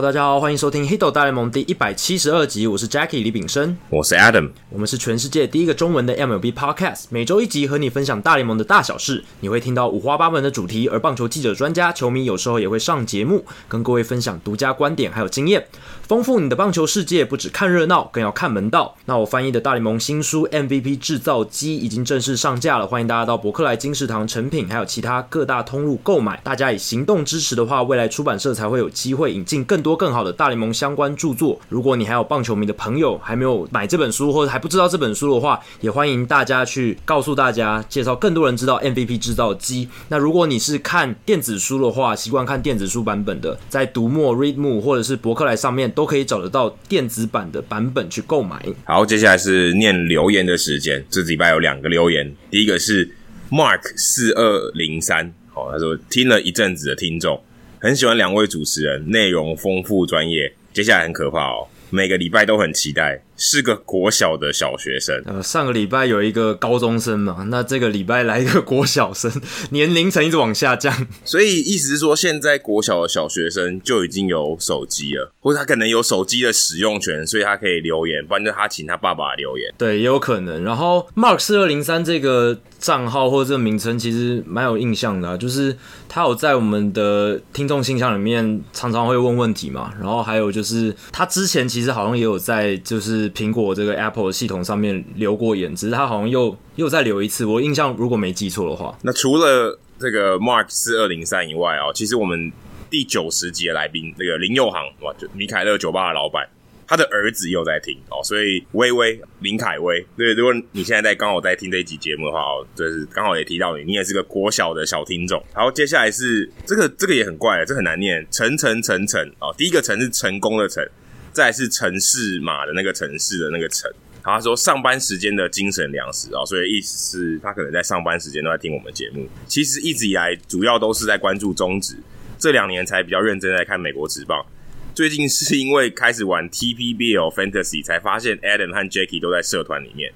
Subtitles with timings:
[0.00, 15.66] Hello，大家好，欢迎收听《黑豆大联盟》第一百七十二集，我是 Jackie 李炳生，我是 Adam，我们是全世界第一个中文的 MLB Podcast，每周一集和你分享大联盟的大小事，你会听到五花八门的主题，而棒球记者、专家、球迷有时候也会上节目，跟各位分享独家观点还有经验，
[16.08, 17.22] 丰富你的棒球世界。
[17.22, 18.96] 不只看热闹，更要看门道。
[19.04, 26.40] 那我翻译的大联盟新书《MVP 制造机》已经正式上架了，欢迎大家到博客来、金石堂、成品还有其他各大通路购买。
[26.42, 31.60] 大家以行动支持的话，未来出版社才会有机会引进更更多更好的大联盟相关著作。
[31.68, 39.88] 如果你还有棒球迷的朋友还没有买这本书，或者还不知道这本书的话，也欢迎大家去告诉大家，介绍更多人知道 MVP 制造机。
[40.06, 48.64] 那如果你是看电子书的话，习惯看电子书版本的，在读墨、Readmo 或者是博客来上面都可以找得到电子版的版本去购买。
[48.84, 51.04] 好，接下来是念留言的时间。
[51.10, 53.10] 这礼拜有两个留言，第一个是
[53.50, 57.42] Mark 四二零三，哦，他说听了一阵子的听众。
[57.82, 60.52] 很喜欢两位主持人，内容丰富专业。
[60.70, 63.22] 接下来很可怕哦，每个礼拜都很期待。
[63.42, 65.22] 是个国小的小学生。
[65.24, 69.32] 呃，上个礼拜有一个高中生嘛，那这个礼拜来一个国小生，
[69.72, 70.94] 年龄层一直往下降。
[71.24, 79.72] 所以意思是说，现在国小的小学生就已经有手机了，或者他可能有手机的使用权，所以他可以留言，不然就他请他爸爸留言。
[79.78, 80.62] 对，也有可能。
[80.62, 85.74] 然后 Mark 四二零三这个账号或者这个名称其实蛮有印象的啊，就是
[86.10, 89.94] 他有在我们的听众信箱里面常常会问问题嘛。
[89.98, 93.29] 然后还有就是他之前其实好像也有在就是。
[93.30, 97.44] 苹果这个 Apple 系统上面留过言，只是他好像又又再留一次。
[97.44, 102.50] 我印象如果没记错的话，那除了这个 Mark 四二零三以外啊，其实我们
[102.88, 106.48] 第九十集的来宾这个林佑航哇，就米凯勒酒吧的老板，
[106.86, 115.42] 他的儿子又在听哦，所以微微林凯威，对，如果你现在在刚好在听这一集节目的话哦，就是刚好也提到你，你也是个国小的小听众。
[115.54, 120.84] 然后接下来是这个这个也很怪，这很难念，成成成成哦，第一个成是成功的成。
[121.32, 123.90] 再是城市码的那个城市的那个城，
[124.22, 129.28] 他说上班时间的精神粮食啊，所以意思是他可能在上班时间都在听我们节目。
[129.46, 131.94] 其实一直以来主要都是在关注中职，
[132.38, 134.44] 这两年才比较认真在看美国职棒。
[134.92, 140.12] 最近是因为开始玩 TPBL Fantasy 才发现 Adam 和 Jackie 都在社团里面。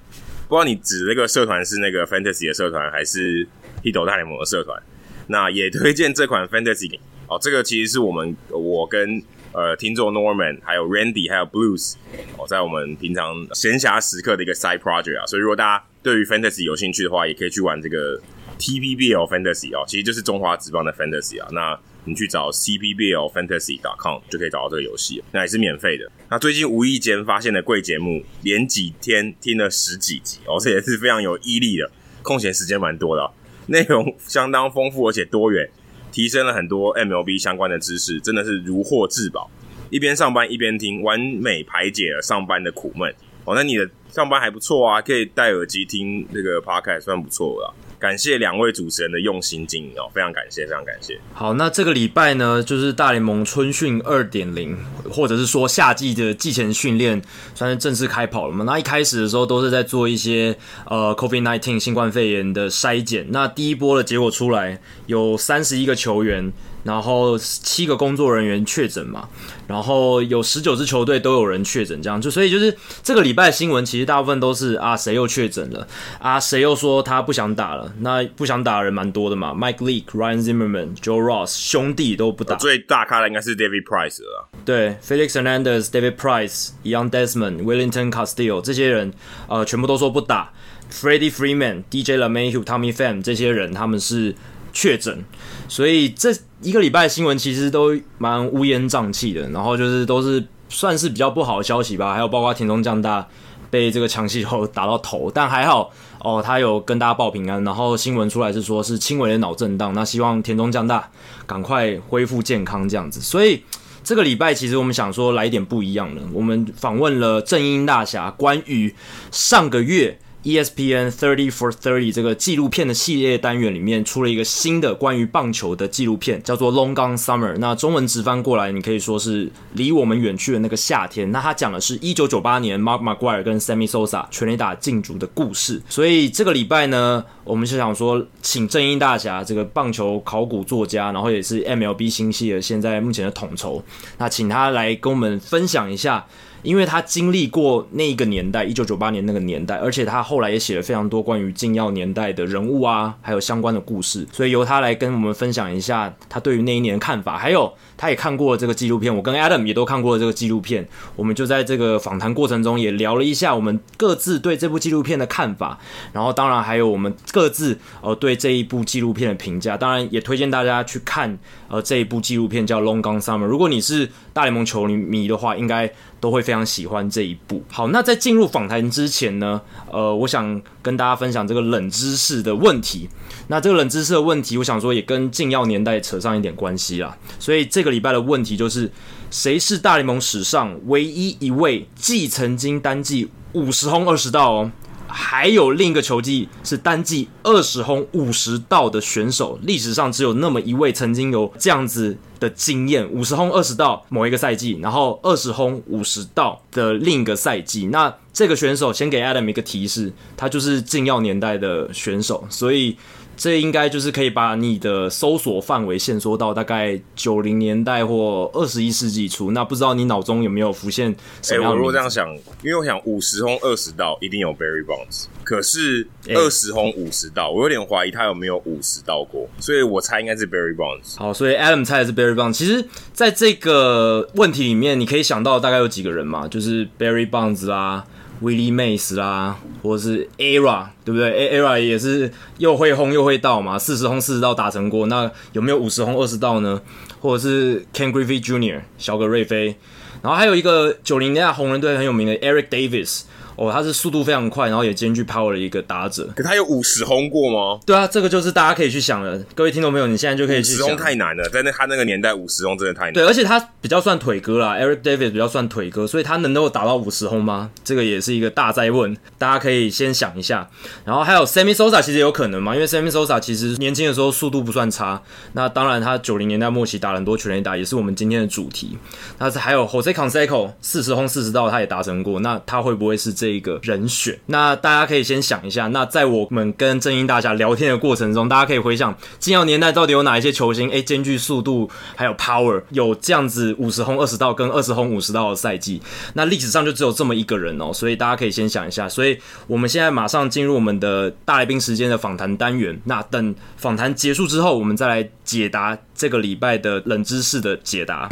[0.47, 3.47] 不知道你指那个社团是那个 Fantasy 的社团，还是
[3.81, 4.79] Hito 大联盟的社团？
[5.27, 9.23] 那也推荐这款 Fantasy 哦，这个其实是我们我跟。
[9.55, 11.93] 呃，听众 Norman，还有 Randy，还有 Blues，
[12.37, 18.21] 哦，在我们平常闲暇时刻的一个 side project 啊，所以如果大家对于 Fantasy 有兴趣的话，也可以去玩这个
[18.59, 21.47] TPBL Fantasy 啊，其实就是中华职棒的 Fantasy 啊。
[21.53, 26.11] 那你去找 CPBLFantasy.com 就可以找到这个游戏，那也是免费的。
[26.29, 31.89] 那最近无意间发现的贵节目，连几天听了十几集，哦，这也是非常有毅力的，
[32.21, 33.31] 空闲时间蛮多的，
[33.67, 35.69] 内容相当丰富而且多元。
[36.15, 39.51] 提升了很多 MLB 相关的知识，真的是如获至宝。
[39.89, 43.13] 一边上班一边听，完美排解了上班的苦闷。
[43.43, 47.75] 哦，那你的上班还不错啊，可以戴耳机听那个 Podcast，算不错了。
[48.05, 51.19] 感谢两位主持人的用心经营哦，非常感谢，非常感谢。
[51.33, 54.77] 好，那这个礼拜呢，就是大联盟春训二点零，
[55.09, 57.19] 或者是说夏季的季前训练，
[57.55, 58.63] 算是正式开跑了嘛。
[58.63, 60.55] 那一开始的时候都是在做一些
[60.85, 63.25] 呃，COVID nineteen 新冠肺炎的筛检。
[63.31, 66.53] 那第一波的结果出来，有三十一个球员。
[66.85, 69.27] 然后七个工作人员确诊嘛，
[69.67, 75.87] 然后有十九支球队都有人确诊，这样就所以就是这个礼拜的新闻其实大部分都是啊谁又确诊了
[76.19, 89.11] 啊谁又说他不想打了，那不想打的人蛮多的嘛，Mike Leake、Ryan Zimmerman、Joe Ross 兄弟都不打，最大咖的应该是 David Price 了，对，Felix Hernandez、David Price、Young Desmond、Willington Castillo 这些人
[89.47, 90.53] 呃全部都说不打
[90.93, 94.35] ，Freddie Freeman、DJ LeMahieu、Tommy Pham 这些人他们是
[94.71, 95.23] 确诊，
[95.67, 96.31] 所以这。
[96.65, 103.27] 一个礼拜新闻其实都蛮乌烟瘴气的，然后就是都是算是比较不好的消息吧，还有包括田中将大
[103.69, 105.91] 被这个强气球打到头，但还好
[106.21, 111.07] 哦，他有跟大家报平安，然后新闻出来是说是轻微的脑震荡，那希望田中将大
[111.45, 113.21] 赶快恢复健康这样子。
[113.21, 113.61] 所以
[114.03, 118.95] 这个礼拜其实我们想说来一点不一样的，我们访问了正音大侠，关于
[119.29, 120.17] 上个月。
[120.45, 127.53] ESPN Thirty for Thirty 这个纪录片的系列单元里面出了一个新的关于棒球的纪录片，叫做《Long Gone Summer》。
[127.57, 131.31] 那中文直翻过来，你可以说是离我们远去的那个夏天。
[131.31, 135.81] 那它讲的是一九九八年 Mark McGwire 跟 Sammy Sosa 全垒打进组的故事。
[135.89, 143.83] 所以这个礼拜呢，我们是想说，请正义大侠这个棒球考古作家，然后也是 MLB 新系的现在目前的统筹，
[144.19, 146.27] 那请他来跟我们分享一下。
[146.65, 165.79] 因为他经历过那一个年代，一九九八年那个年代，而且他后来也写了非常多关于禁药年代的人物啊，还有相关的故事，所以由他来跟我们分享一下他对于那一年的看法，还有他也看过这个纪录片，我跟 Adam 也都看过这个纪录片，我们就在这个访谈过程中也聊了一下我们各自对这部纪录片的看法，
[166.13, 171.37] 然后当然还有我们各自呃对这一部纪录片的评价，当然也推荐大家去看
[171.67, 177.63] 呃这一部纪录片叫《Long Gone Summer》，如果你是大联盟球迷的话，应该都会非常喜欢这一部。
[177.69, 179.61] 好，那在进入访谈之前呢，
[179.91, 183.07] 呃，我想跟大家分享这个冷知识的问题。
[183.47, 187.15] 那这个冷知识的问题，我想说也跟禁药年代扯上一点关系啦。
[187.39, 188.91] 所以这个礼拜的问题就是，
[189.31, 194.71] 谁是大联盟史上唯一一位既曾经单季五十轰二十盗哦？
[195.07, 207.85] 还有另一个球季是单季二十轰五十盗的选手，历史上只有那么一位曾经有这样子的经验，五十轰二十盗某一个赛季，然后二十轰五十盗的另一个赛季。
[207.85, 212.97] 那这个选手先给 Adam 一个提示，他就是禁药年代的选手，所以。
[213.37, 219.51] 这应该就是可以把你的搜索范围限缩到大概九零年代或二十一世纪初。
[219.51, 221.67] 那不知道你脑中有没有浮现什么样的？
[221.67, 222.33] 哎、欸，我如果这样想，
[222.63, 231.17] 因为我想五十轰二十道一定有 Barry Bonds，可是二十轰五十道，我有点怀疑他有没有五十道过，所以我猜应该是 Barry Bonds。
[231.17, 232.53] 好，所以 Adam 猜的是 Barry Bonds。
[232.53, 238.05] 其实，在这个问题里面，你可以想到大概有几个人嘛，就是 Barry Bonds 啦。
[238.41, 245.07] Willie Mays 啦，或者是 Era，对不对？Era 也是又会轰又会盗嘛，四十轰四十盗打成过。
[245.07, 246.81] 那有没有五十轰二十盗呢？
[247.19, 248.81] 或者是 Ken Griffey Jr.
[248.97, 249.75] 小葛瑞菲，
[250.21, 253.23] 然后还有一个九零年代红人队很有名的 Eric Davis。
[253.55, 256.27] 哦，他是速度非常快，然后也兼具 power 的一个打者。
[256.35, 257.79] 可他有五十轰过吗？
[257.85, 259.37] 对啊，这个就是大家可以去想了。
[259.53, 260.85] 各位听众朋友，你现在就可以去想。
[260.85, 263.13] 五十轰太难了，在那他那个年代，五十轰真的太难。
[263.13, 267.71] 对，而且他比较算腿哥啦，Eric Davis 比较算腿哥，所以他能够打到五十轰吗？
[267.83, 270.69] 这个也是一个大灾问，大家可以先想一下。
[271.03, 275.21] 然后还有 Sammy Sosa 其实有可能嘛，因为 Sammy Sosa 其实年轻的时候速度不算差。
[275.53, 278.97] 那当然，他九零年代末期打了很多全垒打，也是我们今天的主题。
[279.37, 282.39] 但是还有 Jose Canseco 四十轰四十道，他也达成过。
[282.39, 284.35] 那他会不会是这这一个人选？
[284.47, 290.89] 那大家可以先想一下，那在我们跟正英大侠聊天的过程中，大家可以回想禁药年代到底有哪一些球星？
[290.89, 296.01] 诶，兼具速度还有 power，有这样子五十轰二十道跟二十轰五十道的赛季。
[296.33, 299.07] 那历史上就只有这么一个人哦，所以大家可以先想一下。
[299.07, 299.37] 所以
[299.67, 302.99] 我们现在马上进入我们的大来宾时间的访谈单元。
[303.03, 308.27] 那等访谈结束之后，我们再来解答这个礼拜的冷知识的解答。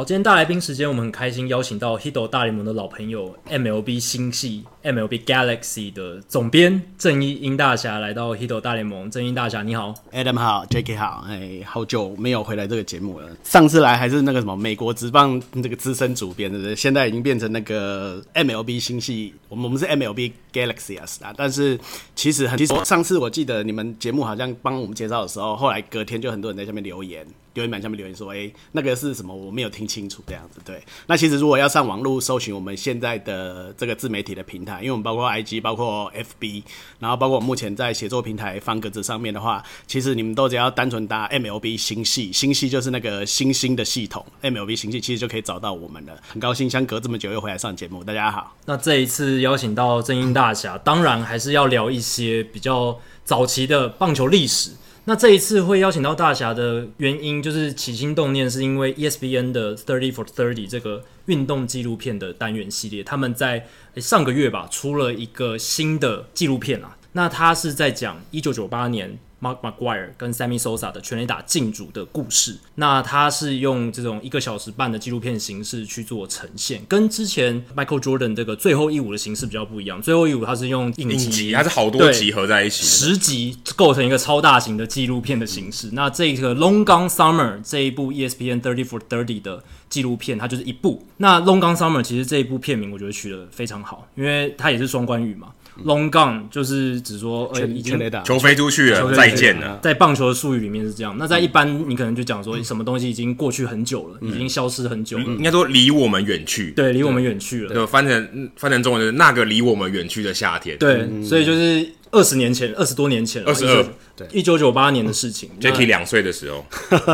[0.00, 9.10] 好，今天大来宾时间，我们很开心邀请到 Hito 大联盟的老朋友 MLB 星系 MLB Galaxy 的总编郑一英大侠来到 Hito 大联盟。
[9.10, 13.28] 郑一大侠你好，Adam 好，Jackie 好，哎，好久没有回来这个节目了。
[13.44, 16.74] 上次来还是那个什么美国职棒这个资深主编，对不对？
[16.74, 21.34] 现在已经变成那个 MLB 星系，我们我们是 MLB Galaxy 啊。
[21.36, 21.78] 但是
[22.14, 27.26] 其实很，其实上次我记得你们节目好像帮我们介绍的时候，后来隔天就很多人在下面留言。
[27.54, 29.34] 留言板下面留言说：“哎、那个是什么？
[29.34, 30.60] 我没有听清楚，这样子。
[30.64, 36.62] 对，那其实如果要上网络搜寻我们现在的这个自媒体的平台，因为我们包括 IG，包括 FB，
[36.98, 46.12] 然后包括我目前在写作平台方格子上面的话，其实你们都只要单纯打 MLB 星系，星系就是那个星星的系统，MLB 星系其实就可以找到我们了。
[46.28, 48.54] 很高兴相隔这么久又回来上节目，大家好。
[48.66, 54.72] 那这一次邀请到正英大侠，当然还是要聊一些比较早期的棒球历史。”
[55.04, 63.66] 那这一次会邀请到大侠的原因，就是起心动念是因为 ESPN 的 Thirty for Thirty 这个运动纪录片的单元系列，他们在
[63.96, 66.96] 上个月吧出了一个新的纪录片啊。
[67.12, 69.18] 那他是在讲一九九八年。
[69.40, 80.00] Mark McGuire 跟 Sammy Sosa 的全垒打竞逐的故事，那他是用这种一个小时半的纪录片形式去做呈现，跟之前 Michael Jordan 这个最后一舞的形式比较不一样。
[80.02, 85.90] 最后一舞它是用影集，它是好多集合在一起，十集构成一个超大型的纪录片的形式。
[85.92, 91.06] 那这个 Long Gone Summer 这一部 ESPN Thirty for Thirty 的纪录片，它就是一部。
[91.16, 95.48] 那 Long Gone Summer 其实这一部片名我觉得取得非常好，因为它也是双关语嘛。
[95.84, 99.78] Long gone 就是指说，呃，已经球飞出去了，再见了。
[99.82, 101.16] 在棒球的术语里面是这样。
[101.18, 105.24] 那在一般，你可能就讲说，什么东西已经过去很久了，已经消失很久了。
[105.24, 106.72] 应该说离我们远去。
[106.72, 107.72] 对，离我们远去了。
[107.72, 110.76] 对翻成翻成中文就是那个离我们远去的夏天。
[110.78, 113.86] 对，所以就是二十年前，二十多年前，二十二，
[114.16, 115.50] 对，一九九八年的事情。
[115.60, 116.64] Jacky 两岁的时候，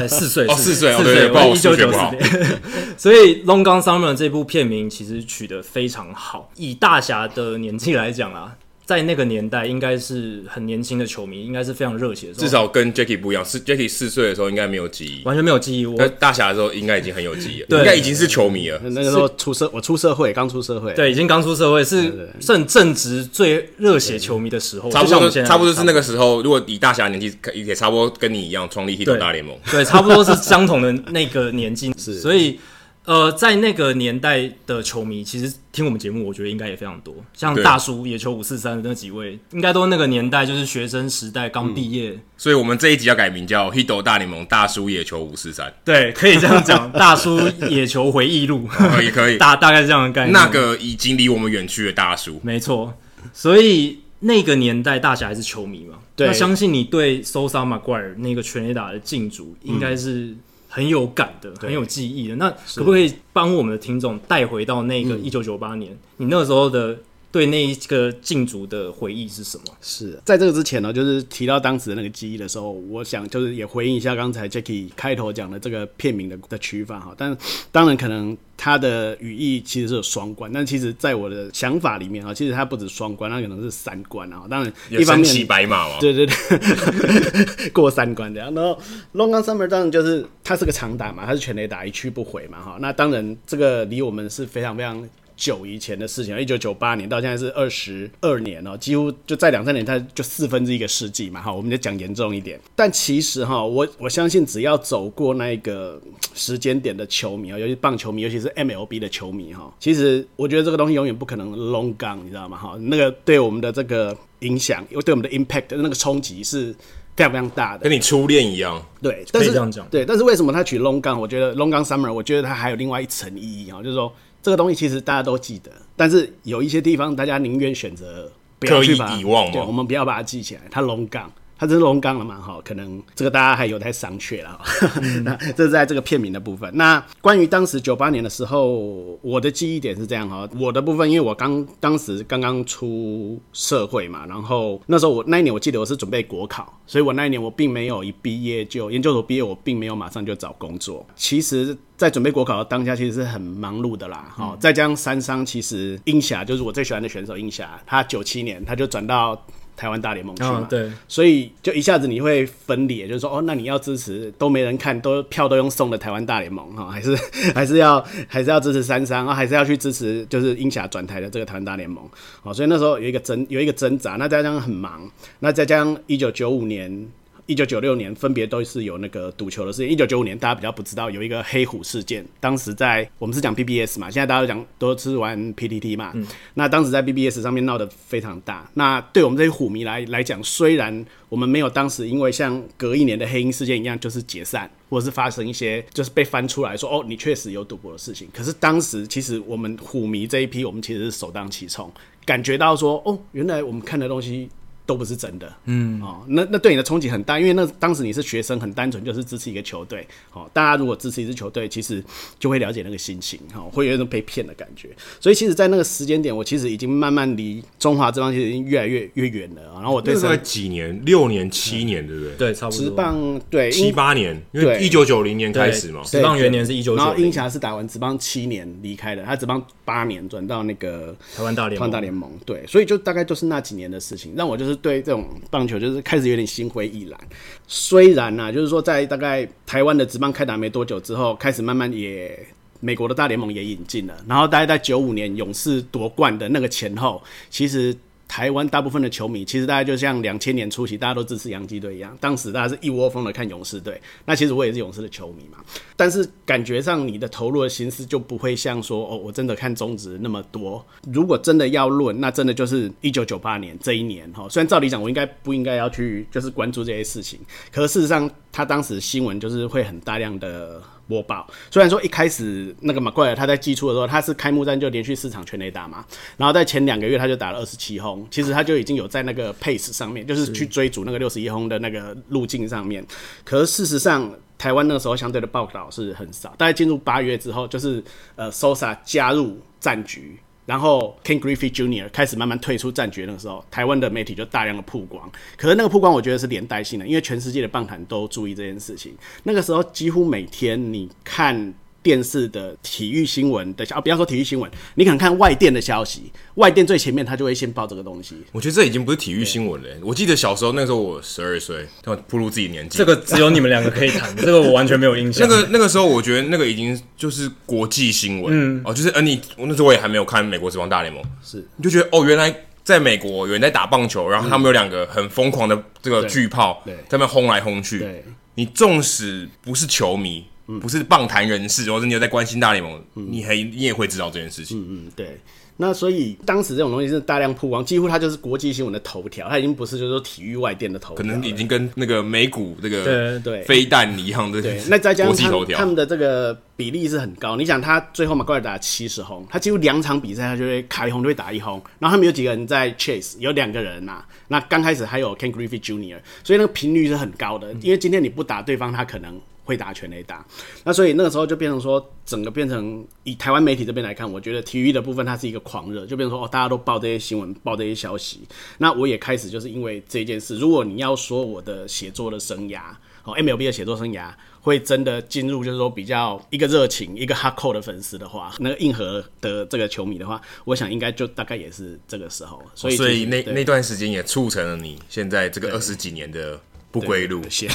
[0.08, 2.22] 四岁，哦，四岁，四岁，不好意思，一九九八年。
[2.96, 6.50] 所以 Long Gone Summer 这部片名其实取得非常好。
[6.56, 8.56] 以大侠的年纪来讲啊。
[8.86, 12.34] 在那个年代，应该是很年轻的球迷，应该是非常热血的。
[12.34, 15.84] 至少跟 Jacky 不一样，是 Jacky 四岁的时候应该没有记忆，完全没有记忆。
[15.84, 18.80] 我大侠的时候应该已经很有记忆了，对，应该已经是球迷了。
[18.84, 24.88] 那个时候出社，我出社会，刚出社会，对，已经刚出社会，是正正值最热血球迷的时候。
[24.88, 26.40] 差不多，差不多是那个时候。
[26.42, 32.60] 如果以大侠年纪，也差不多跟你一样创立 Hito 大联盟，对，差不多是相同的那个年纪， 是，所以。
[33.06, 37.14] 呃，在那个年代的球迷，其实听我们节目，我觉得应该也非常多。
[37.32, 42.20] 像大叔野球五四三的那几位，应该都是那个年代，就是学生时代刚毕业、嗯。
[42.36, 45.68] 所以，我们这一集要改名叫《Hito 大联盟大叔野球五四三》。
[45.84, 50.32] 对，可以这样讲，大叔野球回忆录， 可以可以， 大大概是这样的概念。
[50.32, 52.92] 那个已经离我们远去的大叔，没错。
[53.32, 55.98] 所以那个年代，大侠还是球迷嘛？
[56.16, 56.26] 对。
[56.26, 60.38] 那相信你对 Sosa McGwire 那个全垒打的进驻，应该是、嗯。
[60.76, 62.36] 很有感的，很有记忆的。
[62.36, 65.90] 那可不可以帮我们的听众带回到那个一九九八年？
[65.90, 66.94] 嗯、你那个时候的
[67.30, 69.64] 对那一个禁足的回忆是什么？
[69.80, 77.14] 是在这个之前呢，就是提到当时的那个记忆的时候，我想就是也回应一下刚才 Jacky 开头讲的这个片名的的取法哈。
[77.16, 77.36] 但
[77.70, 78.36] 当然可能。
[78.58, 84.46] 它的语义其实是有双关，但其实，在我的想法里面啊，其实它不止双关，它可能是三关啊。
[84.48, 88.52] 当然，一方面骑白马嘛，对对对，过三关这样。
[88.54, 88.80] 然后
[89.12, 92.78] ，Long Gun Summer 当然就是它是个长打嘛，它是全垒打一去不回嘛，哈。
[92.80, 95.06] 那当然，这个离我们是非常非常。
[95.36, 102.58] 久以前的事情，一九九八年到现在是二十二年哦，几乎就在两三年，它就四分之一个世纪嘛，哈，我们就讲严重一点。
[102.74, 106.00] 但其实哈，我我相信只要走过那个
[106.34, 112.56] 时间点的球迷啊，尤其棒球迷，尤其是 MLB 的球迷哈，其实我觉得这个东西永远不可能 long gone，你知道吗？
[112.56, 116.74] 哈，那个对我们的这个影响，又对我们的 impact 那个冲击是
[117.14, 118.82] 非常非常大的，跟你初恋一样。
[119.02, 119.86] 对，但是这样讲。
[119.90, 121.18] 对，但是为什么他取 long gone？
[121.18, 124.10] 我觉得 long gone summer，我觉得它还有另外一层意义啊，就是说。
[124.46, 129.50] 这个东西其实大家都记得，但是有一些地方大家宁愿选择不要去把它遗忘。
[129.50, 130.60] 对，我们不要把它记起来。
[130.70, 131.26] 它 long gone。
[131.58, 132.40] 它真是龙岗了嘛？
[132.40, 134.60] 哈，可能这个大家还有待商榷了。
[135.24, 136.70] 那这是在这个片名的部分。
[136.76, 140.48] 那关于当时九八年的时候，我的记忆点是这样哈。
[140.58, 151.06] 我的部分，因为我刚当时刚刚出社会嘛，然后那时候我那一年我记得我是准备国考，所以我那一年我并没有一毕业就研究所毕业，我并没有马上就找工作。
[151.16, 154.30] 其实，在准备国考的当下，其实是很忙碌的啦。
[154.36, 159.42] 哈，再加上三商，其实英霞就是我最喜欢的选手英霞，他九七年他就转到。
[159.76, 167.14] 台湾大联盟去嘛、哦，对，所以就一下子你会分裂，就是说，哦，那你要支持都没人看，都票都用送的台湾大联盟哈，还是
[167.54, 172.02] 还是要还是要支持三商啊，还是要去支持就是英侠转台的这个台湾大联盟，
[172.42, 175.08] 好，所以那时候有一个挣有一个挣扎，那再加上很忙，
[175.40, 177.08] 那再加上一九九五年。
[177.46, 179.88] 一九九六年分别都是有那个赌球的事情。
[179.88, 186.10] 一九九五年大家比较不知道有一个黑虎事件，当时在我们是讲 BBS 嘛，现在大家都讲都是玩 PTT 嘛。
[186.14, 186.26] 嗯。
[186.54, 188.68] 那当时在 BBS 上面闹得非常大。
[188.74, 198.28] 那对我们这些虎迷来来讲，虽然我们没有当时因为像隔一年的黑鹰事件一样，就是解散或者是发生一些就是被翻出来说哦，你确实有赌博的事情。
[198.32, 201.88] 可是当时其实我们虎迷这一批，我们其实是首当其冲，
[202.24, 204.48] 感觉到说哦，原来我们看的东西。
[204.86, 212.02] 都不是真的，嗯，哦，那那对你的冲击很大，因为那当时你是学生，很单纯就是支持一个球队，哦，大家如果支持一支球队，其实
[212.38, 214.90] 就会了解那个心情，哈、哦，会有一种被骗的感觉。
[215.20, 219.62] 所以其实，在那个时间点，我其实已经慢慢离中华职棒其实已经越来越越远了。
[219.74, 222.34] 然后我对那几年，六年、七年，对不对？
[222.36, 222.84] 对，差不多。
[222.84, 227.04] 职棒对七八年，因为一九九零年开始嘛，职棒元年是一九九零。
[227.04, 231.90] 然后英侠是打完职棒七年离开的，他职棒八年转到那个台湾大联盟。
[231.90, 235.28] 大联盟对，所以就大概就是那几年的事情，让我就是对这种。
[235.50, 237.18] 棒球就是开始有点心灰意冷，
[237.66, 242.38] 虽然呢、就是说在大概台湾的职棒开打没多久之后，开始慢慢也
[242.80, 247.96] 美国的大联盟也引进了，然后大概在九五年勇士夺冠的那个前后，其实。
[248.28, 254.00] 台湾大部分的球迷，其实大家就像两千年初期大家都支持洋基队一样，当时大家是一窝蜂的看勇士队。
[254.24, 255.58] 那其实我也是勇士的球迷嘛，
[255.96, 260.84] 但是感觉上你的投入的心思就不会像说哦，我真的看中职那么多。
[261.12, 264.48] 如果真的要论，那真的就是一九九八年这一年哈。
[264.48, 267.38] 虽然照理讲我应该不应该要去就是关注这些事情，
[267.72, 270.82] 可事实上他当时新闻就是会很大量的。
[271.08, 276.04] 播报，虽然说一开始那个马奎尔他在季初的时候，他是开幕战就连续四场全垒打嘛，
[276.36, 283.04] 然后在前两个月他就打了二十七轰，其实他就已经有在那个 pace 上面，就是去追逐那个六十一轰的那个路径上面。
[283.44, 288.02] 可是事实上，台湾那个时候相对的报道是很少，大概进入八月之后，就是
[288.34, 290.38] 呃 Sosa 加入战局。
[290.66, 292.08] 然后 Ken Griffey Jr.
[292.10, 295.30] 开始慢慢退出战局，那个时候，台湾的媒体就大量的曝光。
[295.56, 299.16] 可是那个曝光，我觉得是连带性的，因为全世界的棒坛都注意这件事情。
[299.44, 301.72] 那个时候，几乎每天你看
[302.06, 308.36] 电视的体育新闻的啊，不要说体育新闻，你可能看外电的消息，外电最前面他就会先报这个东西。
[308.52, 309.88] 我觉得这已经不是体育新闻了。
[310.02, 315.48] 我记得小时候那个时候我十二岁，要步入自己年纪，这个只有你们两个可以谈， 这个我完全没有印象。
[315.48, 322.54] 那个那个时候我觉得那个已经就是国际新闻，嗯，哦，就是呃你我那时候我也还没有看美国职棒大联盟，是你就觉得哦原来。
[322.86, 327.98] 在美国有人在打棒球，然后他们有两个很疯狂的这个巨炮在那边轰来轰去。
[327.98, 330.46] 对，你纵使不是球迷，
[330.80, 334.80] 不是棒坛人士，或者你有在关心大联盟，你还你也会知道这件事情。
[334.80, 335.38] 嗯嗯，对。
[335.78, 344.62] 那所以当时这种东西是大量曝光，几乎它就是国际新闻的头条，它已经不是就是说体育外电的头条，可能已经跟那个美股这个对对飞弹一样的。
[344.62, 347.56] 对，那再加上他们，他们的这个比例是很高。
[347.56, 354.26] 你想他最后马奎尔打七十轰，他几乎两场比赛他就会开轰就会打一轰，然后他们有几个人在 chase，有两个人呐、啊。
[354.48, 357.70] 那刚开始还有 Ken Griffey Jr.，所以那个频率是很高的。
[357.82, 359.38] 因为今天你不打对方，他可能。
[359.66, 360.46] 会打全垒打，
[360.84, 368.46] 那所以那个时候就变成说，整个变成以台湾媒体这边来看，我觉得体育的部分它是一个狂热，就变成说哦，大家都报这些新闻，报这些消息。
[368.78, 372.80] 那我也开始就是因为这件事，如果你要说我的写作的生涯，
[373.24, 382.62] 哦，MLB 的写作生涯会真的进入就是说比较一个热情、一个 hardcore 的粉丝的话，那个硬核的这个球迷的话，我想应该就大概也是这个时候。
[382.76, 386.60] 所以、哦、所以那那段时间也促成了你现在这个二十几年的。
[386.98, 387.68] 不归路线，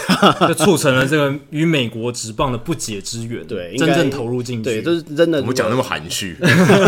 [0.47, 3.45] 就 促成了这个与美国职棒的不解之缘。
[3.45, 5.39] 对，真正投入进去，对，就是真的。
[5.41, 6.35] 我们讲那么含蓄，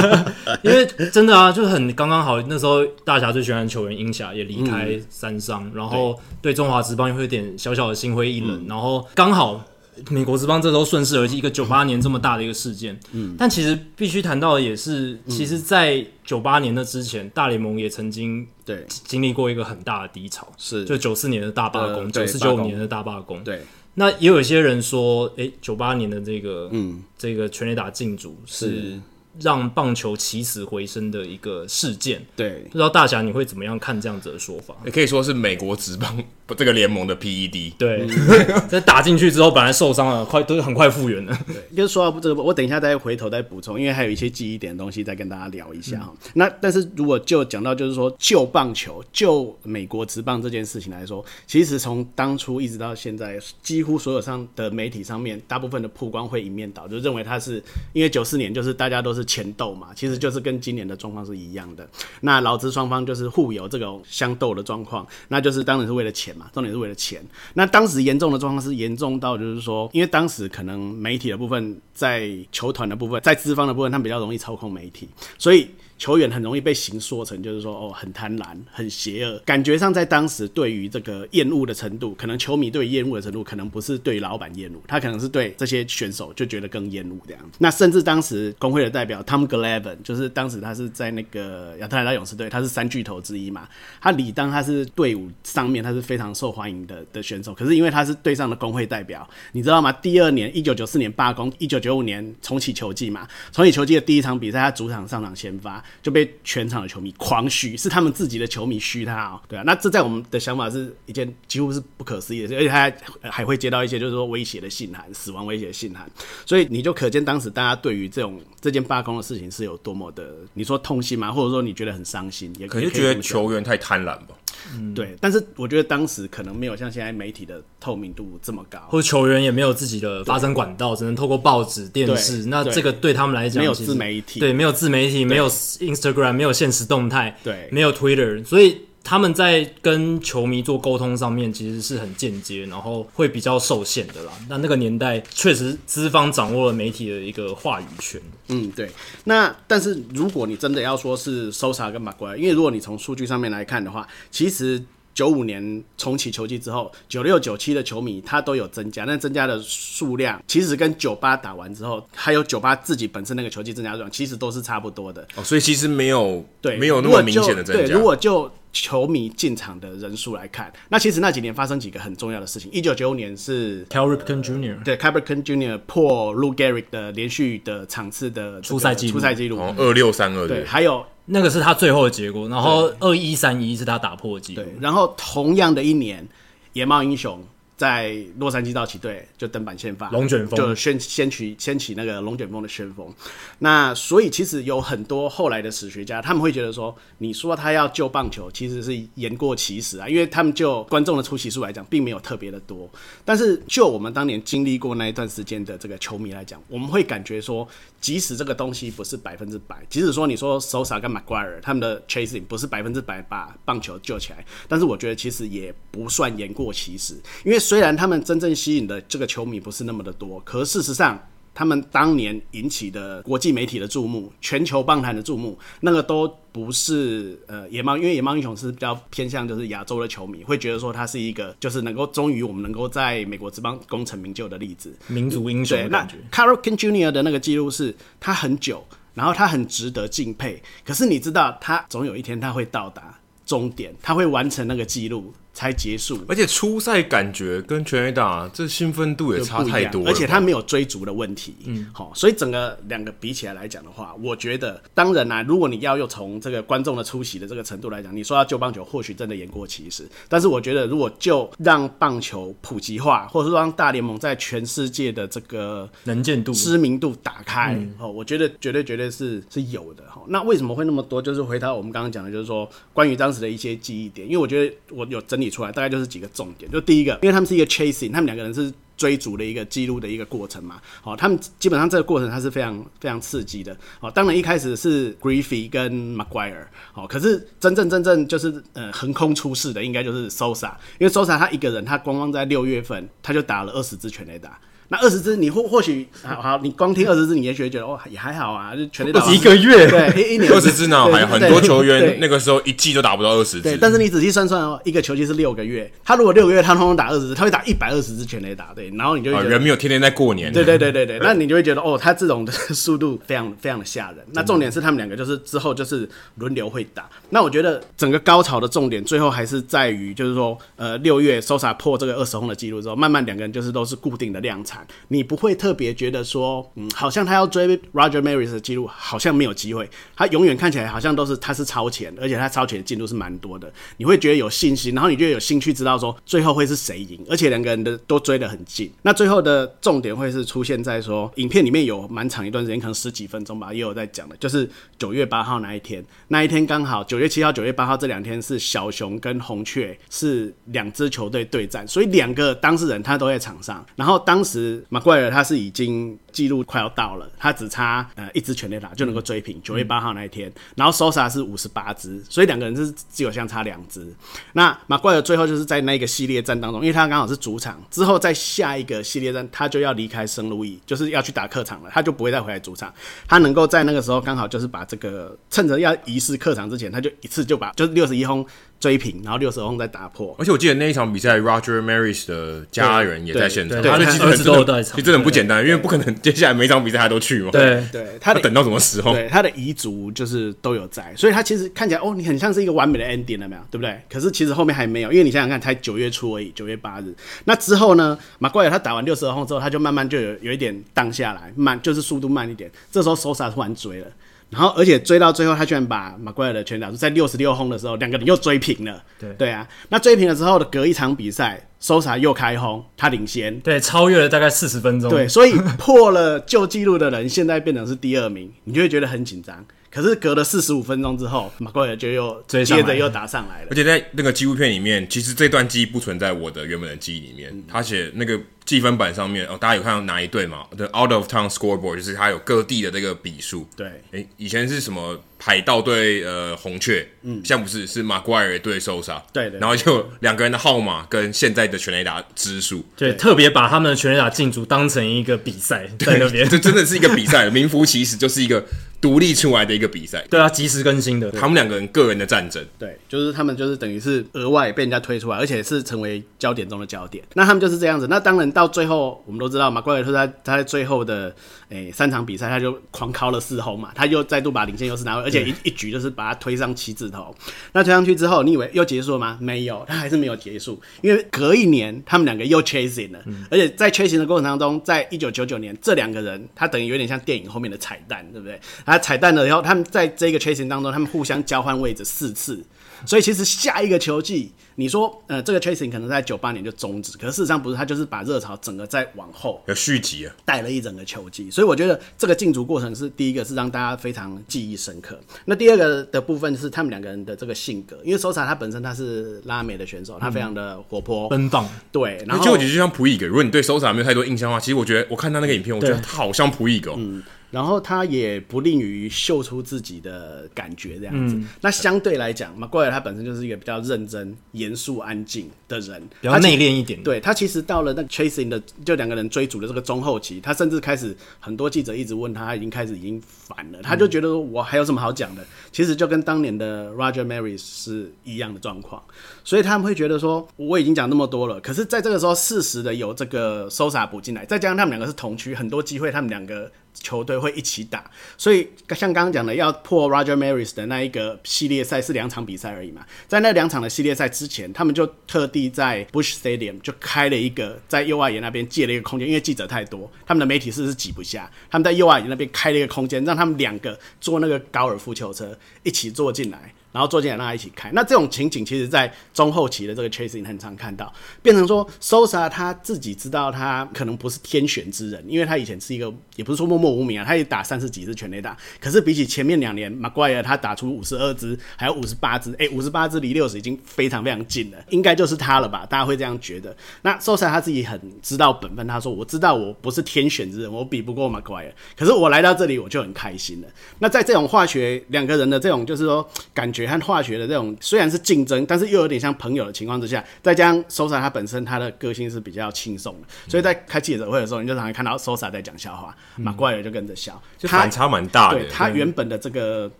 [0.63, 2.41] 因为真的啊，就是很刚刚好。
[2.43, 9.63] 那时候大侠最喜欢的球员英侠也离开三商，然后对中华职棒又会有点小小的心灰意冷，然后刚好。
[10.09, 12.99] 美国职棒这时候顺势而起，一个九八年这么大的一个事件。
[13.11, 18.85] 嗯，但其实必须谈到的也是，其实，在九八年的之前，大联盟也曾经对。
[18.87, 20.85] 经历过一个很大的低潮，是。
[20.85, 23.43] 就九四年的大罢工，九四九五年的大罢工。
[23.43, 23.61] 对，
[23.95, 28.99] 那也有一些人说，诶、欸，九八年的这个，嗯，这个全垒打竞逐是。
[29.41, 34.75] 让棒球起死回生的一个事件，对，不知道大侠你会怎么样看这样子的说法？
[34.85, 36.23] 也可以说是美国职棒
[36.55, 37.73] 这个联盟的 PED。
[37.77, 38.07] 对，
[38.69, 41.37] 这打进去之后，本来受伤了，快都是很快复原了。
[41.47, 46.13] 对，就是说到这个，我等一下再回头再补充，因为还有一些记忆点的东西再跟大家聊一下哈。
[46.13, 57.61] 嗯、那但是如果就讲到就是说旧棒球就美国职棒这件事情来说，其实从当初一直到现在，几乎所有上的媒体上面，大部分的曝光会一面倒，就认为他是
[57.91, 59.23] 因为九四年就是大家都是。
[59.33, 61.87] 钱斗嘛，其实就是跟今年的状况是一样的。
[62.21, 67.23] 那劳资双方就是互有这种相斗的状况，那就是当然是为了钱嘛，重点是为了钱。
[67.53, 75.69] 那当时严重的状况是严重到就是说，因为当时可能媒体的部分在球团的部分，在资方的部分，他们比较容易操控媒体，所以。
[75.97, 87.57] 球员很容易被形塑成，就是说，哦，很贪婪，很邪恶，感觉上在当时对于这个厌恶的程度，可能球迷对厌恶的程度，可能不是对老板厌恶，他可能是对这些选手就觉得更厌恶这样子。
[87.59, 93.67] 那甚至当时工会的代表 Tom Glavin，就是当时他是在那个亚特兰大勇士队，他是三巨头之一嘛，
[94.01, 99.91] 他理当他是队伍上面他是非常受欢迎的的选手，可是因为他是队上的工会代表，你知道吗？
[99.91, 105.82] 第二年一九九四年罢工，一九九五年重启球季嘛，重启球季的第一场比赛，他主场上场先发。
[106.01, 116.09] 就被全场的球迷狂嘘，是他们自己的球迷嘘他哦，对啊，那这在我们的想法是一件几乎是不可思议的事，而且他还还会接到一些就是说威胁的信函，死亡威胁的信函，
[116.45, 121.31] 所以你就可见当时大家对于这种这件罢工的事情是有多么的，你说痛心吗？
[121.31, 122.53] 或者说你觉得很伤心？
[122.59, 124.29] 也可能觉得球员太贪婪吧。
[124.73, 132.45] 嗯，对，但是我觉得当时可能没有像现在媒体的透明度这么高，或者球员也没有自己的发声管道，只能透过报纸、电视。
[132.45, 138.81] 那这个对他们来讲，没有自媒体，对，没有自媒体，没有 Instagram，没有现实动态，对，没有 Twitter，所以。
[139.05, 144.31] 他们在跟球迷做沟通上面其实是很间接，然后会比较受限的啦。
[144.47, 148.21] 那那个年代确实资方掌握了媒体的一个话语权。
[148.47, 148.89] 嗯，对。
[149.25, 154.81] 那但是如果你真的要说是 Sosa 跟 McGwire，因为如果你从数据上面来看的话，其实
[155.13, 165.27] 九五年重启球季之后，九六九七的球迷他都有增加，但增加的数量其实跟九八打完之后，还有九八自己本身那个球季增加数量，其实都是差不多的。
[165.35, 167.83] 哦，所以其实没有对，没有那么明显的增加。
[167.83, 172.71] 对，如果就球迷进场的人数来看，那其实那几年发生几个很重要的事情。
[172.71, 174.83] 一九九五年是 Cal Ripken Jr.
[174.83, 175.77] 对 Cal Ripken Jr.
[175.85, 184.61] 破 Lou Gehrig 的连续的场次的初赛记录，出赛记录二六三二对，还有那个是他最后的结果，然后二一三一是他打破的记录。
[184.61, 186.27] 对，然后同样的一年，
[186.73, 187.41] 野猫英雄。
[187.83, 193.13] 在洛杉矶道奇队就登板先发，龙卷风就掀掀起掀起那个龙卷风的旋风。
[193.59, 202.89] 那所以其实有很多后来的史学家，他们会觉得说，你说他要救棒球，其实是言过其实啊，因为他们就观众的出席数来讲，并没有特别的多。
[203.25, 207.67] 但是就我们当年经历过那一段时间的这个球迷来讲，我们会感觉说，
[207.99, 221.19] 即使这个东西不是百分之百，即使说你说 Sosa 跟 McGuire 他们的 chasing 不是百分之百把棒球救起来，但是我觉得其实也不算言过其实，因为虽然他们真正吸引的这个球迷不是那么的多，可事实上。
[221.55, 236.15] 他们当年引起的国际媒体的注目，全球棒坛的注目，那个都不是呃野猫，因为野猫英雄是比较偏向就是亚洲的球迷，会觉得说他是一个就是能够终于我们能够在美国职棒功成名就的例子，民族英雄的感觉。
[236.31, 237.11] 那 Carl King Jr.
[237.11, 238.83] 的那个记录是他很久，
[239.13, 245.31] 然后他很值得敬佩，可是你知道他总有一天他会到达终点，他会完成那个记录。
[245.53, 271.21] 才结束，而且初赛感觉跟全垒打这兴奋度也差太多，而且他没有追逐的问题，嗯，好，所以整个两个比起来来讲的话，我觉得当然啦、啊，如果你要又从这个观众的出席的这个程度来讲，你说要救棒球，或许真的言过其实，但是我觉得如果就让棒球普及化，或者说让大联盟在全世界的这个能见度、知名度打开，哦、嗯，我觉得绝对绝对是是有的，哈，那为什么会那么多？
[271.21, 276.69] 就是回到我们刚刚讲的，就是说关于当时的一些记忆点，因为我觉得我有整理出来，大概就是几个重点。
[276.71, 280.81] 就第一个，因为他们是一个 chasing，他们两个人是追逐的一个记录的一个过程嘛。
[281.01, 283.75] 好，他们基本上这个过程它是非常非常刺激的。
[283.99, 294.59] 好，当然一开始是 Griffey 跟 McGuire，好，可是真正真正就是呃横空出世的，应该就是 Sosa，因为 Sosa 他一个人，他光光在六月份他就打了二十支全垒打。
[294.93, 300.53] 那二十支，你或或许好好，你光听二十支，你也许觉得哦也还好啊，就全垒打一个月，对，一,一年。
[300.53, 303.75] 二十支呢，还有很多球员那个时候一季都打不到二十支。
[303.81, 314.19] 但是你仔细算算哦，一个球季是六个月，他如果六个月他通通打二十支，他会打一百二十支全垒打，对，然后你就啊、人没有天天在过年，对对对对对，那你就会觉得哦，他这种的 速度非常非常的吓人。
[314.33, 317.09] 那重点是他们两个就是之后就是轮流会打。
[317.31, 325.53] 那我觉得整个高潮的重点最后还是在于就是说，呃，六月 Sosa 破这个二十轰的记录之后，慢慢两个人就是都是固定的量产，你不会。
[325.63, 329.89] 特别觉得说，嗯，好像他要追 Roger Maris 的记录，好像没有机会。
[330.13, 333.71] 他永远看起来好像都是他是超前，而且他超前的进度是蛮多的。
[333.95, 338.91] 你会觉得有信心，然后你就有兴趣知道说最后会是谁赢，而且两个人的都追得很近。
[339.03, 344.69] 那最后的重点会是出现在说，影片里面有蛮长一段时间，可能十几分钟吧，也有在讲的，就是
[344.99, 353.85] 九月八号那一天，那一天刚好九月七号、九月八号这两天是小熊跟红雀是两支球队对战，所以两个当事人他都在场上。
[353.95, 355.63] 然后当时马怪尔他是。
[355.63, 364.13] 已经记录快要到了，他只差呃一支全垒打就能够追平九月八号那一天，然后 Sosa 是五十八支，所以两个人是只有相差两支。
[364.51, 372.93] 那马怪尔最后就是在那个系列战当中，因为他刚好是主场，之后在下一个系列战他就要离开圣路易，就是要去打客场了，他就不会再回来主场。
[373.25, 378.45] 他能够在那个时候刚好就是把这个趁着要移师客场之前，他就一次就把就是六十一轰。
[378.83, 380.35] 追平，然后六十轰再打破。
[380.37, 387.49] 而且我记得那一场比赛，Roger Maris 的家人也在现场，他的儿子都在场，其实真的很不简单，因为不可能接下来每场比赛他都去嘛。
[387.51, 389.13] 对对，他等到什么时候？
[389.13, 393.61] 对，他的遗族就是都有在，所以他其实看起来哦，你很像是一个完美的 ending 了没有？
[393.71, 393.97] 对不对？
[394.11, 397.15] 可是其实后面还没有，因为你想想看，才九月初而已，九月八日。
[397.45, 398.19] 那之后呢？
[398.39, 402.69] 马怪尔他打完六十二轰之后，他就慢慢就有有一点荡下来，慢就是速度慢一点。
[402.91, 404.07] 这时候 Sosa 突然追了。
[404.53, 409.03] 然后，而且追到最后，他居然把马奎尔的全垒打在六十六轰的时候，两个人又追平了。
[409.19, 415.09] 对对啊，那追平了之后的隔一场比赛，Sosa 又开轰，他领先，对，超越了大概四十分钟。
[415.09, 419.65] 对，所以破了旧纪录的人，现在变成是第二名， 你就会觉得很紧张。
[419.89, 423.67] 可是隔了四十五分钟之后，马奎尔就又接着又打上来了。
[423.69, 427.51] 而且在那个纪录片里面，其实这段记忆不存在我的原本的记忆里面。
[427.53, 430.65] 嗯、他写那个计分板上面哦，大家有看到哪一队吗？
[430.77, 433.67] 的 Out of Town Scoreboard 就是他有各地的这个比数。
[433.75, 439.59] 对，诶，以前是什么海盗队呃红雀，嗯，现在不是是马奎尔对 Sosa，对的。
[439.59, 448.65] 然后就两个人的号码跟现在的全垒打支数，对，特别把他们的全垒打进组当成一个比赛在那边，这真的是一个比赛， 名副其实就是一个。
[449.03, 457.21] 独立出来的一个比赛，对啊，及时更新的，他们两个人个人的战争，对，就是他们就是等于是额外被人家推出来，而且是成为焦点中的焦点。
[457.33, 458.07] 那他们就是这样子。
[458.09, 461.35] 那当然到最后，我们都知道马奎尔说他他在最后的
[461.69, 467.35] 诶、欸、三场比赛，他就狂敲了四轰嘛，他又再度把领先优势拿回，而且一一局就是把他推上七字头。
[467.71, 469.37] 那推上去之后，你以为又结束了吗？
[469.41, 478.59] 没有，他还是没有结束，因为隔一年他们两个又 chasing 了，嗯、而且在 chasing 的过程当中，在一九九九年，这两个人他等于有点像电影后面的彩蛋，对不对？
[478.85, 482.63] 他彩蛋了以后，他们在这个 chasing 当中，他们互相交换位置四次。
[483.05, 491.49] 所以其实下一个球季，你说呃这个 chasing 可能在九八年就终止，可是事实上不是，他就是把热潮整个再往后有续集啊，带了一整个球季。
[491.51, 495.19] 所以我觉得这个竞逐过程是第一个是让大家非常记忆深刻。
[495.45, 502.23] 那第二个的部分是他们两个人的这个性格，因为 Sosa 他本身他是拉美的选手，他非常的活泼奔放，对。
[502.27, 506.93] 然后就我觉得就像普伊格，如果你对 Sosa 没有太多印象的话，其实我觉得我看他那个影片，我觉得他好像普伊格。
[506.97, 507.21] 嗯。
[507.51, 511.35] 然后他也不吝于秀出自己的感觉，这样子。
[511.35, 517.01] 嗯、那相对来讲，Maguire 他本身就是一个比较认真、严肃、安静的人，比较内敛一点。
[517.01, 525.43] 对他其实到了那个 chasing 的，就两个人追逐的这个中后期，他甚至开始很多记者一直问他，他已经开始已经烦了，他就觉得我还有什么好讲的？
[525.71, 529.01] 其实就跟当年的 Roger Maris 是一样的状况，
[529.43, 536.71] 所以他们会觉得说我已经讲那么多了，可是在这个时候适时的有这个 Sosa 补进来，再加上他们两个是同区，很多机会他们两个。
[536.93, 538.05] 球队会一起打，
[538.37, 543.03] 所以像刚刚讲的，要破 Roger Maris 的那一个系列赛是两场比赛而已嘛。
[543.27, 556.72] 在那两场的系列赛之前，他们就特地在 Bush Stadium 就开了一个在右外野那边借了一个空间，因为记者太多，他们的媒体室是挤不下，他们在右外野那边开了一个空间，让他们两个坐那个高尔夫球车一起坐进来。
[556.93, 575.87] 然后坐进来让他一起开，那这种情景其实，在中后期的这个 chasing 很常看到，变成说 Sosa 他自己知道他可能不是天选之人，因为他以前是一个也不是说默默无名啊，他也打三十几支全垒打，可是比起前面两年 Maguire 他打出五十二支，还有五十八支，哎，五十八支离六十已经非常非常近了，应该就是他了吧？
[575.87, 576.75] 大家会这样觉得。
[577.01, 583.67] 那 Sosa 他自己很知道本分，他说我知道我不是天选之人，我比不过 Maguire，可是我来到这里我就很开心了。
[583.97, 598.59] 那在这种化学两个人的这种就是说感觉和化学的这种虽然是竞争，但是又有点像朋友的情况之下，再加上 Sosa 他本身他的个性是比较轻松的，所以在开记者会的时候，你就常常看到 Sosa 在讲笑话，马怪尔就跟着笑，就反差蛮大的。
[598.59, 599.91] 对，他原本的这个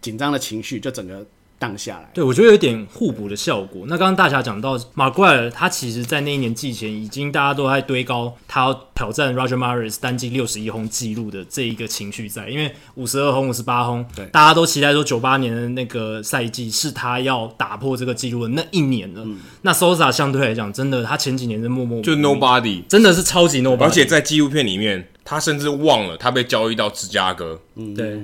[0.00, 1.26] 紧张的情绪就整个。
[1.58, 3.84] 荡下来，对，我觉得有点互补的效果。
[3.88, 19.22] 那刚刚大侠讲到马奎尔，他其实在那一年季前已经大家都在堆高他要挑战 Roger Maris 单季六十一轰纪录的这一个情绪在，因为五十二轰、五十八轰，对，大家都期待说九八年的那个赛季是他要打破这个纪录的那一年了。
[19.24, 27.60] 嗯、那 Sosa 相对来讲，真的他前几年是默默，就 Nobody，真的是超级 Nobody，而且在纪录片里面，他甚至忘了他被交易到芝加哥。
[27.74, 28.20] 嗯，对。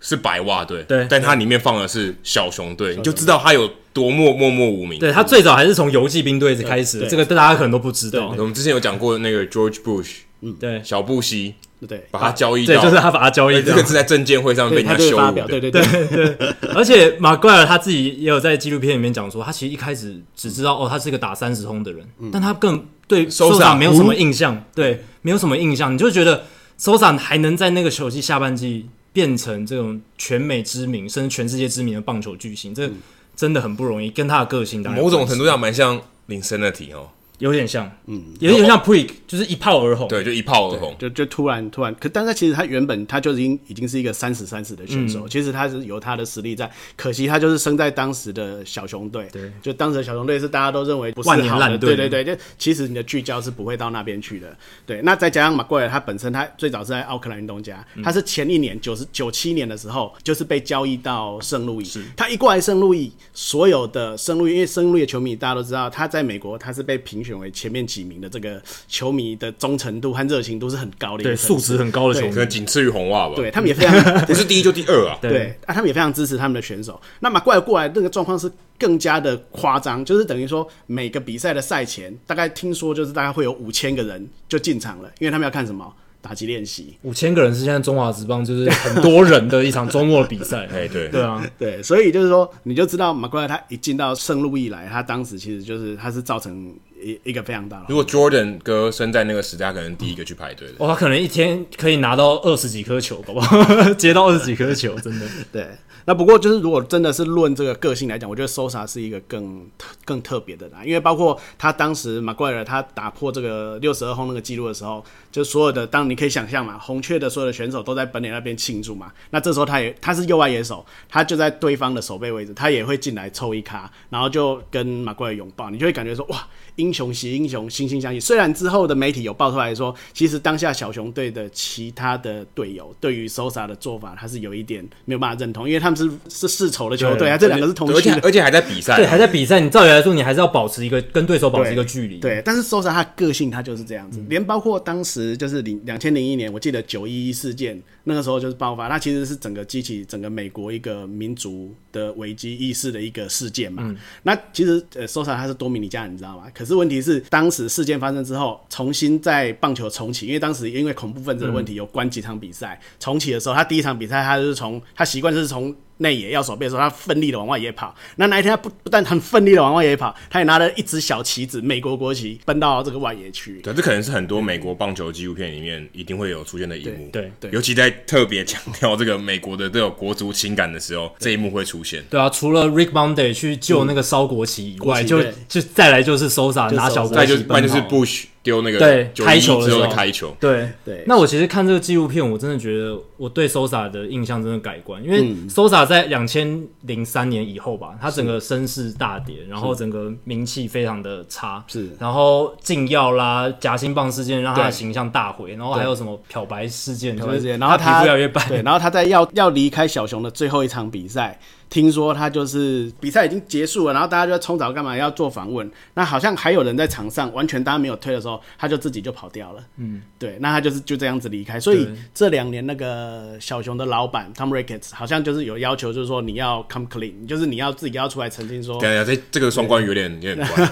[0.00, 4.98] 是白袜队，对，但它里面放的是小熊队，你就知道他有多么默默无名。
[4.98, 8.34] 对，他最早还是从游骑兵队开始，这个大家可能都不知道。
[8.38, 11.54] 我们之前有讲过那个 George Bush，嗯，对，小布希，
[11.86, 15.46] 对，把他交易掉，就是他把他交易掉，这个是在证监会上被人家羞辱的。
[15.46, 16.54] 对对对对。
[16.74, 26.44] 而且马奎尔他自己也有在纪录片里面讲说，他其实一开始只知道哦，他是一个打三十轰的人，但他更对 Sosa 没有什么印象，对，没有什么印象，你就觉得
[26.78, 28.86] Sosa 还能在那个球季下半季。
[29.12, 32.90] 变成这种全美知名，甚至全世界知名的棒球巨星，这
[33.34, 34.10] 真的很不容易。
[34.10, 37.10] 跟他的个性某种程度上蛮像 Linsanity 哦。
[37.40, 68.20] 有点像，嗯，有点像 prig 就是一炮而红，对，就一炮而红，就就突然突然，可但是其实他原本他就已经已经是一个三十三十的选手，嗯、其实他是有他的实力在，可惜他就是生在当时的小熊队，对，就当时的小熊队是大家都认为不是万年烂队，对对对，就其实你的聚焦是不会到那边去的，对，那再加上马奎尔他本身他最早是在奥克兰运动家，嗯、他是前一年九十九七年的时候就是被交易到圣路易，他一过来圣路易，所有的圣路易，因为圣路易的球迷大家都知道他在美国他是被评选为前面几名。
[68.20, 73.34] 的这个球迷的忠诚度和热情都是很高的，对，素质很高的球迷，可能仅次于红袜吧。
[73.34, 73.94] 对他们也非常
[74.26, 75.16] 不是第一就第二啊。
[75.22, 77.00] 对，对啊，他们也非常支持他们的选手。
[77.18, 86.96] 那马奎尔过来那个状况是更加的夸张，就是等于说每个比赛的赛前，大概听说就是大概会有五千个人就进场了，因为他们要看什么打击练习。
[87.02, 90.66] 五千个人是现在中华职棒就是很多人的一场周末的比赛。
[90.72, 96.74] 哎，对，对啊，对，所以就是说你就知道马奎尔他一进到圣路易来，他当时其实就是他是造成。
[97.02, 97.86] 一一个非常大的。
[97.88, 100.74] 如果 Jordan 哥生在那个时代，可能第一个去排队的。
[100.76, 103.56] 哦，他可能一天可以拿到二十几颗球，好不好？
[103.96, 105.26] 接到二十几颗球，真的。
[105.50, 105.66] 对。
[106.04, 109.66] 那不过就是，如果真的是论这个个性来讲，我觉得 Sosa 是一个更
[110.04, 110.82] 更特别的啦。
[110.84, 119.12] 因为包括他当时马奎尔他打破这个六十二轰那个记录的时候，就所有的，当你可以想象嘛，红雀的所有的选手都在本垒那边庆祝嘛。
[119.30, 126.46] 那这时候他也他是右外野手，他就在对方的守备位置，他也会进来凑一咖，然后就跟马奎尔拥抱，你就会感觉说哇。
[126.76, 128.18] 英雄惜英雄，惺惺相惜。
[128.18, 139.60] 虽然之后的媒体有爆出来说，其实当下小熊队的其他的队友对于 Sosa 的做法，他是有一点没有办法认同，因为他们是是世仇的球队啊，这两个是同性的，而且还在比赛，对，还在比赛。
[139.60, 142.18] 你照理来说，你还是要保持一个跟对手保持一个距离。
[142.18, 151.74] 对，但是 Sosa 他个性他就是这样子，嗯、连包括当时就是零两千零一年，我记得九一一事件那个时候就是爆发，那其实是整个激起整个美国一个民族。
[151.92, 153.82] 的危机意识的一个事件嘛。
[153.86, 156.44] 嗯、那其实呃，Sosa 他是多米尼加人，你知道吗？
[156.54, 165.74] 可是问题是，当时事件发生之后，重新在棒球重启，因为当时因为恐怖分子的问题有关几场比赛，嗯、重启的时候，他第一场比赛他就是从他习惯是从。
[166.00, 167.94] 内野要守备的时候，他奋力的往外野跑。
[168.16, 173.60] 那那一天他不不但很奋力的往外野跑，他也拿了一只小旗子，美国国旗，奔到这个外野区。
[173.62, 177.08] 对，这可能是很多美国棒球纪录片里面一定会有出现的一幕。
[177.12, 182.02] 对对，对，尤其在特别强调这个美国的这种国足情感的时候，这一幕会出现。
[182.10, 188.24] 对啊，除了 Rick Monday 去救那个烧国旗以外，嗯、就就再来就是 Sosa 拿小国旗，再就那就是 Bush。
[188.42, 191.04] 丢那个对开球的时候开球，对对。
[191.06, 201.90] 那我其实看这个纪录片，我真的觉得我对 Sosa 的印象真的改观，因为 Sosa 在两千零三年以后吧，他整个声势大跌，然后整个名气非常的差，是。
[201.98, 211.38] 然后禁药啦、夹心棒事件让他的形象大毁，然后还有什么漂白事件，漂白事件，然后他皮肤越来越白，对，然后他在要要离开小熊的最后一场比赛。
[211.70, 214.96] 听说他就是比赛已经结束了，然后大家就在冲澡干嘛？
[214.96, 215.70] 要做访问。
[215.94, 219.62] 那好像还有人在场上，完全大家没有推的时候，他就自己就跑掉了。
[219.76, 221.60] 嗯，对，那他就是就这样子离开。
[221.60, 228.80] 所以这两年那个小熊的老板 Tom Ricketts 好像就是有要求，就是说你要 come clean，就是你要自己要出来澄清说。
[228.80, 230.66] 对啊，这这个双关语有点有点怪。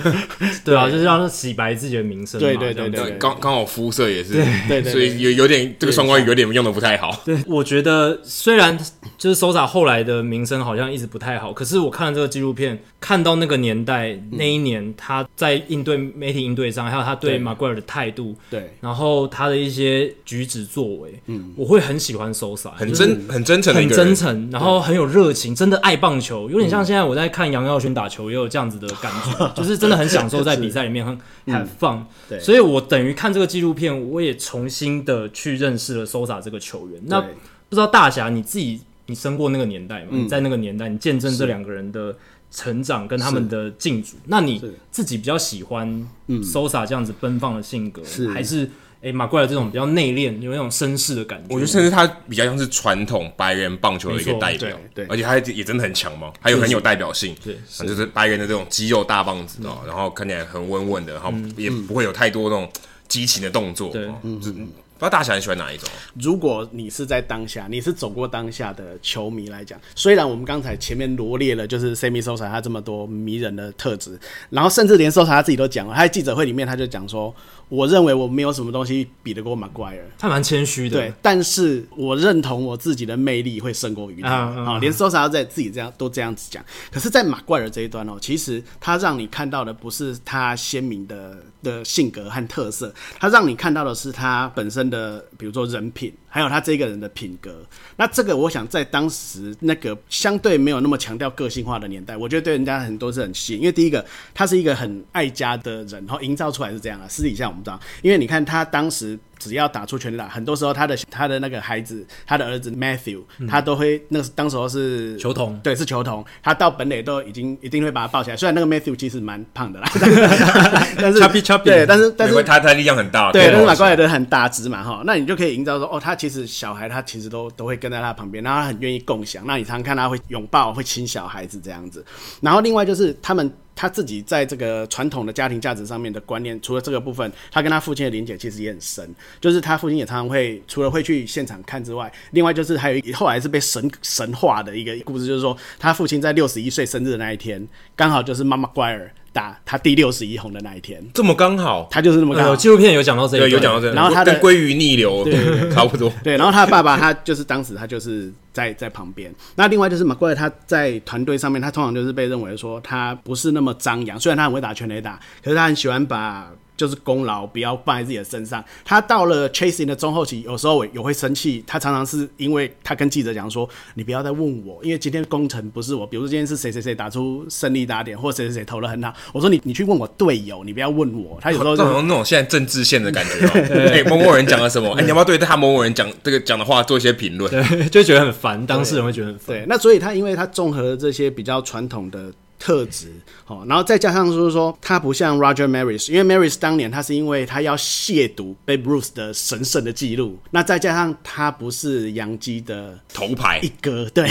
[0.64, 2.40] 对啊，就是要洗白自己的名声。
[2.40, 4.32] 对对对对，刚刚好肤色也是，
[4.68, 7.20] 对对，所以有有点这个双关语有点用的不太好。
[7.26, 8.78] 对，我觉得虽然
[9.18, 10.13] 就是 Sosa 后来的。
[10.14, 37.00] 的名声好像一直不太好，可是我看了这个纪录片，看到那个年代、嗯、那一年他在应对媒体应对上，还有他对 McGwire 的态度，对，然后他的一些举止作为，嗯，我会很喜欢 Sosa，很真很真诚，很真诚，然后很有热情，真的爱棒球，有点像现在我在看杨耀轩打球也有这样子的感觉， 就是真的很享受在比赛里面很很放，对，所以我等于看这个纪录片，我也重新的去认识了 Sosa 这个球员。
[37.06, 38.80] 那不知道大侠你自己。
[39.06, 40.08] 你生过那个年代嘛？
[40.12, 42.16] 嗯、你在那个年代，你见证这两个人的
[42.50, 44.16] 成长跟他们的竞逐。
[44.26, 48.28] 那你自己比较喜欢 Sosa 这样子奔放的性格，是。
[48.28, 48.70] 还是
[49.02, 51.54] 哎马奎尔这种比较内敛、有那种绅士的感觉？
[51.54, 55.06] 我觉得甚至他比较像是传统白人棒球的一个代表，对，对。
[55.08, 62.66] 而且他也真的很强嘛，还有很有代表性，对，就是白人的这种肌肉大棒子哦，然后看起来很稳稳的，然后也不会有太多那种
[63.06, 64.68] 激情的动作，对，嗯嗯。
[64.96, 65.88] 不知道大侠你喜欢哪一种？
[66.14, 74.18] 如果你是在当下，你是走过当下的球迷来讲，虽然我们刚才前面罗列了，就是 Sammy Sosa 他这么多迷人的特质，
[74.50, 77.34] 然后甚至连 Sosa 他自己都讲了，他在记者会里面他就讲说。
[77.68, 80.98] 我认为我没有什么东西比得过 McGwire，他蛮谦虚的。
[80.98, 86.64] 对，但是我认同我自己的魅力会胜过于他啊，啊，连 Sosa 在自己这样都这样子讲。
[86.92, 96.12] 可是，在 McGwire 这一端哦，其实他让你看到的不是他鲜明的的性格和特色，他让你看到的是他本身的，比如说人品。
[96.34, 103.60] 还有他这个人的品格，那这个我想在当时那个相对没有那么强调个性化的年代，我觉得对人家很多是很吸引。
[103.60, 107.06] 因为第一个，他是一个很爱家的人，然后营造出来是这样啊。
[107.08, 109.16] 私底下我们知道，因为你看他当时。
[109.44, 116.24] 只要打出全垒打，很多时候他的他的那个孩子，他的儿子 Matthew，、嗯、他都会那个当时候是球童，对，是球童。
[116.42, 118.36] 他到本垒都已经一定会把他抱起来。
[118.36, 119.88] 虽然那个 Matthew 其实蛮胖的啦，
[120.98, 129.44] 但是 chubby chubby，对，但是但是他他力量很大，对，但是马奎尔的很大只嘛哈，那你就可以营造说，哦，他其实小孩他其实都都会跟在他旁边，然后他很愿意共享。
[129.46, 132.04] 那你常常看他会拥抱，会亲小孩子这样子。
[132.40, 133.52] 然后另外就是他们。
[133.74, 139.14] 他自己在这个传统的家庭价值上面的观念，除了这个部分，他跟他父亲的连结其实也很深。
[139.40, 149.10] 就是他父亲也常常会，除了会去现场看之外，另外就是还有一后来是被神神化的一个故事，就是说他父亲在六十一岁生日的那一天，刚好就是妈妈乖儿。
[149.34, 152.54] 打他第六十一红的那一天，这么刚好，他就是那么刚好。
[152.54, 153.92] 纪录片有讲到这个，有讲到这个。
[153.92, 155.34] 然后他的归于逆流，对，
[155.74, 156.10] 差不多。
[156.22, 159.34] 对，然后他的爸爸，他就是当时他就是在在旁边。
[159.56, 166.48] 那另外就是马怪，他在团队上面，他通常就是被认为说他不是那么张扬，虽然他很会打全垒打，可是他很喜欢把。
[166.76, 168.64] 就是功劳不要放在自己的身上。
[168.84, 171.62] 他到了 chasing 的中后期，有时候也会生气。
[171.66, 176.06] 他常常是因为他跟记者讲说：“你不要再问我，因为今天工程不是我。
[176.06, 179.12] 比如说今天是谁谁谁打出胜利打点，或谁谁谁投的很好。
[179.32, 183.46] 我说你你去问我队友，你不要问我。”他有时候就那种那种现在政治线的感觉。
[183.92, 184.92] 哎，某某人讲了什么？
[184.94, 187.50] 哎，你要不要对他某某人讲这个讲的话做一些评论？
[187.50, 189.56] 对，就觉得很烦，当事人会觉得很烦。
[189.56, 192.32] 对，那所以他因为他综合了这些比较传统的。
[192.64, 193.08] 特质，
[193.44, 203.60] 好，然后再加上就是说，他不像 Roger Maris，因为 Maris 当年他是因为他要亵渎 Babe Ruth 的神圣的记录，那再加上他不是杨基的头牌。
[203.62, 204.26] 一哥，对，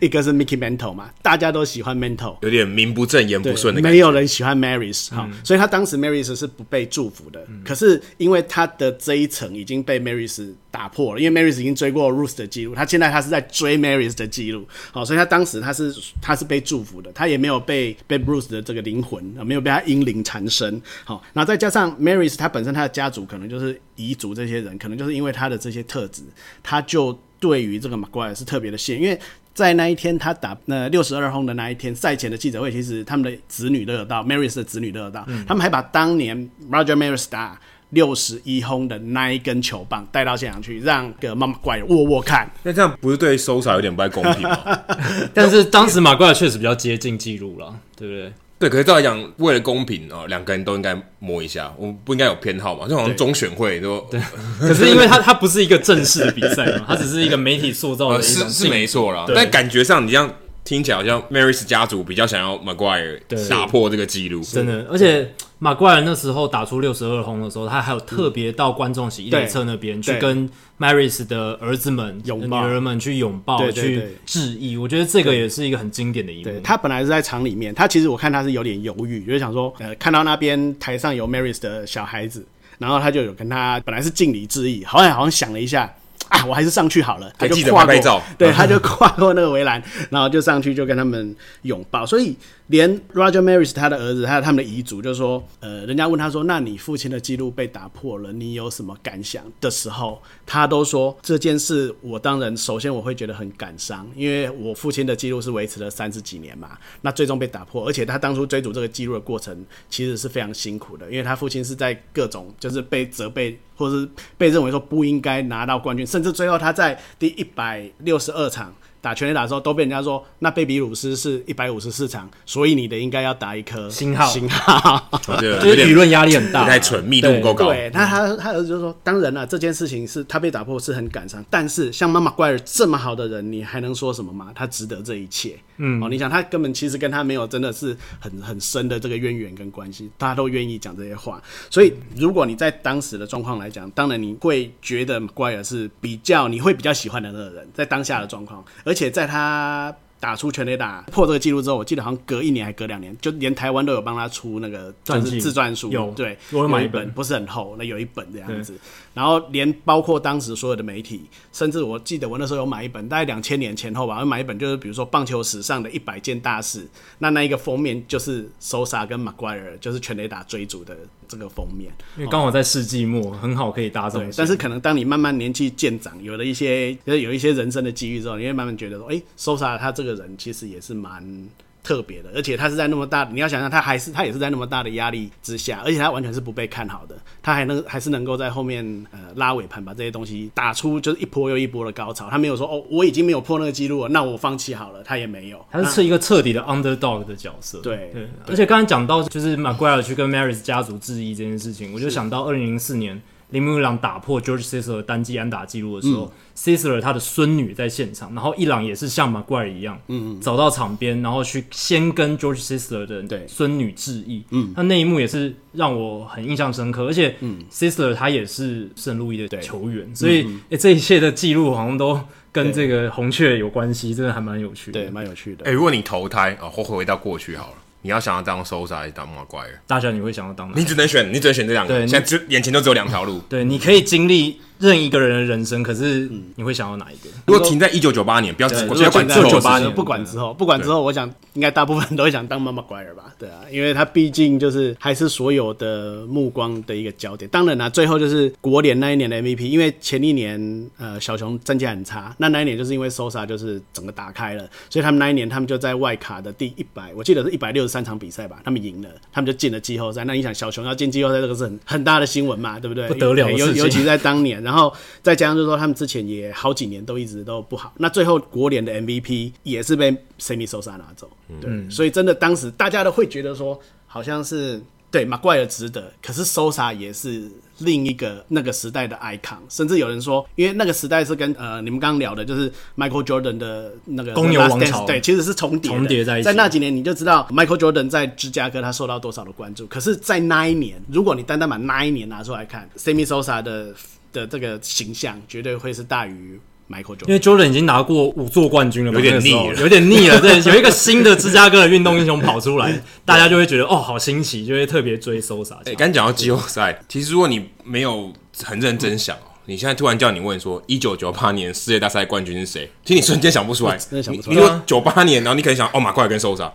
[0.00, 13.78] 一个 是 Mickey Mantle 嘛，大家都喜欢 Mantle，有点名不正言不顺的感觉，没有人喜欢 Maris，哈，所以他当时 Maris 是不被祝福的，可是因为他的这一层已经被 Maris 打破了，因为 Marys 已经追过 Ruth 的记录，他现在他是在追
[13.78, 26.20] Marys 的记录，好，所以他当时他是他是被祝福的，他也没有被被 Ruth 的这个灵魂啊没有被他英灵缠身，好，然后再加上 Marys 他本身他的家族可能就是彝族这些人，可能就是因为他的这些特质，
[26.62, 29.18] 他就对于这个 Maguire 是特别的信，因为
[29.54, 37.58] 在那一天他打那六十二轰的那一天赛前的记者会，其实他们的子女都有到，Marys 的子女都有到，嗯、他们还把当年 Roger Maris 打。
[37.90, 42.50] 六十一轰的那一根球棒带到现场去，让个马怪握握看。
[42.64, 44.58] 那这样不是对 Sosa 有点不太公平吗？
[45.32, 48.32] 但是当时马怪确实比较接近记录了，对不对？
[48.58, 52.88] 对，可是照来讲，为了公平哦，两个人都应该摸一下，我们不应该有偏好嘛？
[52.88, 54.20] 就好像中选会都对。
[54.58, 59.26] 可是因为他他不是一个正式的比赛嘛，他只是一个媒体塑造的一种、呃、是是没错啦。
[59.34, 60.28] 但感觉上你这样。
[60.66, 64.84] 听起来好像 Maris 家族比较想要 Maguire 打破这个记录，真的。
[64.90, 74.76] 而且 Maguire 那时候打出六十二轰的时候，他还有特别到观众席一垒侧那边去跟 Maris 的儿子们、女儿们去拥抱、去致意。
[74.76, 76.50] 我觉得这个也是一个很经典的一幕。
[76.64, 82.44] 他本来是在场里面，他其实我看他是有点犹豫，就是想说，呃，看到那边台上有 Maris 的小孩子，
[82.78, 85.88] 然后他就有跟他本来是敬礼致意，好像好像想了一下。
[86.28, 87.30] 啊，我还是上去好了。
[87.38, 92.04] 他就跨过，对，他就跨过那个围栏，然后就上去就跟他们拥抱。
[92.04, 92.36] 所以
[92.68, 113.58] 连 Roger Maris 他的儿子，还有他们的遗嘱，就是说，呃，人家问他说：“那你父亲的记录被打破了，你有什么感想？”的时候，他都说这件事，我当然首先我会觉得很感伤，因为我父亲的记录是维持了三十几年嘛，那最终被打破，而且他当初追逐这个记录的过程其实是非常辛苦的，因为他父亲是在各种就是被责备。
[113.78, 114.08] 或者是
[114.38, 118.74] 被认为说不应该拿到冠军，甚至最后他在第一百六十二场
[119.06, 125.08] 打全垒打的时候，都被人家说那贝比鲁斯是一百五十四场，所以你的应该要打一颗星号，星号，
[125.40, 127.66] 就是舆论压力很大，太蠢，密度不够高。
[127.66, 134.50] 对，那他他儿子就说，当然了，这件事情是他被打破是很感伤，但是像妈妈怪尔这么好的人，你还能说什么吗？
[134.52, 135.56] 他值得这一切。
[135.76, 141.40] 嗯，哦，你想他根本其实跟他没有真的是很很深的这个渊源跟关系，大家都愿意讲这些话，
[141.70, 148.95] 所以如果你在当时的状况来讲，当然你会觉得马奎尔是比较你会比较喜欢的那个人，在当下的状况，而。
[148.96, 158.72] 而且在他打出全垒打破这个记录之后，我记得好像隔一年还隔两年，就连台湾都有帮他出那个就是自传书，有对，我有买一本，不是很厚，那有一本这样子。
[159.12, 166.88] 然后连包括当时所有的媒体，甚至我记得我那时候有买一本，大概两千年前后吧，我买一本就是比如说棒球史上的一百件大事，
[167.18, 170.96] 那那一个封面就是 Sosa 跟 McGuire 就是全垒打追逐的
[171.28, 174.22] 这个封面，因为刚好在世纪末，哦、很好可以搭上。
[174.36, 181.48] 但是可能当你慢慢年纪渐长，有了一些就是有一些人生的机遇之后，你会慢慢觉得说，哎，Sosa 他这个人其实也是蛮。
[181.86, 192.28] 特别的，而且他是在那么大，你要想象他还是他也是在那么大的压力之下，而且他完全是不被看好的，他还能还是能够在后面呃拉尾盘把这些东西打出就是一波又一波的高潮。
[192.28, 195.00] 他没有说哦，我已经没有破那个记录了，那我放弃好了。
[195.04, 197.78] 他也没有，他是一个彻底的 underdog 的角色。
[197.78, 203.22] 对对，而且刚才讲到就是 Maguire 去跟 Maris 家族质疑这件事情，我就想到二零零四年。
[203.50, 210.36] 铃木一朗打破 George Sisler 单季安打记录的时候、嗯、Sisler 他的孙女在现场，然后伊朗也是像 Maguire 一样，嗯。
[210.36, 217.36] 嗯，走到场边，然后去先跟 George Sisler 的孙女致意，嗯，那那一幕也是让我很印象深刻，而且
[217.70, 222.18] Sisler 他也是圣路易的球员，所以、嗯欸、这一切的记录好像都
[222.50, 225.64] 跟这个红雀有关系，真的还蛮有趣的，对，蛮有趣的。
[225.64, 227.76] 哎、欸，如果你投胎啊，或回到过去好了。
[228.06, 230.74] 你要想要当 Sosa 还是当魔鬼大家，你会想要当吗？
[230.76, 232.06] 你只能选，你只能选这两个。
[232.06, 233.40] 现在只眼前就只有两条路。
[233.48, 234.60] 对，你可以经历。
[234.78, 237.30] 任一个人的人生，可是你会想要哪一个？
[237.46, 243.32] 如果停在一九九八年，不要只管之后，九八年不管之后，不管之后，我想应该大部分人都会想当 Maguire 吧？
[243.38, 247.48] 对啊，因为他毕竟就是还是所有的目光的一个焦点。
[247.50, 260.24] 当然啦，最后就是国联那一年的 MVP，因为前一年呃小熊战绩很差，那那一年就是因为 Sosa 就是整个打开了，所以他们那一年他们就在外卡的第一百，我记得是一百六十三场比赛吧，他们赢了，他们就进了季后赛。
[260.24, 263.06] 那你想小熊要进季后赛，这个是很很大的新闻嘛，对不对？
[263.08, 265.56] 不得了，尤尤其在当年，然后再加上。
[265.56, 267.90] 就是说，他们之前也好几年都一直都不好。
[267.96, 271.30] 那最后国联的 MVP 也是被 SemiSosa 拿走，
[271.62, 271.70] 对。
[271.70, 274.78] 嗯、所以真的当时大家都会觉得说，好像是
[275.10, 279.56] 对 Maguire 值得，可是 Sosa 也是另一个那个时代的 icon。
[279.70, 286.44] 甚至有人说，因为那个时代是跟呃你们刚刚聊的，就是 Michael Jordan 的那个公牛王朝，对，其实是重叠重叠在一起。
[286.44, 289.86] 在那几年，你就知道 Michael Jordan 在芝加哥他受到多少的关注。
[289.86, 293.94] 可是，在那一年，如果你单单把那一年拿出来看，Sammy Sosa 的。
[294.36, 296.60] 的这个形象绝对会是大于
[296.90, 300.38] Michael Jordan，因为 Jordan 已经拿过五座冠军了，有点腻了，有点腻了。
[300.38, 305.76] 对，有一个新的芝加哥的运动英雄跑出来， 大家就会觉得哦，好新奇，就会特别追 Sosa。
[305.86, 308.32] 哎，刚讲到季后赛，其实如果你没有
[308.62, 309.36] 很认真想，
[309.66, 312.90] 你现在突然叫你问说一九九八年世界大赛冠军是谁？
[313.04, 314.56] 其实你瞬间想不出来，真的想不出来。
[314.56, 316.72] 你说九八年，然后你可能想哦，马奎尔跟受伤，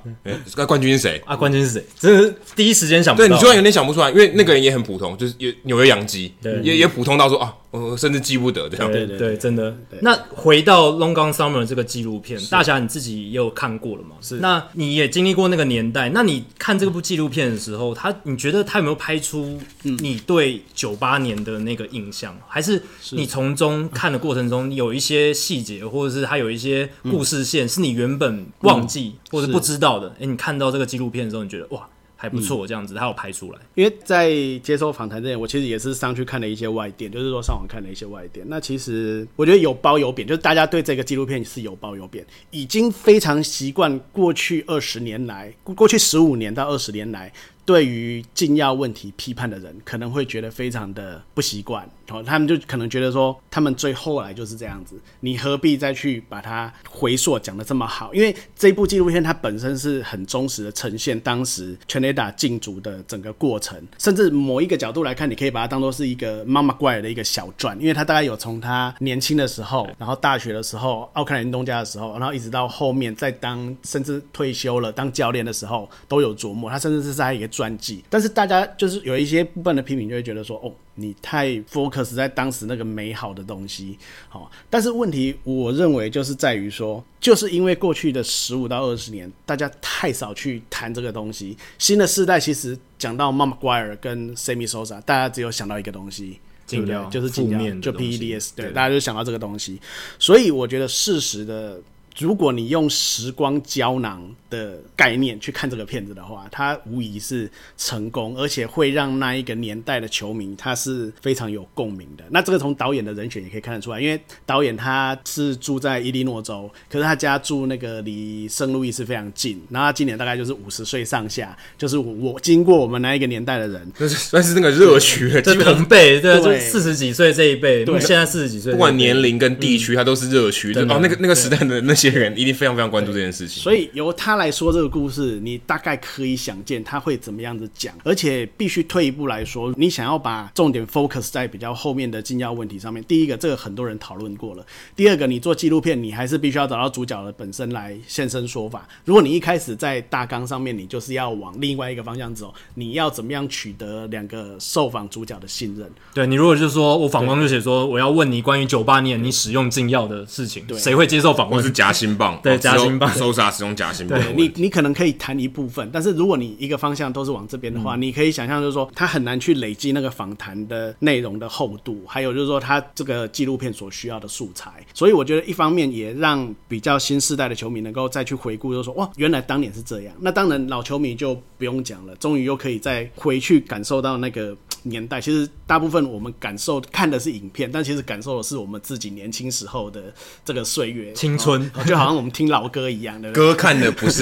[0.68, 1.22] 冠军是谁？
[1.26, 1.86] 啊，冠军是谁？
[1.98, 3.28] 真的是第一时间想不到。
[3.28, 8.91] 对，你突然有点想不出来，因为那个人也很普通，就是也纽约洋基，也也普通到说啊，我甚至记不得这样。
[8.91, 9.76] 对对对，真的。
[10.01, 14.17] 那回到《Long Gone Summer》这个纪录片，大侠你自己也有看过了嘛？
[14.22, 14.39] 是。
[14.39, 22.38] 那你也经历过那个年代，那你看这部纪录片的时候，他你觉得他有没有拍出你对九八年的那个印象？
[22.47, 30.09] 还是你从中看的过程中有一些细节，或者是他有一些故事线是你原本忘记或者不知道的？
[30.19, 31.88] 哎，你看到这个纪录片的时候，你觉得哇？
[32.22, 33.57] 还不错，这样子他有拍出来。
[33.74, 38.45] 因为在接受访谈之前，我其实也是上去看了一些外电，就是说上网看了一些外电。
[38.47, 47.34] 那其实我觉得有褒有贬，就是大家对这个纪录片是有褒有贬，已经非常习惯过去二十年来，过去十五年到二十年来。
[47.66, 58.14] 对于禁药问题批判的人，可能会觉得非常的不习惯，哦，他们就可能觉得说，他们最后来就是这样子，你何必再去把它回溯讲的这么好？
[58.14, 77.51] 因为这部纪录片它本身是很忠实的呈现当时全雷打禁足的整个过程，甚至某一个角度来看，你可以把它当做是一个妈妈怪的一个小传，因为他大概有从他年轻的时候，然后大学的时候，奥克兰运动家的时候，然后一直到后面在当甚至退休了当教练的时候，都有琢磨，他甚至是在一个。
[77.52, 83.97] 传记，但是大家就是有一些部分的批评，就会觉得说，哦，你太 focus 在当时那个美好的东西，
[84.30, 84.49] 好。
[84.70, 91.58] 但是问题，我认为就是在于说，就是因为过去的十五到二十年，大家太少去谈这个东西。
[91.78, 96.95] 新的世代其实讲到 Mark McGwire 跟 Sammy Sosa，大家只有想到一个东西，对不对？
[97.10, 99.80] 就是负面，就 PEDS，对，大家就想到这个东西。
[100.18, 101.80] 所以我觉得事实的。
[102.18, 112.24] 如果你用时光胶囊的概念去看这个片子的话，它无疑是成功，而且会让那一个年代的球迷他是非常有共鸣的。
[112.30, 130.84] 那这个从导演的人选也可以看得出来，因为导演他是住在伊利诺州，可是他家住那个离圣路易斯非常近，然后他今年大概就是五十岁上下，就是我经过我们那一个年代的人，但是算是那个热区，就同辈，对，就四十几岁这一辈，对，现在四十几岁，不管年龄跟地区，他都是热区，对。
[130.84, 131.95] 哦，那个那个时代的那。
[132.02, 143.04] 些人一定非常非常关注这件事情，所以由他来说这个故事，你大概可以想见他会怎么样子讲，而且必须退一步来说，你想要把重点 focus 在比较后面的禁药问题上面。
[143.04, 144.64] 第一个，这个很多人讨论过了；
[144.96, 148.88] 第二个，你做纪录片，你还是必须要找到主角的本身来现身说法。
[149.06, 155.88] 如果你一开始在大纲上面，你就是要往另外一个方向走，你要怎么样取得两个受访主角的信任？
[156.14, 161.62] 对，你如果就是说我访问就写说我要问你关于九八年你使用禁药的事情，对，谁会接受访问？
[161.62, 161.70] 是。
[161.72, 164.20] 夹心棒，对，夹心棒，搜查使用夹心棒。
[164.34, 174.71] 对你，你可能可以谈一部分，但是如果你一个方向都是往这边的话，嗯、你可以想象就是说，他很难去累积那个访谈的内容的厚度，还有就是说，他这个纪录片所需要的素材。
[174.93, 180.13] 所以我觉得，一方面也让比较新世代的球迷能够再去回顾，就是说，哇，原来当年是这样。
[180.19, 184.55] 那当然，老球迷就不用讲了，终于又可以再回去感受到那个。
[184.84, 190.11] 年代其实大部分我们感受看的是影片，但其实感受的是我们自己年轻时候的
[190.43, 193.29] 这个岁月青春，哦，就好像我们听老歌一样的。
[193.34, 194.20] 歌看的不是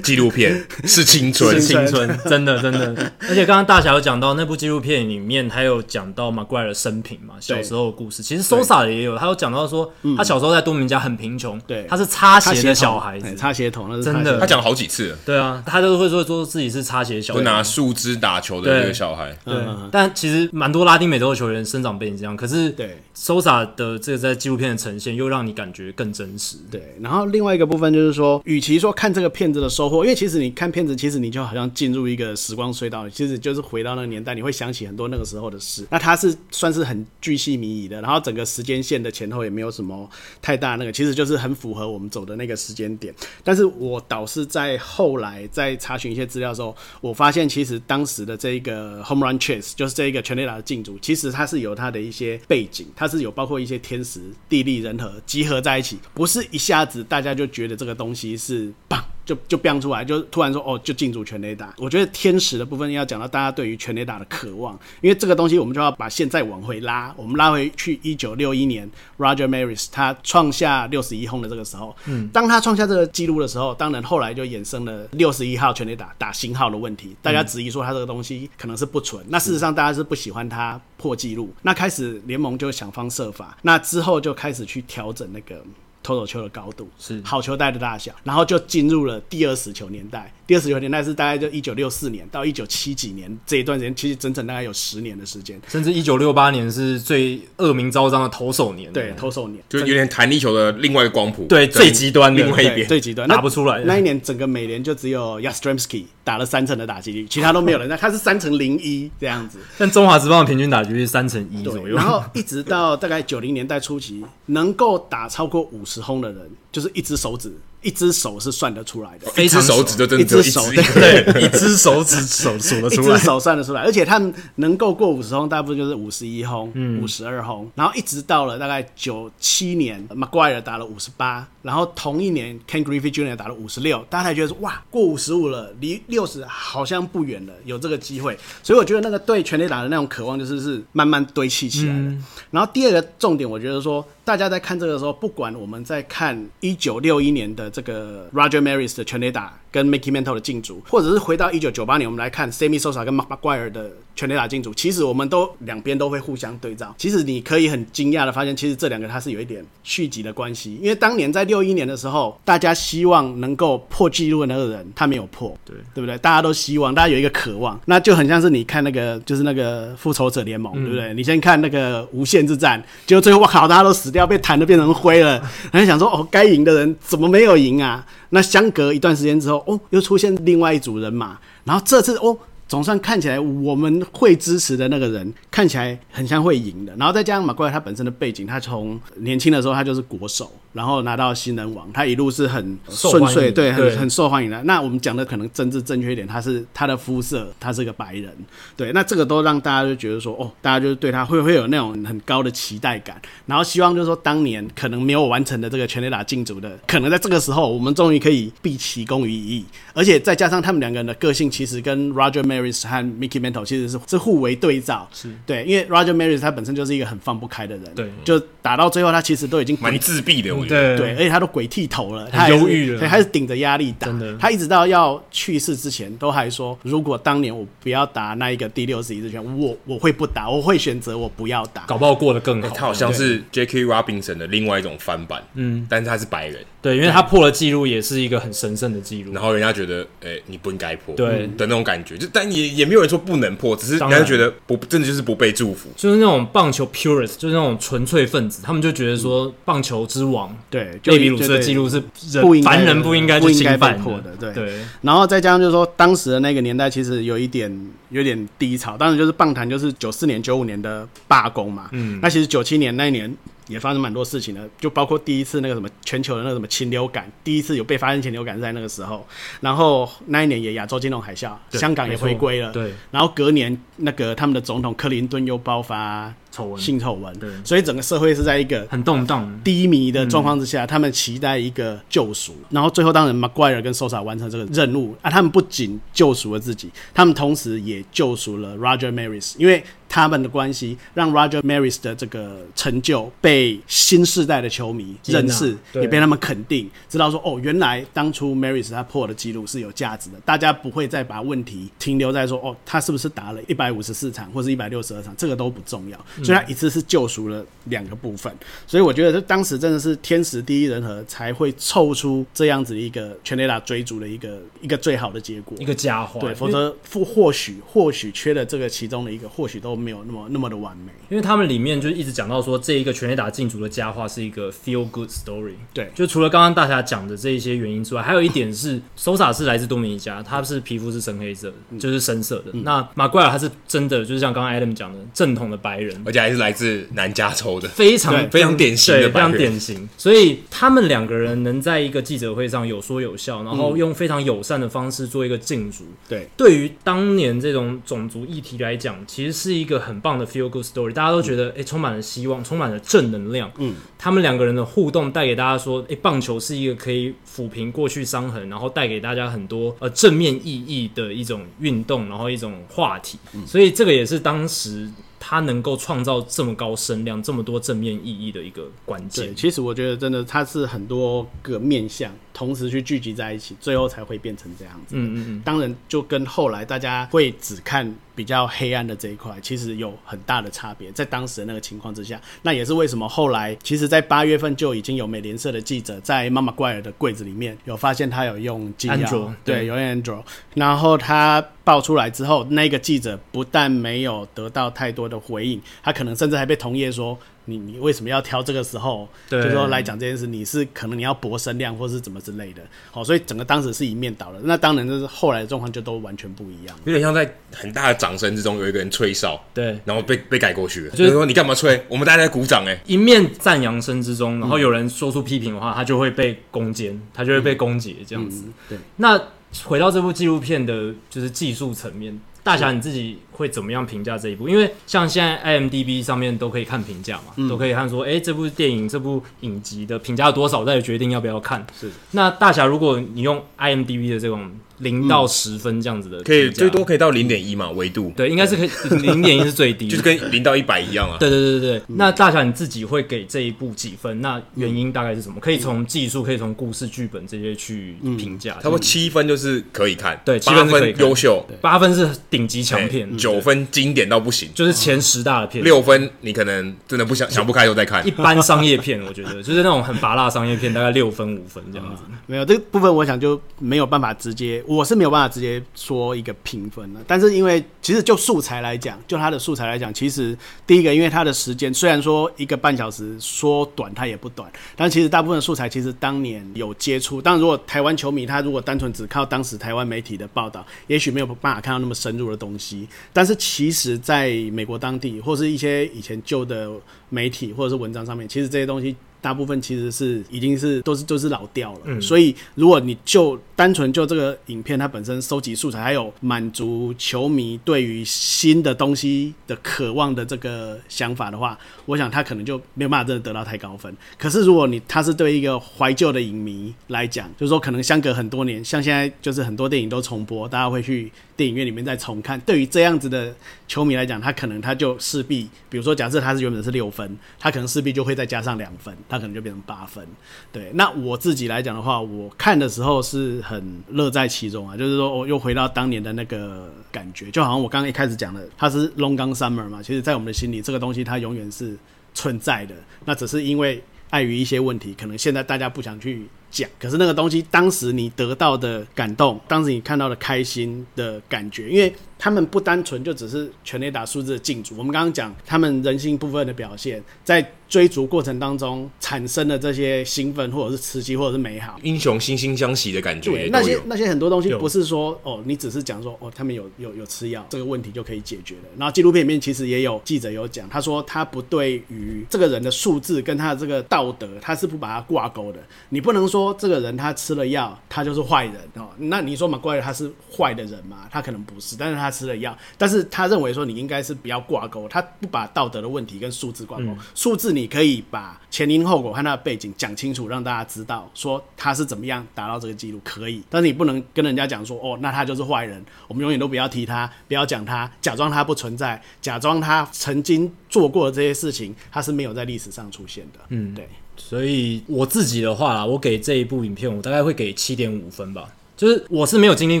[0.02, 3.12] 纪录片， 是青春，青春， 真的真的。
[3.28, 8.22] 而且刚刚大侠有讲到那部纪录片里面，还有讲到 McGwire 的生平嘛，小时候的故事。
[8.22, 14.38] 其实 Sosa 也有，他有讲到说，他小时候在多米尼加很贫穷，对，他是擦鞋的小孩子，擦鞋童，那是真的。
[14.38, 19.54] 他讲了好几次，对啊，他都会说说自己是擦鞋小孩，拿树枝打球的那个小孩，对。
[19.90, 22.98] 但其实蛮多拉丁美洲的球员生长背景这样，可是对。
[23.18, 26.56] Sosa 的这个在纪录片的呈现，又让你感觉更真实。
[26.70, 35.84] 对，然后另外一个部分就是说，与其说看这个片子的收获，因为其实你看片子，其实你就好像进入一个时光隧道，其实就是回到那个年代，你会想起很多那个时候的事。
[35.90, 40.08] 那它是算是很巨细靡遗的，然后整个时间线的前后也没有什么
[40.40, 43.12] 太大那个，其实就是很符合我们走的那个时间点。
[43.42, 50.22] 但是我倒是在后来在查询一些资料的时候，我发现其实当时的这一个 Home Run Chase 就是这一个。
[50.28, 59.02] 全垒打的竞逐，其实它是有它的一些背景，它是有包括一些天时地利人和集合在一起，不是一下子大家就觉得这个东西是棒。
[59.24, 61.74] 就就飙出来，就突然说哦，就进入全垒打。
[61.76, 85.62] 我觉得天使的部分要讲到大家对于全垒打的渴望，因为这个东西我们就要把现在往回拉，我们拉回去一九六一年，Roger Maris 他创下六十一轰的这个时候，嗯，当他创下这个记录的时候，当然后来就衍生了六十一号全垒打打星号的问题，大家质疑说他这个东西可能是不纯，那事实上大家是不喜欢他破纪录，那开始联盟就想方设法，那之后就开始去调整那个。
[86.02, 90.32] 投手球的高度是好球带的大小，然后就进入了第二十球年代。
[90.48, 99.62] 第二十九年代是大概就一九六四年到一九七几年这一段时间，其实整整大概有十年的时间，甚至一九六八年是最恶名昭彰的投手年，对，投手年。
[99.68, 103.28] 就有点弹力球的另外一个光谱，对，最极端的另外一边，最极端。
[103.28, 103.84] 打不出来。
[103.84, 109.58] 那一年整个美联就只有 Yastrzemski 打了三成的打击率，其他都没有人，那 他是三成零一这样子。
[109.76, 117.52] 但中华职棒的平均打击率是三成一左右，然后一直到大概九零年代初期，能够打超过五十轰的人，就是一只手指。
[117.80, 133.36] 一只手是算得出来的，一只手指就真的一只手， 对，一只手指手数得出来，一只手算得出来，而且他们能够过五十轰，大部分就是五十一轰、五十二轰，然后一直到了大概九七年，McGwire 打了五十八，然后同一年 Ken Griffey Jr.
[133.36, 142.00] 打了五十六，大家才觉得说哇，过五十五了，离六十好像不远了，有这个机会，所以我觉得那个对全垒打的那种渴望就是是慢慢堆砌起来的。
[142.00, 144.06] 嗯、然后第二个重点，我觉得说。
[144.28, 156.94] 大家在看这个时候，不管我们在看一九六一年的这个 Roger Maris 的全垒打跟 Mickey Mantle 的进组，或者是回到一九九八年，我们来看 Sammy Sosa 跟 Mark McGwire 的全垒打进组，其实我们都两边都会互相对照。
[156.98, 160.78] 其实你可以很惊讶的发现，其实这两个它是有一点续集的关系。
[160.82, 166.16] 因为当年在六一年的时候，大家希望能够破纪录的那个人，他没有破，对对不对？
[166.18, 171.14] 大家都希望，大家有一个渴望，那就很像是你看那个就是那个复仇者联盟，嗯、对不对？
[171.14, 175.40] 你先看那个无限之战，结果最后我靠，大家都死掉，被弹的变成灰了，
[175.70, 178.04] 然后想说哦，该赢的人怎么没有赢啊？
[178.30, 182.36] 那相隔一段时间之后，哦，又出现另外一组人马，然后这次哦。
[182.68, 194.62] 总算看起来我们会支持的那个人看起来很像会赢的，然后再加上马奎他本身的背景，他从年轻的时候他就是国手，然后拿到新人王，他一路是很顺遂，对，很很受欢迎的。
[194.62, 198.32] 那我们讲的可能政治正确一点，他是他的肤色，他是个白人，
[198.76, 209.48] 对，那这个都让大家就觉得说，哦，大家就是对他会会有那种很高的期待感，然后希望就是说当年可能没有完成的这个全垒打竞组的，可能在这个时候我们终于可以毕其功于一。
[209.48, 209.64] 役，
[209.94, 215.30] 而且再加上他们两个人的个性其实跟 Roger Maris 和 Mickey Mantle 其实是是互为对照，是。
[215.46, 232.68] 对，因为 Roger Maris 他本身就是一个很放不开的人，对，就打到最后他其实都已经蛮自闭的，我觉得，对，而且他都鬼剃头了，他忧郁了，所以他是顶着压力打，真的，他一直到要去世之前都还说，如果当年我不要打那一个第六十一支拳，我我会不打，我会选择我不要打，搞不好过得更好。
[232.68, 254.52] 他好像是 Jackie Robinson 的另外一种翻版，嗯，但是他是白人，对，因为他破了记录也是一个很神圣的记录，然后人家觉得，哎，你不应该破，对的那种感觉，就但也也没有人说不能破，只是人家觉得不真的就是不被祝福，就是那种棒球 purist，就是那种纯粹分子，他们就觉得说棒球之王，对，贝比鲁斯的记录是人凡人不应该不应该犯破的，对。
[254.52, 254.72] 对。
[255.02, 257.70] 然后再加上就是说，当时的那个年代其实有一点
[258.10, 263.34] 有点低潮，当然就是棒坛就是九四年、九五年的罢工嘛，嗯，那其实九七年那一年。
[263.68, 269.26] 也发生蛮多事情的，就包括第一次那个什么全球的那个什么禽流感，第一次有被发现禽流感是在那个时候，
[269.60, 276.80] 然后那一年也亚洲金融海啸，香港也回归了，对，然后隔年那个他们的总统克林顿又爆发丑闻。
[276.80, 306.18] 性丑闻，对，所以整个社会是在一个很动荡、低迷的状况之下，他们期待一个救赎，然后最后当然 McGwire 跟 Sosa 完成这个任务啊，他们不仅救赎了自己，他们同时也救赎了 Roger Maris，因为他们的关系让 Roger Maris 的这个成就被新世代的球迷认识，也被他们肯定，知道说哦，原来当初 Maris 他破的记录是有价值的，大家不会再把问题停留在说哦，他是不是打了一百五十四场或者一百六十二场，这个都不重要。
[306.42, 308.52] 所以他一次是救赎了两个部分，
[308.86, 316.40] 所以我觉得这当时真的是天时地利人和才会凑出这样子一个全垒打追逐的一个一个最好的结果，一个佳话。
[316.40, 321.12] 对，否则或或许或许缺了这个其中的一个，或许都没有那么那么的完美。
[321.28, 325.74] 因为他们里面就一直讲到说，这一个全垒打禁足的佳话是一个 feel good story。
[325.92, 332.70] 对，就除了刚刚大侠讲的这一些原因之外，还有一点是， Sosa 是来自多米尼加，他是皮肤是深黑色的，就是深色的。
[332.72, 340.08] 嗯、那马奎尔他是真的，就是像刚刚 Adam 讲的正统的白人，而且还是来自南加州的，非常非常典型的，非常典型。
[340.16, 346.04] 所以他们两个人能在一个记者会上有说有笑，然后用非常友善的方式做一个禁足。
[346.28, 351.12] 对，对于当年这种种族议题来讲，其实是一个很棒的 feel good story。
[351.12, 353.68] 大家都觉得，哎、欸，充满了希望，充满了正能量。
[353.78, 363.38] 嗯，他们两个人的互动带给大家说，哎、欸，棒球是一个可以抚平过去伤痕，然后带给大家很多呃正面意义的一种运动，然后一种话题。
[363.54, 365.10] 嗯、所以这个也是当时。
[365.40, 369.46] 他能够创造这么高声量、这么多正面意义的一个关键。
[369.46, 375.14] 对，其实我觉得真的他是很多个面向同时去聚集在一起，最后才会变成这样子。
[375.14, 375.62] 嗯嗯嗯。
[375.64, 381.10] 当然，就跟后来大家会只看比较黑暗的这一块，其实有很大的差别。
[381.10, 389.28] 在当时的那个情况之下，那也是为什么后来，其实在八月份就已经有美联社的记者在妈妈怪尔的柜子里面有发现他有用禁药，
[389.64, 391.64] 对，对，有用 Andro，然后他。
[391.88, 397.38] 爆出来之后，那个记者不但没有得到太多的回应，他可能甚至还被同业说
[397.68, 399.28] ：“你你为什么要挑这个时候？
[399.48, 404.58] 对就说来讲这件事，你是可能你要博声量，或是怎么之类的。”好，所以整个当时是一面倒的。
[404.62, 411.10] 那当然就是后来的状况就都完全不一样，有点像在很大的掌声之中有一个人吹哨，对，然后被被改过去了。
[411.14, 412.02] 就是说你干嘛吹？
[412.08, 413.00] 我们大家在鼓掌哎、欸！
[413.06, 418.62] 一面赞扬声之中，然后有人说出批评的话，他就会被攻坚，他就会被攻击这样子。
[418.66, 419.40] 嗯嗯、对，那
[419.84, 422.40] 回到这部纪录片的，就是技术层面。
[422.68, 424.68] 大侠，你自己会怎么样评价这一部？
[424.68, 431.86] 因为像现在 IMDB 上面都可以看评价嘛，嗯、都可以看说，哎、欸，这部电影、这部影集的评价多少，再决定要不要看。
[431.98, 432.10] 是。
[432.32, 434.70] 那大侠，如果你用 IMDB 的这种。
[434.98, 437.90] 零到十分这样子的，可以最多可以到零点一嘛？
[437.92, 438.90] 维度对，应该是可以
[439.22, 441.36] 零点一是最低，就是跟零到一百一样啊。
[441.38, 442.02] 对对对对对。
[442.08, 444.40] 那大小你自己会给这一部几分？
[444.40, 445.56] 那原因大概是什么？
[445.60, 448.74] 可以从技术，可以从故事剧本这些去评价。
[448.74, 455.84] 差不多七分就是可以看，对，八分优秀，八分是顶级强片，九分经典到不行，就是前十大的片。
[455.84, 458.26] 六分你可能真的不想想不开又再看。
[458.26, 462.22] 一般商业片，我觉得 就是那种很拔辣商业片，大概六分五分这样子。
[462.46, 465.68] 没有这个部分，我想就没有办法直接，我是没有办法直接。
[465.94, 477.42] 说一个评分了，但是因为其实就素材来讲，就它的素材来讲，其实第一个，因为它的时间虽然说一个半小时说短它也不短，但其实大部分素材其实当年有接触。
[477.42, 483.06] 当然，如果台湾球迷他如果单纯只靠当时台湾媒体的报道，也许没有办法看到那么深入的东西。
[483.32, 486.90] 但是其实在美国当地或是一些以前旧的
[487.28, 489.14] 媒体或者是文章上面，其实这些东西。
[489.40, 504.12] 大部分其实是已经是都是都是老掉了，嗯、所以如果你就单纯就这个影片它本身收集素材，还有满足球迷对于新的东西的渴望的这个想法的话，我想他可能就没有办法真的得到太高分。
[504.36, 512.58] 可是如果你他是对一个怀旧的影迷来讲，就是说可能相隔很多年，像现在就是很多电影都重播，大家会去电影院里面再重看。
[512.60, 513.52] 对于这样子的
[513.88, 519.12] 球迷来讲，他可能他就势必，比如说假设他是原本是六分，他可能势必就会再加上两分。
[519.28, 520.24] 他可能就变成八分，
[520.70, 520.92] 对。
[520.94, 531.96] 那我自己来讲的话，我看的时候是很乐在其中啊，就是说我又回到当年的那个感觉，就好像我刚刚一开始讲的，它是 Long Gun Summer 嘛，其实在我们的心里，这个东西它永远是
[532.34, 532.94] 存在的，
[533.24, 534.00] 那只是因为
[534.30, 542.12] 碍于一些问题，可能现在大家不想去讲，可是那个东西当时你得到的感动，当时你看到的开心的感觉，因为。
[542.38, 553.50] 他们不单纯就只是全垒打数字的竞逐，我们刚刚讲他们人性部分的表现，在追逐过程当中产生的这些兴奋，或者是刺激，或者是美好，英雄惺惺相惜的感觉。
[553.50, 558.82] 对，那些那些很多东西不是说哦，你只是讲说哦，他们有有有吃药，这个问题就可以解决了。
[558.96, 565.80] 然后纪录片里面其实也有记者有讲，他说他不对于这个人的素质跟他的这个道德，他是不把它挂钩的。
[566.10, 569.08] 你不能说这个人他吃了药，他就是坏人哦。
[569.16, 571.26] 那你说马奎尔他是坏的人吗？
[571.32, 572.27] 他可能不是，但是他。
[572.28, 577.06] 他吃了药，但是他认为说你应该是不要挂钩，他不把道德的问题跟数字挂钩。
[577.34, 583.62] 数、嗯、字你可以把前因后果和他的背景讲清楚，让大家知道说他是怎么样达到这个记录，可以。
[583.70, 593.60] 但是你不能跟人家讲说哦，那他就是坏人，我们永远都不要提他，不要讲他，假装他不存在，假装他曾经做过的这些事情，他是没有在历史上出现的。
[593.68, 594.06] 嗯，对。
[594.36, 598.68] 所以我自己的话啦，我给这一部影片，我大概会给七点五分吧。
[598.98, 600.00] 就是我是没有经历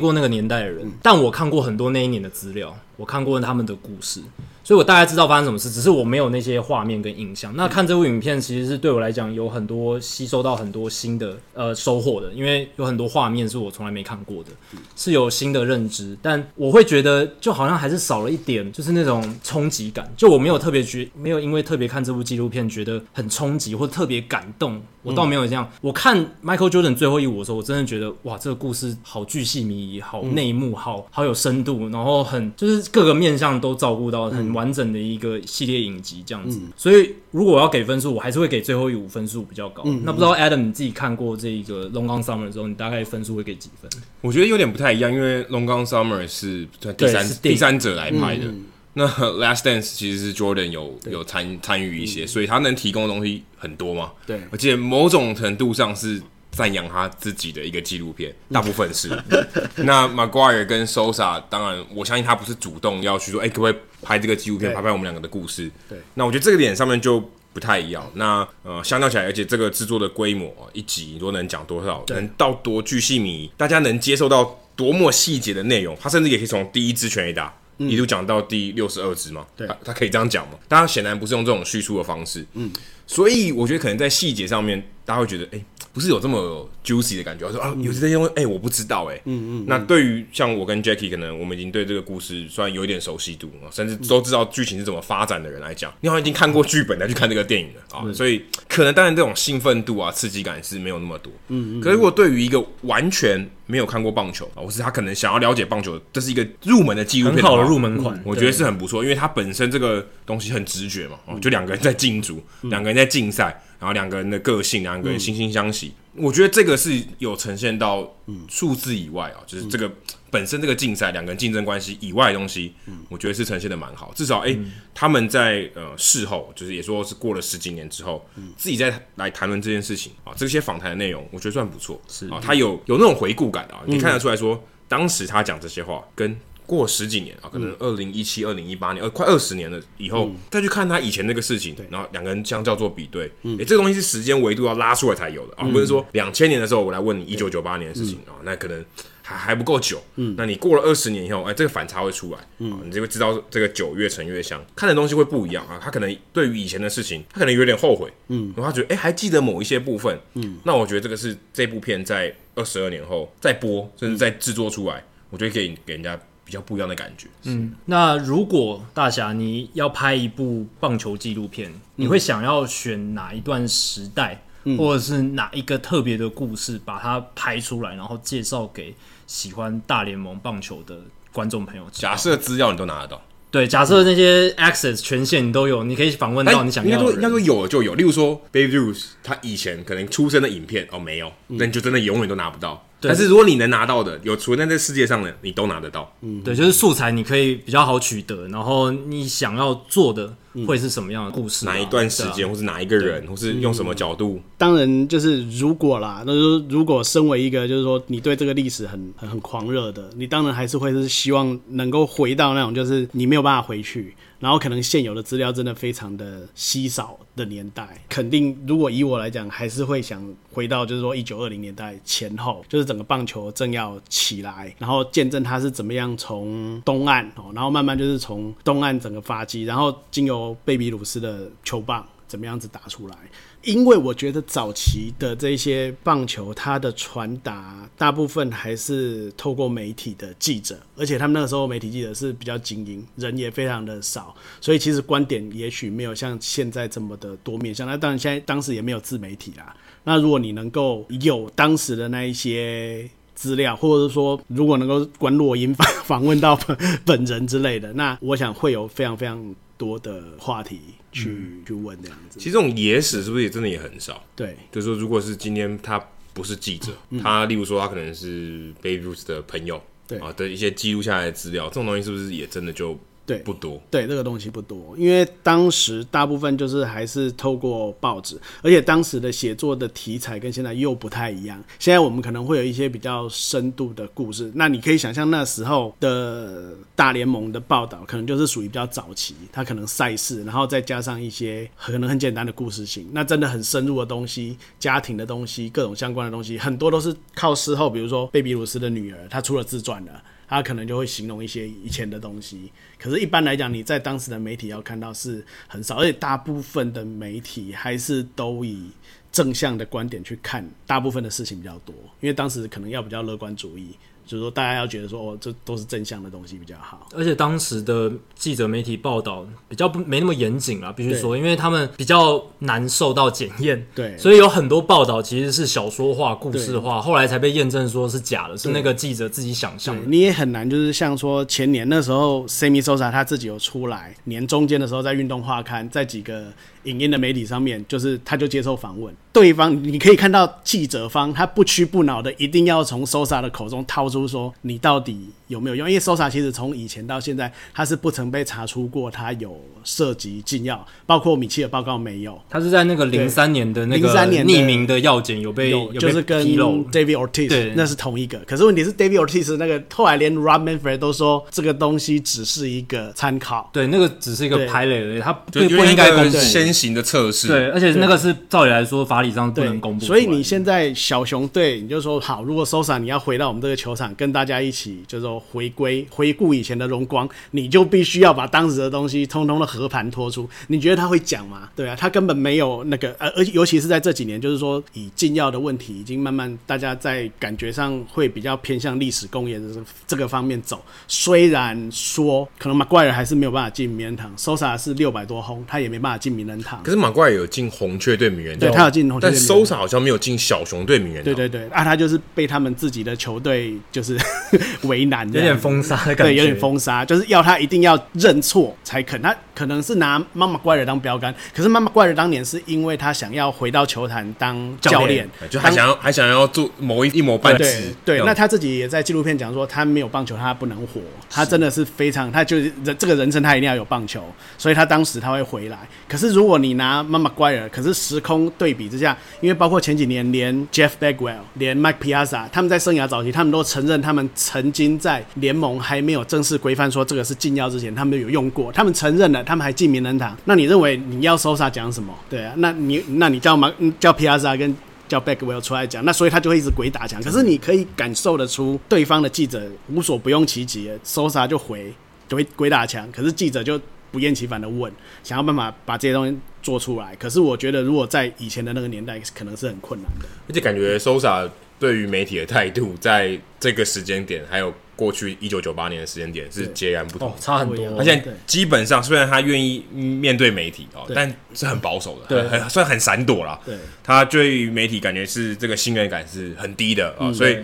[0.00, 4.20] 过那个年代的人，嗯、但我看过很多那一年的资料，我看过他们的故事。
[4.62, 7.50] 所以我大概知道发生什么事，只是我没有那些画面跟印象。
[7.56, 14.50] 那看这部影片，其实是对我来讲有很多吸收到很多新的呃收获的，因为有很多画面是我从来没看过的，
[14.94, 16.14] 是有新的认知。
[16.20, 20.12] 但我会觉得，就好像还是少了一点，就是那种冲击感。
[20.18, 25.66] 就我没有特别觉，没有因为特别看这部纪录片觉得很冲击或特别感动，我倒没有这样。
[25.80, 34.48] 我看 Michael Jordan 最后一舞的时候，我真的觉得哇，这个故事好巨细靡遗，好内幕，好好有深度，然后很就是各个面向都照顾到很。
[34.58, 39.84] 完整的一个系列影集这样子，嗯、所以如果我要给分数，我还是会给最后一五分数比较高。
[39.86, 43.88] 嗯、那不知道 Adam 你自己看过这个 Long Gone Summer 的时候，你大概分数会给几分？
[44.20, 46.66] 我觉得有点不太一样，因为 Long Gone Summer 是
[46.96, 48.64] 第三第三者来拍的，嗯、
[48.94, 54.10] 那 Last Dance 其实是 Jordan 有有参参与一些，嗯、所以他能提供的东西很多嘛。
[54.26, 56.20] 对，我记得某种程度上是。
[56.58, 59.08] 赞扬他自己的一个纪录片，大部分是。
[59.86, 65.70] 那 Maguire 跟 Sosa，当然我相信他不是主动要去说，哎、欸，可不可以拍这个纪录片，拍拍我们两个的故事？
[65.88, 65.96] 对。
[66.14, 67.20] 那我觉得这个点上面就
[67.52, 68.04] 不太一样。
[68.14, 77.54] 那呃，相较起来，而且这个制作的规模，一集你说能讲多少，能到多巨细靡，大家能接受到多么细节的内容，他甚至也可以从第一支全垒打。
[77.78, 80.58] 一路讲到第六十二支嘛，对，他他可以这样讲嘛？
[80.66, 82.68] 当然显然不是用这种叙述的方式，嗯，
[83.06, 85.64] 所以我觉得可能在细节上面，大家会觉得，哎、欸，
[85.98, 89.64] 不是有这么 juicy 的感觉，我说啊，有些这些东西，哎，我不知道、欸，哎，嗯嗯。
[89.66, 101.80] 那对于像我跟 Jackie，可能我们已经对这个故事算有一点熟悉度，甚至都知道剧情是怎么发展的人来讲，你好像已经看过剧本再去看这个电影了啊，嗯、所以可能当然这种兴奋度啊、刺激感是没有那么多，嗯嗯。
[101.80, 118.16] 可是如果对于一个完全没有看过棒球啊，或是他可能想要了解棒球，这是一个入门的纪录片，很好的入门款，我觉得是很不错，因为它本身这个东西很直觉嘛，哦，就两个人在竞逐，两个人在竞赛，然后两个人的个性，两个人惺惺相惜，我觉得这个是有呈现到
[118.48, 119.90] 数字以外啊，就是这个
[120.30, 122.74] 本身这个竞赛两个人竞争关系以外的东西，
[123.08, 124.56] 我觉得是呈现的蛮好，至少哎，
[124.94, 132.28] 他们在呃事后，就是也说是过了十几年之后，自己再来谈论这件事情啊，这些访谈的内容，我觉得算不错，是。
[132.28, 133.68] 啊，他有有那种回顾感。
[133.86, 136.36] 你可以看得出来说，当时他讲这些话，跟
[136.68, 148.84] 过十几年啊，可能二零一七、二零一八年，呃，快二十年了以后，再去看他以前那个事情，然后两个人相较做比对，诶，这个东西是时间维度要拉出来才有的啊，不是说两千年的时候我来问你一九九八年的事情啊，那可能。
[149.20, 155.78] 还还不够久，嗯，那你过了二十年以后，哎，这个反差会出来，嗯，你就会知道这个酒越陈越香，看的东西会不一样啊。
[155.78, 166.18] 他可能对于以前的事情，他可能有点后悔，嗯，然后他觉得，哎，还记得某一些部分，嗯，那我觉得这个是这部片在二十二年后再播，甚至再制作出来，嗯，我觉得可以给人家
[166.48, 167.28] 比较不一样的感觉。
[167.42, 174.40] 嗯，那如果大侠你要拍一部棒球纪录片，你会想要选哪一段时代？
[174.76, 178.94] 或者是哪一个特别的故事，把它拍出来，然后介绍给
[179.26, 180.98] 喜欢大联盟棒球的
[181.32, 181.84] 观众朋友。
[181.90, 187.04] 假设资料你都拿得到，对，假设那些 access 权限你都有，你可以访问到你想要的。
[187.04, 187.94] 应该说，应该说有就有。
[187.94, 192.86] 例如说，Babe Ruth 他以前可能出生的影片哦没有，那你就真的永远都拿不到。
[193.00, 196.12] 但是如果你能拿到的，有存在在世界上的，你都拿得到。
[196.22, 200.34] 嗯，对，就是素材你可以比较好取得，然后你想要做的
[200.66, 201.64] 会是什么样的故事？
[201.64, 204.40] 哪一段时间，或是哪一个人，或是用什么角度？
[204.56, 214.14] 当然，就是如果啦，那就是如果身为一个，就是说你对这个历史很很很狂热的，你当然还是会是希望能够回到那种，就是你没有办法回去。
[214.40, 233.16] 然后可能现有的资料真的非常的稀少的年代，肯定如果以我来讲，还是会想回到就是说一九二零年代前后，就是整个棒球正要起来，然后见证它是怎么样从东岸哦，然后慢慢就是从东岸整个发迹，然后经由贝比鲁斯的球棒怎么样子打出来。
[233.64, 247.84] 因为我觉得早期的这些棒球，它的传达大部分还是透过媒体的记者，而且他们那个时候媒体记者是比较精英，人也非常的少，所以其实观点也许没有像现在这么的多面向。
[247.84, 249.74] 那当然，现在当时也没有自媒体啦。
[250.04, 256.58] 那如果你能够有当时的那一些资料，或者是说如果能够观录音访访问到
[257.04, 260.80] 本人之类的，那我想会有非常非常多的话题。
[261.10, 264.22] 去、嗯、去问这样子，其实这种野史是不是也真的也很少？
[264.36, 265.98] 对，就是说，如果是今天他
[266.34, 273.00] 不是记者，嗯、他例如说他可能是 Baby Ruth 的朋友，对啊的一些记录下来的资料，这种东西是不是也真的就？
[273.28, 273.78] 对，不多。
[273.90, 281.62] 对，这个东西不多，因为当时大部分就是还是透过报纸，而且当时的写作的题材跟现在又不太一样。
[281.78, 300.22] 现在我们可能会有一些比较深度的故事，那你可以想象那时候的大联盟的报道，可能就是属于比较早期，它可能赛事，然后再加上一些可能很简单的故事性，那真的很深入的东西，家庭的东西，各种相关的东西，很多都是靠事后，比如说贝比鲁斯的女儿，她出了自传了。
[300.48, 308.90] 他可能就会形容一些以前的东西，可是，一般来讲，你在当时的媒体要看到是很少，而且大部分的媒体还是都以
[309.30, 313.94] 正向的观点去看大部分的事情比较多，因为当时可能要比较乐观主义。
[314.28, 317.08] 就是说，大家要觉得说，哦，这都是正向的东西比较好。
[317.16, 330.02] 而且当时的记者媒体报道比较不没那么严谨啊，必须说，因为他们比较难受到检验，对，所以有很多报道其实是小说化、故事化，后来才被验证说是假的，是那个记者自己想象的。
[330.06, 336.44] 你也很难，就是像说前年那时候，Sammy Sosa 他自己有出来，年中间的时候在运动画刊，在几个
[336.84, 339.14] 影音的媒体上面，就是他就接受访问。
[339.32, 345.88] 对方你可以看到记者方他不屈不挠的，一定要从 Sosa 的口中掏出说你到底有没有用？
[345.88, 352.40] 因为 Sosa 其实从以前到现在他是不曾被查出过他有涉及禁药，包括米切尔报告没有。
[352.48, 358.38] 他是在那个零三年的那个匿名的药检有被有，就是跟 David Ortiz 那是同一个。
[358.40, 367.48] 可是问题是 David Ortiz 那个后来连 Rob Manfred 都说这个东西只是一个参考，对，那个只是一个 pilot 而已，他不不应该公布先行的测试。
[367.48, 370.04] 对，而且那个是照理来说法理上不能公布。
[370.04, 380.48] 所以你现在小熊队，你就说好，如果 Sosa 你要回到我们这个球场，跟大家一起就是说回归回顾以前的荣光，你就必须要把当时的东西通通的和盘托出。
[380.68, 381.68] 你觉得他会讲吗？
[381.76, 390.82] 对啊，他根本没有那个呃，而尤其是在这几年，就是说以禁药的问题，已经慢慢大家在感觉上会比较偏向历史公演的这个方面走。
[391.06, 396.82] 虽然说可能马怪尔还是没有办法进名人堂，Sosa 是六百多轰，他也没办法进名人堂。
[396.82, 401.24] 可是马怪尔有进红雀队名人堂，对他有进红雀队，但 Sosa 好像没有进小熊队名人堂。
[401.24, 404.16] 对对对，啊，他就是被他们自己的球队就是
[404.84, 409.20] 为难，有点封杀的感觉，对，有点封杀，就是要他一定要认错才肯。
[409.20, 417.92] 他可能是拿妈妈怪尔当标杆，可是妈妈怪尔当年是因为他想要回到球坛当教练，就还想要还想要做某一一模半职。
[418.04, 424.22] 对，那他自己也在纪录片讲说，他没有棒球他不能活，他真的是非常，他就是人这个人生他一定要有棒球，
[424.56, 425.78] 所以他当时他会回来。
[426.08, 440.36] 可是如果你拿妈妈怪尔，可是时空对比之下，因为包括前几年连 Jeff Bagwell、连 Mike Piazza，他们在生涯早期，他们都承认他们曾经在联盟还没有正式规范说这个是禁药之前，他们有用过，他们承认了，他们还进名人堂。
[440.44, 442.14] 那你认为你要 Sosa 讲什么？
[442.28, 444.76] 对啊，那你那你叫马叫 psa 跟
[445.08, 447.22] 叫 Bagwell 出来讲，那所以他就会一直鬼打墙。
[447.22, 451.92] 可是你可以感受得出，对方的记者无所不用其极，Sosa 就回
[452.28, 454.92] 就会鬼打墙，可是记者就不厌其烦的问，
[455.22, 457.16] 想要办法把这些东西做出来。
[457.16, 460.28] 可是我觉得，如果在以前的那个年代，可能是很困难的。
[460.48, 461.48] 而且感觉 Sosa
[461.78, 467.96] 对于媒体的态度，在这个时间点，还有过去一九九八年的时间点，是截然不同，哦，差很多。
[467.96, 473.60] 而且基本上，虽然他愿意面对媒体哦，但是很保守的，对，很算很闪躲啦。
[473.64, 477.56] 对，他对于媒体感觉是这个信任感是很低的啊，所以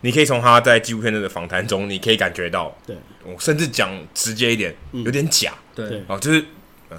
[0.00, 5.52] 你可以从他在纪录片的访谈中，你可以感觉到，对，我甚至讲直接一点，有点假。
[5.74, 6.42] 对，哦，就是，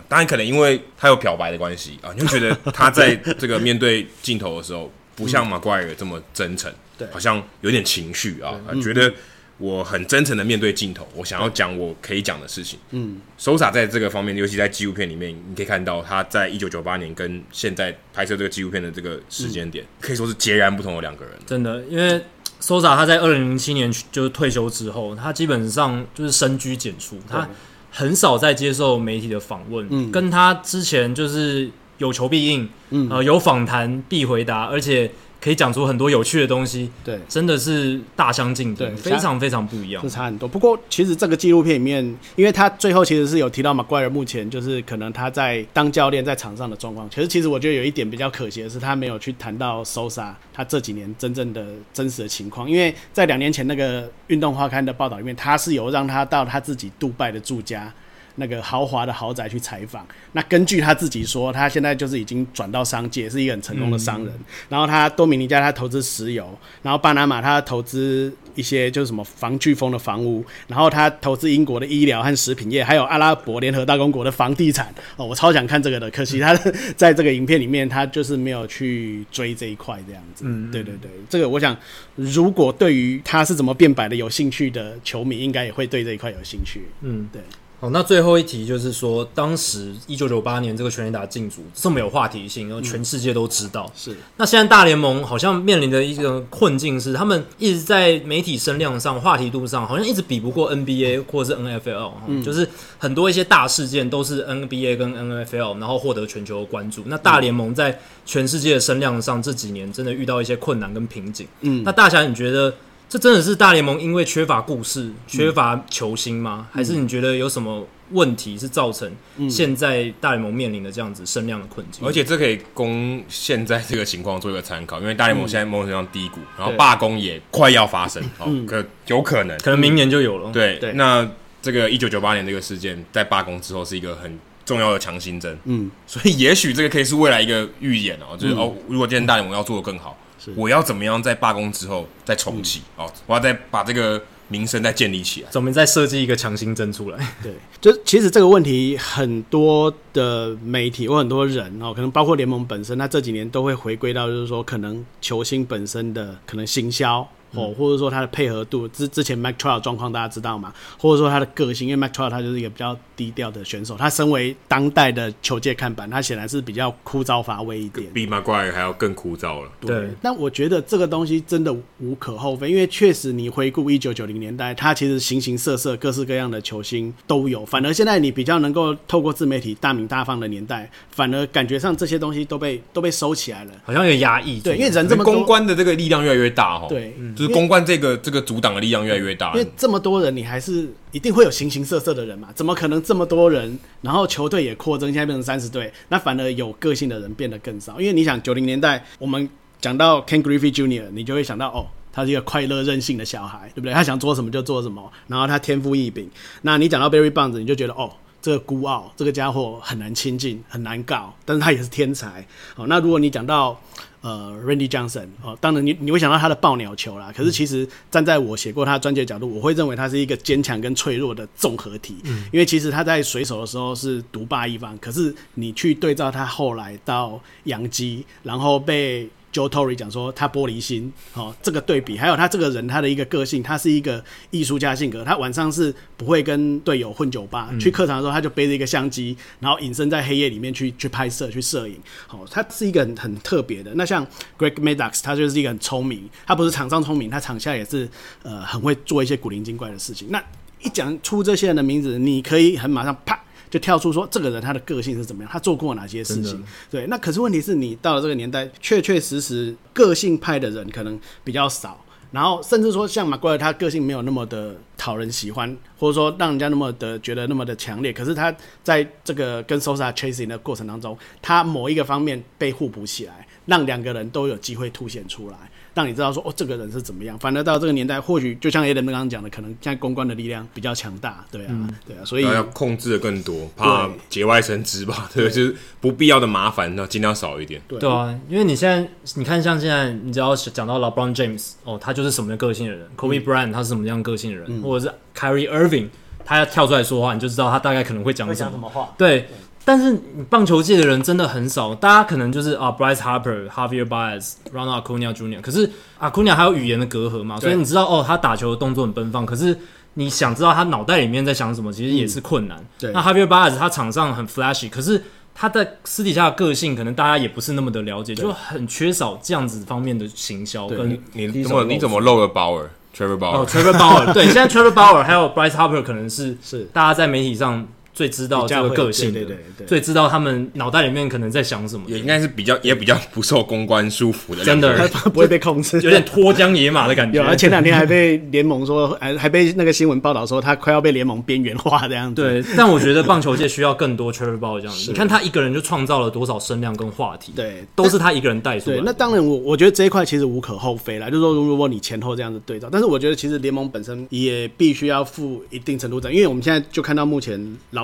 [0.08, 4.92] 当然可能因为他有漂白的关系啊，你会觉得他在这个面对镜头的时候。
[5.16, 9.14] 不像马怪尔这么真诚，对，好像有点情绪啊，觉得
[9.60, 12.80] 我很真诚的面对镜头，我想要讲我可以讲的事情。
[12.90, 21.34] 嗯，Sosa 在这个方面，尤其在纪录片里面，你可以看到他在一九九八年跟现在拍摄这个纪录片的这个时间点，可以说是截然不同的两个人。
[21.46, 22.22] 真的，因为
[22.60, 27.48] Sosa 他在二零零七年就是退休之后，他基本上就是深居简出，他
[27.92, 29.88] 很少在接受媒体的访问。
[29.90, 31.70] 嗯，跟他之前就是。
[32.00, 35.12] 有求必应，嗯，呃，有访谈必回答，而且
[35.42, 40.48] 可以讲出很多有趣的东西，对，真的是大相径庭，对，非常非常不一样，是差很多。
[40.48, 42.04] 不过，其实这个纪录片里面，
[42.36, 47.10] 因为他最后其实是有提到马怪尔目前就是可能他在当教练在场上的状况。
[47.10, 52.70] 其实，其实我觉得有一点比较可惜的是，他没有去谈到 Sosa 他这几年真正的真实的情况。
[52.70, 57.94] 因为在两年前那个运动画刊的报道里面，他是有让他到他自己杜拜的住家。
[58.40, 64.34] 那个豪华的豪宅去采访，那根据他自己说，他现在就是已经转到商界，是一个很成功的商人。
[64.34, 74.94] 嗯、然后他多米尼加他投资石油，然后巴拿马他投资一些就是什么防飓风的房屋，然后他投资英国的医疗和食品业，还有阿拉伯联合大公国的房地产。
[75.18, 76.56] 哦，我超想看这个的，可惜他
[76.96, 80.46] 在这个影片里面他就是没有去追这一块这样子。
[80.48, 81.78] 嗯，对对对，这个我想，
[82.16, 86.84] 如果对于他是怎么变白的有兴趣的球迷，应该也会对这一块有兴趣。
[87.02, 87.42] 嗯，对。
[87.82, 93.90] 好，那最后一题就是说，当时一九九八年这个全垒打禁足这么有话题性，然后全世界都知道。
[93.96, 94.18] 是。
[94.36, 102.12] 那现在大联盟好像面临的一个困境是，他们一直在媒体声量上、话题度上，好像一直比不过 NBA 或者是 NFL。
[102.28, 102.44] 嗯。
[102.44, 102.68] 就是
[102.98, 107.04] 很多一些大事件都是 NBA 跟 NFL，然后获得全球的关注。
[107.06, 111.48] 那大联盟在全世界的声量上这几年真的遇到一些困难跟瓶颈。
[111.62, 111.82] 嗯。
[111.86, 112.74] 那大侠，你觉得？
[113.10, 116.68] 这真的是大联盟因为缺乏故事、缺乏球星吗？
[116.70, 119.12] 嗯、还是你觉得有什么问题是造成
[119.50, 122.08] 现在大联盟面临的这样子声量的困境？
[122.08, 130.52] 而且这可以供现在这个情况做一个参考，因为大联盟现在某种程度上低谷，然后罢工也快要发生，哦，可有可能，可能明年就有了。
[130.52, 131.28] 对对，那
[131.64, 140.16] 这个一九九八年这个事件在罢工之后是一个很重要的强心针，嗯，所以也许这个可以是未来一个预演哦，就是哦，如果今天大联盟要做的更好。
[140.56, 142.82] 我要怎么样在罢工之后再重启？
[142.96, 145.50] 哦，我要再把这个名声再建立起来。
[145.50, 147.18] 怎么再设计一个强心针出来。
[147.44, 157.28] 对，就其实这个问题，很多的媒体或很多人哦，可能包括联盟本身，他这几年都会回归到，就是说，可能球星本身的可能行销。
[157.54, 160.74] 哦，或者说他的配合度，之之前 Mike Trout 状况大家知道吗？
[160.98, 169.70] 或者说他的个性，因为 Mike Trout 他就是一个比较低调的选手，他身为当代的球界看板，他显然是比较枯燥乏味一点，比 Maguire 还要更枯燥了。
[169.82, 177.66] 对，对，但我觉得这个东西真的无可厚非，因为确实你回顾一九九零年代，他其实形形色色、各式各样的球星都有。
[177.66, 184.60] 反而现在你比较能够透过自媒体大鸣大放的年代，反而感觉上这些东西都被都被收起来了，好像有压抑。
[184.60, 187.16] 对，因为人这么公关的这个力量越来越大哦，对。
[187.18, 192.50] 嗯就是公关这个这个阻挡的力量越来越大，因为这么多人，你还是一定会有形形色色的人嘛？
[192.54, 193.80] 怎么可能这么多人？
[194.02, 197.98] 然后球队也扩增，现在变成三十队，那反而有个性的人变得更少。
[198.02, 203.94] 因为你想，九零年代我们讲到 Ken Griffey Jr.，你就会想到哦，他是一个快乐任性的小孩，对不对？
[203.94, 206.30] 他想做什么就做什么，然后他天赋异禀。
[206.64, 208.12] 那你讲到 Barry Bonds，你就觉得哦，
[208.42, 212.46] 这个孤傲，这个家伙很难亲近，很难搞，但是他也是天才。
[212.76, 213.80] 好，那如果你讲到
[214.22, 217.32] 呃，Randy Johnson 哦，当然你你会想到他的爆鸟球啦。
[217.36, 222.18] 可是其实站在我写过他专辑的角度，我会认为他是一个坚强跟脆弱的综合体。
[222.26, 229.30] 嗯，因为其实他在水手的时候是独霸一方，可是你去对照他后来到洋基，然后被。
[229.52, 243.92] Joe Torre 讲说他玻璃心，哦，这个对比，还有他这个人他的一个个性，他是一个艺术家性格，他晚上是不会跟队友混酒吧，嗯、去客场的时候他就背着一个相机，然后隐身在黑夜里面去去拍摄去摄影，好、哦，他是一个很很特别的。
[243.96, 244.26] 那像
[244.58, 248.08] Greg Maddux，他就是一个很聪明，他不是场上聪明，他场下也是
[248.44, 250.30] 呃很会做一些古灵精怪的事情。
[250.30, 250.44] 那
[250.82, 253.38] 一讲出这些人的名字，你可以很马上啪。
[253.70, 256.64] 就跳出说这个人他的个性是怎么样，他做过哪些事情？
[256.90, 268.12] 对，那可是问题是你到了这个年代，确确实实个性派的人可能比较少，然后甚至说像马奎尔，他个性没有那么的讨人喜欢，或者说让人家那么的觉得那么的强烈。
[268.12, 268.54] 可是他
[268.84, 275.69] 在这个跟 Sosa chasing 的过程当中，他某一个方面被互补起来，让两个人都有机会凸显出来。
[276.00, 277.38] 让你知道说哦，这个人是怎么样。
[277.40, 287.82] 反而到这个年代，或许就像 Adam 刚刚讲的，可能现在公关的力量比较强大，对啊，嗯、对啊，所以要控制的更多，怕节外生枝吧， 对，对就是不必要的麻烦，那尽量少一点。
[287.90, 293.06] 对，啊，因为你现在你看，像现在你只要讲到 LeBron James，哦，他就是什么样个性的人。
[293.18, 296.08] ；Kobe Bryant，他是什么样个性的人；嗯、或者是 Kyrie Irving，
[296.46, 299.14] 他要跳出来说话，你就知道他大概可能会讲什么，什么话。
[299.18, 299.48] 对。
[299.90, 300.22] 对但是
[300.52, 309.76] 棒球界的人真的很少，大家可能就是啊，Bryce Harper、Javier Baez、Ronald Acuna Jr.，可是 Acuna 还有语言的隔阂嘛，所以你知道哦，他打球的动作很奔放，可是
[310.14, 312.78] 你想知道他脑袋里面在想什么，其实也是困难。
[312.78, 315.24] 嗯、对，那 Javier Baez 他场上很 flashy，可是
[315.56, 320.88] 他在私底下的个性，可能大家也不是那么的了解，就很缺少这样子方面的行销。
[320.88, 323.58] 跟你你怎么你怎么漏了 Bauer？Trevor Bauer？
[323.58, 327.88] 哦，Trevor Bauer，对，现在 Trevor Bauer 还有 Bryce Harper 可能是是大家在媒体上。
[328.20, 337.42] 最知道这个个性的，对对对，最知道他们脑袋里面可能在想什么，也应该是比较也比较不受公关束缚的，真的 不会被控制，有点脱缰野马的感觉。
[337.42, 342.42] 有，前两天还被联盟说，还还被那个新闻报道说他快要被联盟边缘化这样子。
[342.42, 345.12] 对，但我觉得棒球界需要更多 Trevor Bauer 这样子。
[345.12, 348.98] 你看他一个人就创造了多少声量跟话题，对，都是他一个人带出来。
[348.98, 357.58] 对，那当然我我觉得这一块其实无可厚非啦，就是说如果你前后这样子对照，但是我觉得其实联盟本身也必须要负一定程度责任，因为我们现在就看到目前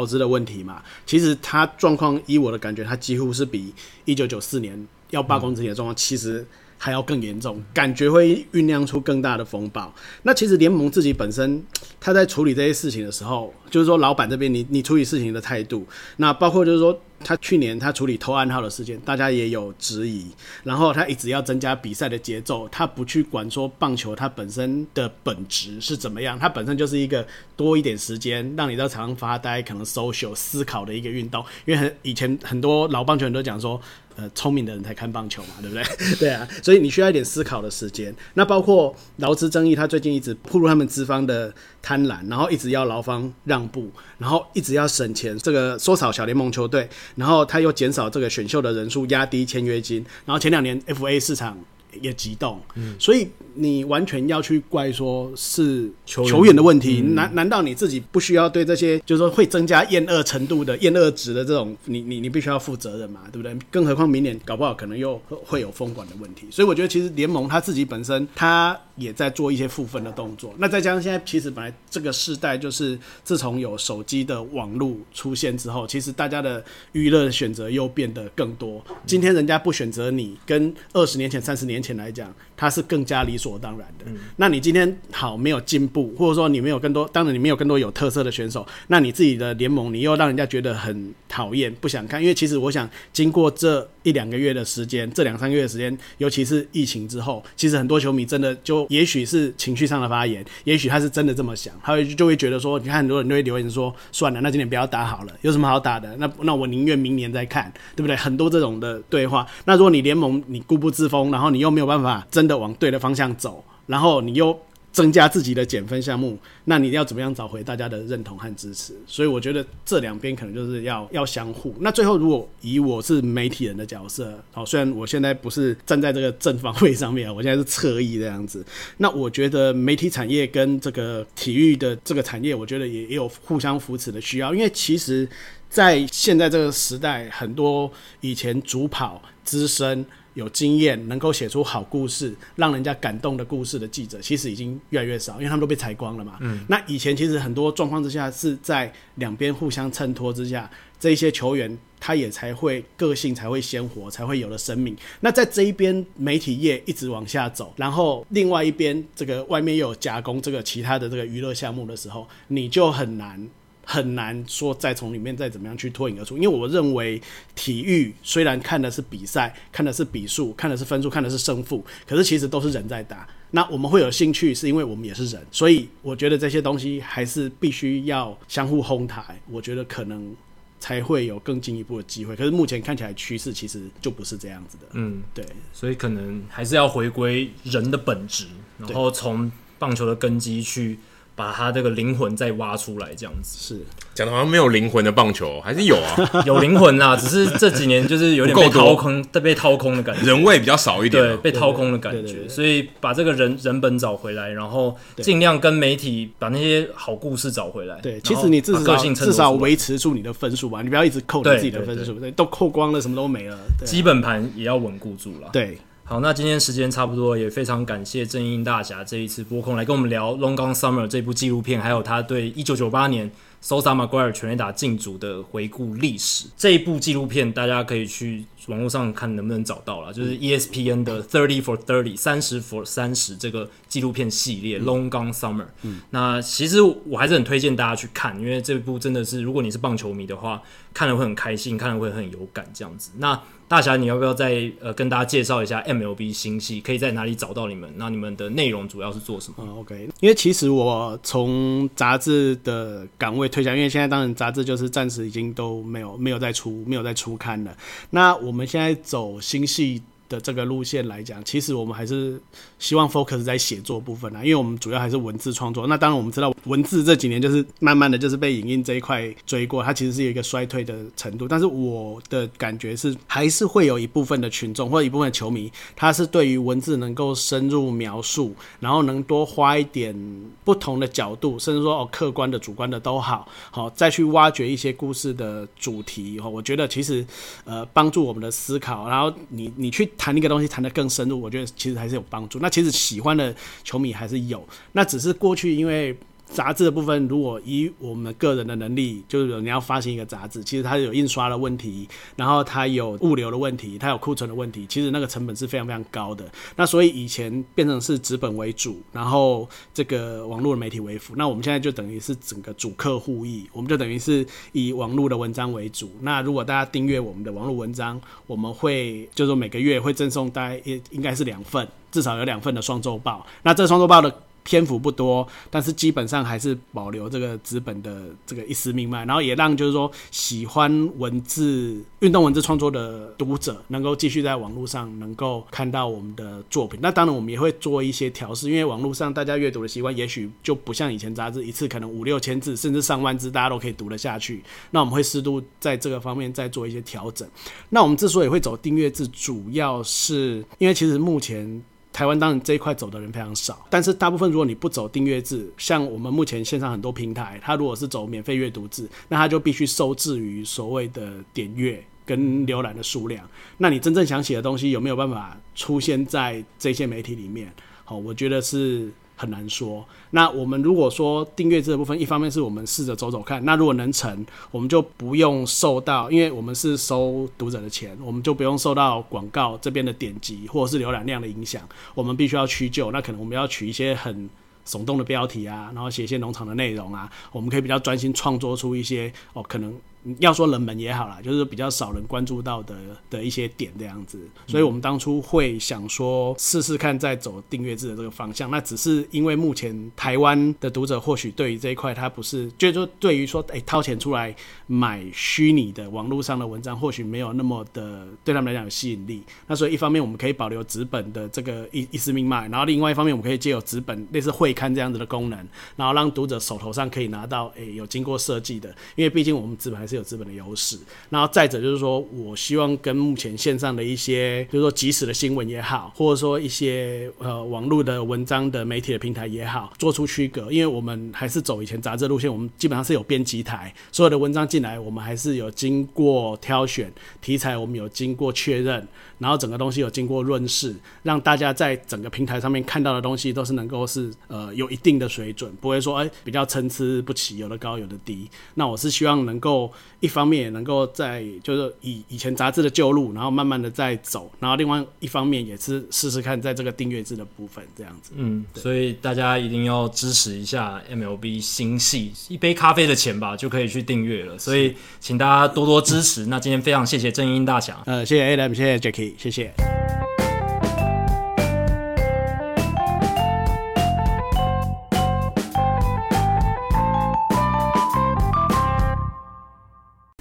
[0.06, 0.84] 劳资的问题嘛。
[1.04, 3.74] 其实他状况，以我的感觉，他几乎是比
[4.06, 6.46] 一九九四年要罢工之前的状况，其实
[6.78, 9.92] 还要更严重，感觉会酝酿出更大的风暴。
[10.22, 11.64] 那其实联盟自己本身，
[12.00, 15.88] 他在处理这些事情的时候，就是说老板这边，你你处理事情的态度，
[16.18, 17.02] 那包括就是说。
[17.26, 20.28] 他去年他处理偷暗号的事件，大家也有质疑。
[20.64, 27.26] 然后他一直要增加比赛的节奏，他不去管说棒球它本身的本质是怎么样，它本身就是一个
[27.58, 31.44] 多一点时间让你在场上发呆、可能 social 思考的一个运动。
[31.66, 33.82] 因为很以前很多老棒球人都讲说。
[34.16, 35.84] 呃，聪明的人才看棒球嘛，对不对？
[36.18, 38.16] 对啊，所以你需要一点思考的时间。
[38.36, 51.58] 那包括劳资争议，他最近一直暴露他们资方的贪婪，然后一直要劳方让步，然后一直要省钱，这个缩少小联盟球队，然后他又减少这个选秀的人数，压低签约金，然后前两年 FA 市场
[52.02, 53.28] 也激动，嗯，所以。
[53.58, 63.58] 你完全要去怪说是球员的问题，难难道你自己不需要对这些就是说会增加厌恶程度的厌恶值的这种，你你你必须要负责任嘛，对不对？
[63.72, 70.54] 更何况明年搞不好可能又会有封管的问题，所以我觉得其实联盟他自己本身他也在做一些负分的动作。
[70.58, 76.62] 那再加上现在其实本来这个世代就是自从有手机的网络出现之后，其实大家的
[76.92, 78.84] 娱乐选择又变得更多。
[79.06, 81.85] 今天人家不选择你，跟二十年前、三十年前。
[81.86, 84.06] 前来讲，它是更加理所当然的。
[84.08, 92.20] 嗯、那你今天好没有进步，或者说你没有更多，当然你没有更多有特色的选手，那你自己的联盟你又让人家觉得很讨厌，不想看。
[92.20, 106.16] 因为其实我想，经过这一两个月的时间，这两三个月的时间，尤其是疫情之后，其实很多球迷真的就也许是情绪上的发言，也许他是真的这么想，他会就会觉得说，你看很多人都会留言说，算了，那今年不要打好了，有什么好打的？
[106.18, 108.16] 那那我宁愿明年再看，对不对？
[108.16, 109.46] 很多这种的对话。
[109.66, 114.58] 那如果你联盟你固步自封，然后你又没有办法真的往对的方向走，然后你又。
[114.96, 118.94] 增加自己的减分项目，那你要怎么样找回大家的认同和支持？
[119.06, 121.76] 所以我觉得这两边可能就是要要相互。
[121.82, 128.66] 那最后，如果以我是媒体人的角色，好，虽然我现在不是站在这个正方位上面，我现在是侧翼这样子。
[128.96, 135.28] 那我觉得媒体产业跟这个体育的这个产业，我觉得也也有互相扶持的需要，因为其实，
[135.70, 137.92] 在现在这个时代，很多
[138.22, 140.06] 以前主跑资深。
[140.36, 146.38] 有经验能够写出好故事，让人家感动的故事的记者，其实已经越来越少，因为他们都被裁光了嘛。
[146.42, 146.64] 嗯。
[146.70, 154.96] 那以前其实很多状况之下是在两边互相衬托之下，这一些球员他也才会个性才会鲜活，才会有了生命。
[155.22, 163.48] 那在这一边媒体业一直往下走，然后另外一边这个外面又有加工这个其他的这个娱乐项目的时候，你就很难。
[163.86, 167.22] 很难说再从里面再怎么样去脱颖而出，因为我认为
[167.54, 173.28] 体育虽然看的是比赛，看的是比数，看的是分数，看的是胜负，可是其实都是人在打。
[173.52, 179.40] 那我们会有兴趣，是因为我们也是人，所以我觉得这些东西还是必须要相互哄抬。
[179.50, 180.36] 我觉得可能
[180.80, 182.36] 才会有更进一步的机会。
[182.36, 184.88] 可是目前看起来趋势其实就不是这样子的。
[184.94, 188.48] 嗯，对，所以可能还是要回归人的本质，
[188.80, 190.98] 然后从棒球的根基去。
[191.36, 193.58] 把他这个灵魂再挖出来，这样子。
[193.60, 193.82] 是。
[194.14, 208.00] 讲的好像没有灵魂的棒球，还是有啊， 有灵魂啦，只是这几年就是有点被掏空，被掏空的感觉，人味比较少一点，对，被掏空的感觉，所以把这个人人本找回来，然后尽量跟媒体把那些好故事找回来。
[208.00, 215.50] 对，其实你至少至少维持住你的分数吧，你不要一直扣你自己的分数，对，都扣光了，什么都没了，基本盘也要稳固住了。
[215.52, 215.78] 对。
[216.08, 223.32] 好，那今天时间差不多，也非常感谢正英大侠这一次播控来跟我们聊《Long Gone Summer》这部纪录片，还有他对一九九八年
[223.64, 226.46] Sosa Maguire 全垒打进组的回顾历史。
[226.56, 235.64] 这一部纪录片大家可以去网络上看能不能找到了，就是 ESPN 的 Thirty for Thirty 三十 for 三十这个纪录片系列《Long Gone Summer》。
[235.84, 240.62] 嗯，那其实我还是很推荐大家去看，因为这部真的是如果你是棒球迷的话，
[240.94, 243.12] 看了会很开心，看了会很有感这样子。
[243.18, 247.92] 那大侠，你要不要再呃跟大家介绍一下 MLB 星系可以在哪里找到你们？
[247.98, 249.56] 那你们的内容主要是做什么？
[249.60, 257.76] 嗯，OK，因为其实我从杂志的岗位退下，因为现在当然杂志就是暂时已经都没有没有再出没有再出刊了。
[258.12, 262.42] 那我我们现在走星系的这个路线来讲，其实我们还是
[262.86, 265.88] 希望 focus 在写作部分啊，因为我们主要还是文字创作。
[265.88, 271.48] 那当然我们知道文字这几年就是慢慢的就是被影音这一块追过，它其实是有一个衰退的程度。
[271.48, 280.16] 但是我的感觉是，还是会有一部分的群众或者一部分的球迷，他是对于文字能够深入描述，然后能多花一点
[280.64, 286.40] 不同的角度，甚至说哦客观的、主观的都好，好再去挖掘一些故事的主题。
[286.40, 287.26] 哈，我觉得其实
[287.64, 290.06] 呃帮助我们的思考，然后你你去。
[290.18, 292.58] 谈一个东西谈得更深入，我觉得其实还是有帮助。
[292.60, 296.14] 那其实喜欢的球迷还是有，那只是过去因为。
[296.48, 306.46] 杂志的部分，如果以我们个人的能力，就是你要发行一个杂志，其实它有印刷的问题，然后它有物流的问题，它有库存的问题，其实那个成本是非常非常高的。
[306.76, 311.34] 那所以以前变成是纸本为主，然后这个网络的媒体为辅。
[311.36, 316.10] 那我们现在就等于是整个主客互译，我们就等于是以网络的文章为主。
[316.22, 323.46] 那如果大家订阅我们的网络文章，我们会就是每个月会赠送大概应应该是两份，至少有两份的双周报。
[323.64, 324.34] 那这双周报的。
[324.66, 337.00] 篇幅不多，但是基本上还是保留这个纸本的这个一丝命脉，然后也让就是说喜欢文字、运动文字创作的读者能够继续在网络上能够看到我们的作品。
[337.02, 344.64] 那当然我们也会做一些调试，因为网络上大家阅读的习惯也许就不像以前杂志一次可能五六千字甚至上万字，大家都可以读得下去。
[344.90, 347.48] 那我们会适度在这个方面再做一些调整。
[347.90, 351.84] 那我们之所以会走订阅制，主要是因为其实目前。
[352.16, 363.46] 台湾当然这一块走的人非常少，但是大部分如果你不走订阅制，像我们目前线上很多平台，它如果是走免费阅读制，那它就必须受制于所谓的点阅跟浏览的数量。
[363.78, 367.70] 那你真正想写的东西有没有办法出现在这些媒体里面？
[368.06, 370.06] 好，我觉得是很难说。
[370.32, 381.82] 那我们如果说订阅制的部分，一方面是我们试着走走看，那如果能成，我们就不用受到，因为我们是收读者的钱，我们就不用受到广告这边的点击或者是浏览量的影响。
[382.14, 384.50] 我们必须要屈就，那可能我们要取一些很
[384.86, 389.94] 耸动的标题啊，然后写一些农场的内容啊，我们可以比较专心创作出一些哦，可能。
[390.40, 392.96] 要说冷门也好啦，就是比较少人关注到的
[393.30, 398.72] 的一些点这样子，所以我们当初会想说试试看再走订阅制的这个方向。
[398.72, 404.56] 那只是因为目前台湾的读者或许对于这一块他不是，就是说对于说诶掏钱出来
[404.88, 409.44] 买虚拟的网络上的文章，或许没有那么的对他们来讲有吸引力。
[409.68, 420.15] 那所以一方面我们可以保留纸本的这个一一丝命脉，然后另外一方面我们可以借由纸本类似会刊这样子的功能，然后让读者手头上可以拿到诶有经过设计的，因为毕竟我们纸本还是。
[420.16, 420.98] 有资本的优势，
[421.30, 430.72] 然后再者就是说，我希望跟目前线上的一些，就是说即时的新闻也好，或者说一些呃网络的文章的媒体的平台也好，做出区隔。
[430.72, 437.12] 因为我们还是走以前杂志路线，我们基本上是有编辑台，所有的文章进来，我们还是有经过挑选
[437.42, 448.50] 题材，我们有经过确认，然后整个东西有经过润饰，让大家在整个平台上面看到的东西都是能够是呃有一定的水准，不会说哎比较参差不齐，有的高有的低。
[448.76, 449.92] 那我是希望能够。
[450.22, 458.32] 一方面也能够在就是以以前杂志的旧路，然后慢慢的在走，然后另外一方面也是试试看在这个订阅制的部分这样子。
[458.36, 464.58] 嗯，所以大家一定要支持一下 MLB 新系，一杯咖啡的钱吧就可以去订阅了。
[464.58, 466.48] 所以请大家多多支持。
[466.48, 469.74] 那今天非常谢谢正英大侠，呃，谢谢 Adam，谢谢 Jacky，谢谢。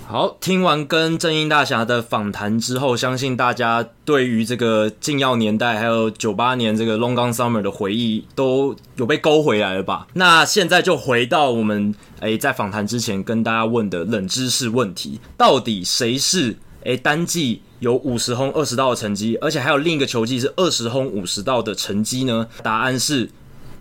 [0.06, 10.06] 好，听完跟正英大侠的访谈之后，相信大家对于这个禁药年代还有九八年这个 Long Gone Summer 的回忆都有被勾回来了吧？
[10.12, 22.46] 那现在就回到我们诶、在访谈之前跟大家问的冷知识问题：到底谁是诶、欸、单季有五十轰二十道的成绩，而且还有另一个球季是二十轰五十道的成绩呢？
[22.62, 23.28] 答案是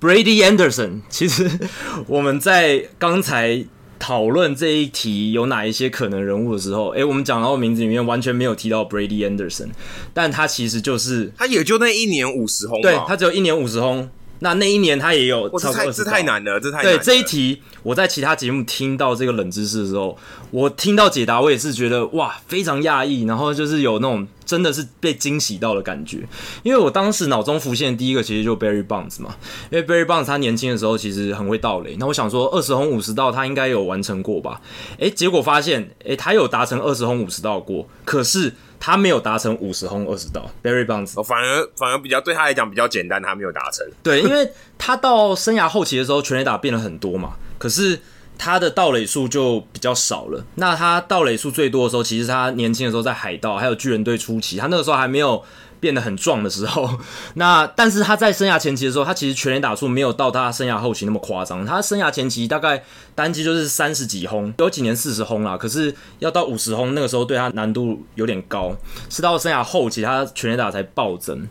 [0.02, 1.02] Brady Anderson。
[1.10, 1.50] 其实
[2.08, 3.66] 我们在刚才。
[4.00, 9.70] 讨论这一题有哪一些可能人物的时候，诶、欸，我们讲到名字里面完全没有提到 Brady Anderson，
[10.14, 14.10] 但他其实就是他也就那一年五十轰，对，他只有一年五十轰。
[14.44, 16.84] 那那一年他也有超过，这太这太难了，这太。
[16.84, 20.18] 对这一题，我在其他节目听到这个冷知识的时候，
[20.52, 26.28] 我听到解答，我也是觉得哇，非常讶异，然后就是有那种真的是被惊喜到的感觉。
[26.62, 29.34] 因为我当时脑中浮现的第一个其实就 Barry Bonds 嘛，
[29.72, 34.60] 因为 Barry Bonds 他年轻的时候其实很会盗垒，那我想说二十轰五十道他应该有完成过吧？
[34.98, 38.54] 诶，结果发现诶，他有达成二十轰五十道过，可是。
[38.86, 43.88] 他没有达成五十轰二十道，Barry Bonds，反而反而比较对他来讲比较简单，他没有达成。
[44.04, 48.02] 对，因为他到生涯后期的时候，全垒打变了很多嘛，可是
[48.38, 50.44] 他的盗垒数就比较少了。
[50.56, 55.42] 那他盗垒数最多的时候，其实他年轻的时候在海盗还有巨人队初期，他那个时候还没有。
[55.84, 56.98] 变得很壮的时候，
[57.36, 61.66] 那但是他在生涯前期的时候，他其实全垒打数没有到他生涯后期那么夸张。
[61.66, 62.82] 他生涯前期大概
[63.14, 65.58] 单季就是三十几轰，有几年四十轰啦。
[65.58, 68.74] 可是要到五十轰，那个时候对他难度有点高。
[69.10, 71.46] 是到生涯后期，他全垒打才暴增。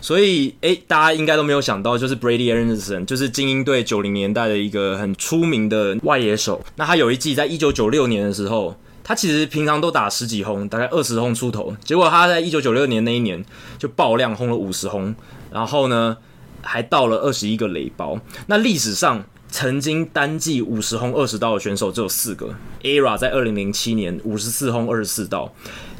[0.00, 6.64] 所以，诶、大家应该都没有想到，就是 Brady Anderson，就是精英队九零年代的一个很出名的外野手。
[6.76, 8.76] 那他有一季在一九九六年的时候。
[9.04, 11.74] 他其实平常都打十几轰，大概二十轰出头。
[11.84, 13.44] 结果他在一九九六年那一年
[13.78, 15.14] 就爆量轰了五十轰，
[15.50, 16.16] 然后呢
[16.62, 18.20] 还到了二十一个垒包。
[18.46, 25.52] 那历史上曾经单季五十轰二十盗的选手只有四个：ERA 在二零零七年五十四轰二十四盗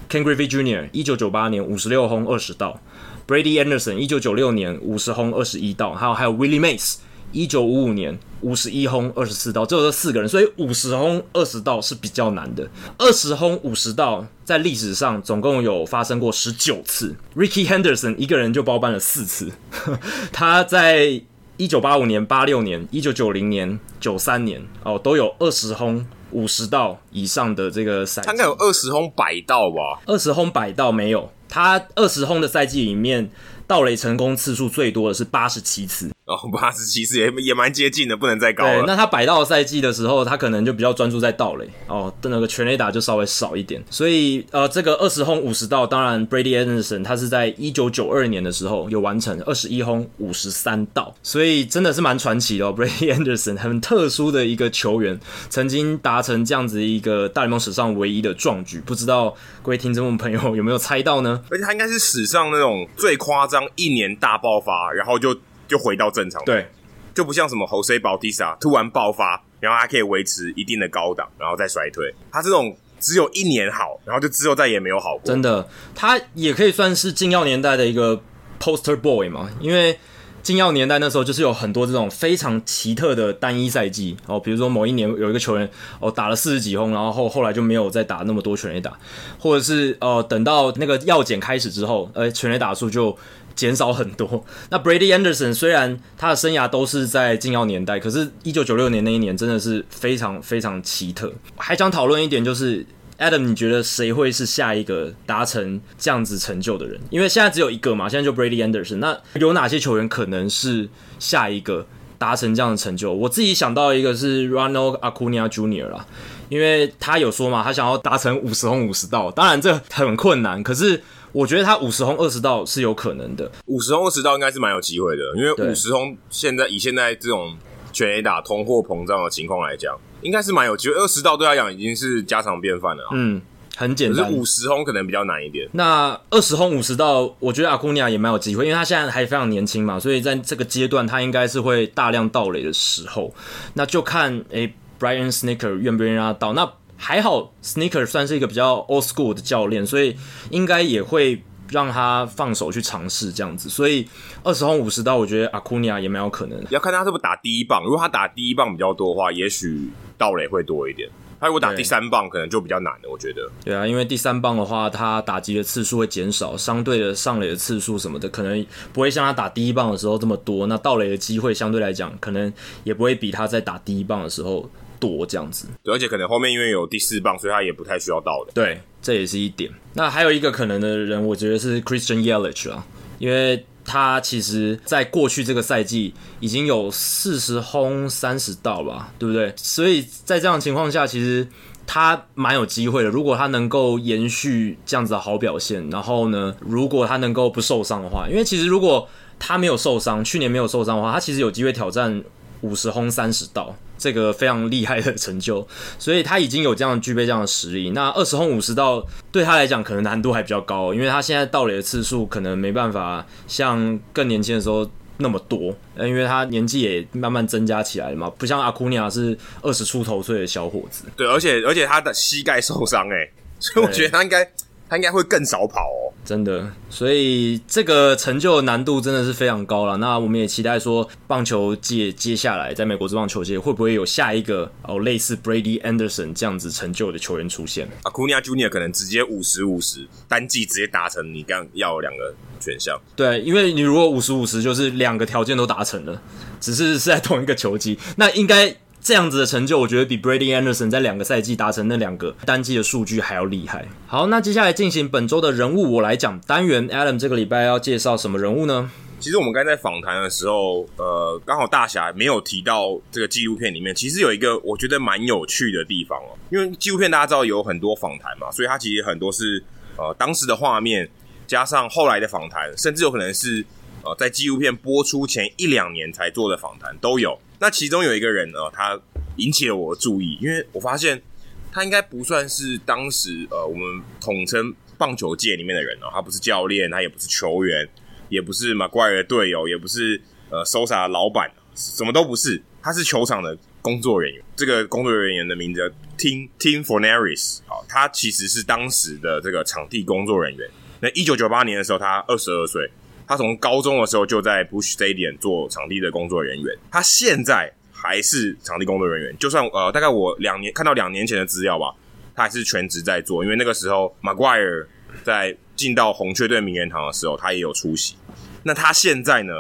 [0.09, 2.81] ，Ken Griffey Junior 一九九八年五十六轰二十盗
[3.27, 6.97] ，Brady Anderson 一九九六年五十轰二十一盗，还有还有 Willie Mays。
[7.33, 12.69] 一九五五年五十一轰二十四盗，只有这四个人，所以五十轰二十道是比较难的。
[12.99, 19.51] 二十轰五十道在历史上总共有发生过十九次，Rickey Henderson 一个人就包办了四次。
[20.33, 21.23] 他在
[21.57, 28.27] 一九八五年、八六年、一九九零年、九三年哦，都有二十轰五十道以上的这个赛季。
[28.27, 30.01] 他应该有二十轰百道吧？
[30.07, 33.31] 二十轰百道没有，他二十轰的赛季里面
[33.67, 36.11] 盗垒成功次数最多的是八十七次。
[36.25, 38.79] 哦，八十七次也也蛮接近的，不能再高了。
[38.79, 43.83] 对，那他百盗赛季的时候，他可能就比较专注在盗垒哦，那个全垒打就稍微少一点。
[43.91, 52.75] 所以呃，这个二十轰五十盗，当然 Brady Anderson 他是在一九九二年的时候有完成二十一轰五十三盗，所以真的是蛮传奇的哦。
[52.79, 55.19] Brady Anderson 很特殊的一个球员，
[55.51, 61.43] 曾经达成这样子一个大联盟史上唯一的壮举，不知道各位听众朋友有没有猜到呢？
[61.51, 65.39] 而且他应该是史上那种最夸张一年大爆发，然后就。
[65.69, 66.45] 就回到正常。
[66.45, 66.69] 对，
[67.15, 72.15] 就不像什么 Jose Bautista 突然爆发，然后还可以维持一定的高档，然后再衰退。
[72.31, 75.23] 他这种只有一年好，然后就之后再也没有好过。
[75.25, 78.21] 真的，他也可以算是禁药年代的一个
[78.61, 79.99] poster boy 嘛，因为。
[80.43, 85.71] 禁药年代那时候就是有很多这种非常奇特的单一赛季哦，比如说某一年有一个球员
[86.01, 88.99] 哦打了四十几轰，然后后后来就没有再打那么多全垒打，
[89.39, 93.17] 或者是呃等到那个药检开始之后，呃全垒打数就
[93.55, 94.45] 减少很多。
[94.71, 101.33] 那 Brady Anderson 虽然他的生涯都是在禁药年代，可是一九九六年那一年真的是非常非常奇特。
[101.57, 102.87] 还想讨论一点就是。
[103.19, 106.99] Adam，你觉得谁会是下一个达成这样子成就的人？
[107.09, 108.97] 因为现在只有一个嘛，现在就 Brady Anderson。
[108.97, 110.89] 那有哪些球员可能是
[111.21, 111.87] 下一个
[112.19, 113.13] 达成这样的成就？
[113.13, 115.89] 我自己想到一个是 Ronald Acuna Jr.
[115.91, 116.05] 啦，
[116.49, 121.01] 因为他有说嘛，他想要达成五十轰五十盗，当然这很困难，可是
[121.33, 123.51] 我觉得他五十轰二十道是有可能的。
[123.67, 127.57] 五十轰二十道应该是蛮有机会的，因为五十轰现在以现在这种
[127.93, 129.99] 全 A 打通货膨胀的情况来讲。
[130.23, 133.03] 应该是蛮有机会，二十道对他讲已经是家常便饭了。
[133.13, 133.43] 嗯，
[133.75, 134.25] 很简单。
[134.25, 135.69] 可是五十轰可能比较难一点。
[135.73, 143.35] 那二十轰五十道，我觉得阿库尼亚也蛮有机会，因为他现在还非常年轻嘛，所以在这个阶段他应该是会大量盗垒的时候。
[143.75, 146.53] 那就看诶、欸、Brian Snitker 愿不愿意让他盗。
[146.53, 146.73] 那
[147.03, 150.17] 还好，Sneaker 算是一个比较 old school 的教练，所以
[150.51, 151.43] 应该也会。
[151.71, 154.07] 让他放手去尝试这样子，所以
[154.43, 156.63] 二十轰五十刀，我觉得阿库尼亚也蛮有可能。
[156.69, 159.89] 要看他是不是打第一棒，如果他打第一棒比较多的话，也许
[160.19, 161.09] 盗垒会多一点。
[161.41, 163.09] 他如果打第三棒，可能就比较难了。
[163.11, 163.51] 我觉得。
[163.65, 170.67] 对啊，因为第三棒的话，他打击的次数会减少，相对的上垒的次数什么的，可能不会像他打第一棒的时候这么多。
[170.67, 172.53] 那盗垒的机会相对来讲，可能
[172.85, 174.69] 也不会比他在打第一棒的时候
[175.03, 175.67] 多这样子。
[175.83, 178.53] 对，而且可能后面因为有第四棒，所以他也不太需要到的。
[178.55, 178.81] 对。
[179.03, 179.69] 这也是一点。
[179.95, 182.87] 那还有一个可能的人，我觉得是 Christian Yelich 啊，
[183.19, 189.53] 因为他其实在过去这个赛季已经有四十轰三十道吧，对不对？
[189.57, 191.45] 所以在这样的情况下，其实
[191.85, 193.09] 他蛮有机会的。
[193.09, 199.09] 如果他能够延续这样子的好表现，然后呢，如果他能够不受伤的话，因为其实如果
[199.41, 202.23] 他没有受伤，去年没有受伤的话，他其实有机会挑战
[202.61, 203.75] 五十轰三十盗。
[204.03, 205.65] 这个非常厉害的成就，
[205.97, 207.91] 所以他已经有这样具备这样的实力。
[207.91, 221.05] 那二十轰五十盗对他来讲可能难度还比较高，因为他现在盗垒的次数可能没办法像更年轻的时候那么多，因为他年纪也慢慢增加起来了嘛，不像阿库尼亚是二十出头岁的小伙子。
[221.17, 223.31] 对，而且而且他的膝盖受伤，哎，
[223.61, 224.51] 所以我觉得他应该。
[224.93, 229.97] 他应该会更少跑哦，真的，所以这个成就的难度真的是非常高了。
[229.97, 243.01] 那我们也期待说，棒球界接下来在美国职棒球界会不会有下一个哦类似 Brady Anderson 这样子成就的球员出现？Acuna Junior 可能直接五十五十单季直接达成你刚要两个选项。
[243.17, 246.21] 对，因为你如果五十五十就是两个条件都达成了，
[246.61, 248.77] 只是是在同一个球季，那应该。
[249.03, 253.85] 这样子的成就，我觉得比 Brady Anderson 在两个赛季达成那两个单季的数据还要厉害。
[254.07, 258.89] 好，那接下来进行本周的人物我来讲单元，Adam 这个礼拜要介绍什么人物呢？
[259.19, 266.39] 其实我们刚才在访谈的时候，呃，刚好大侠没有提到这个纪录片里面，其实有一个我觉得蛮有趣的地方哦。
[266.51, 269.61] 因为纪录片大家知道有很多访谈嘛，所以它其实很多是
[269.97, 271.09] 呃当时的画面
[271.49, 273.65] 加上后来的访谈，甚至有可能是
[274.05, 277.37] 呃在纪录片播出前一两年才做的访谈都有。
[277.63, 279.01] 那其中有一个人呢，他
[279.37, 281.23] 引起了我的注意，因为我发现
[281.71, 287.89] 他应该不算是当时呃我们统称棒球界里面的人哦，他不是教练，他也不是球员，
[288.29, 290.21] 也不是 McGwire 的队友，也不是
[290.51, 294.43] 呃 Sosa 的老板，什么都不是，他是球场的工作人员。
[294.57, 300.69] 这个工作人员的名字叫 Tim Tim Forneris，好，他其实是当时的这个场地工作人员。
[300.99, 302.91] 那一九九八年的时候，他二十二岁。
[303.27, 309.37] 他从高中的时候就在 Bush Stadium 做场地的工作人员，他现在还是场地工作人员。
[309.39, 311.95] 就算呃，大概我两年看到两年前的资料吧，
[312.35, 313.43] 他还是全职在做。
[313.45, 314.87] 因为那个时候 Maguire
[315.25, 318.17] 在进到红雀队名人堂的时候，他也有出席。
[318.65, 319.53] 那他现在呢？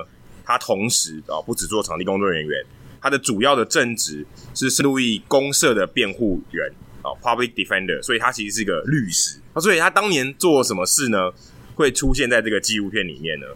[0.45, 2.65] 他同时啊，不只做场地工作人员，
[3.01, 6.69] 他的主要的正职是圣路易公社的辩护人
[7.01, 8.03] 啊，Public Defender。
[8.03, 9.41] 所以他其实是一个律师。
[9.61, 11.31] 所以他当年做什么事呢？
[11.75, 13.47] 会出现在这个纪录片里面呢？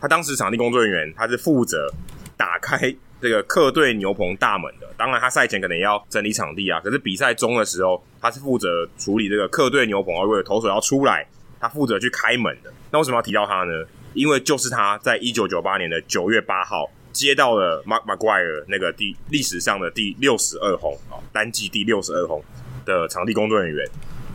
[0.00, 1.90] 他当时场地工作人员，他是负责
[2.36, 4.86] 打开这个客队牛棚大门的。
[4.96, 6.78] 当然，他赛前可能也要整理场地啊。
[6.80, 11.26] 可是比赛中的时候，他是负责处理这个客队牛棚，而为了投手要出来，
[11.58, 12.72] 他负责去开门的。
[12.90, 13.84] 那为什么要提到他呢？
[14.12, 22.44] 因为就是他在一九九八年的九月八号接到了 Mark McGuire 那个第历史上的第六十二轰啊，单季第六十二轰
[22.84, 23.88] 的场地工作人员。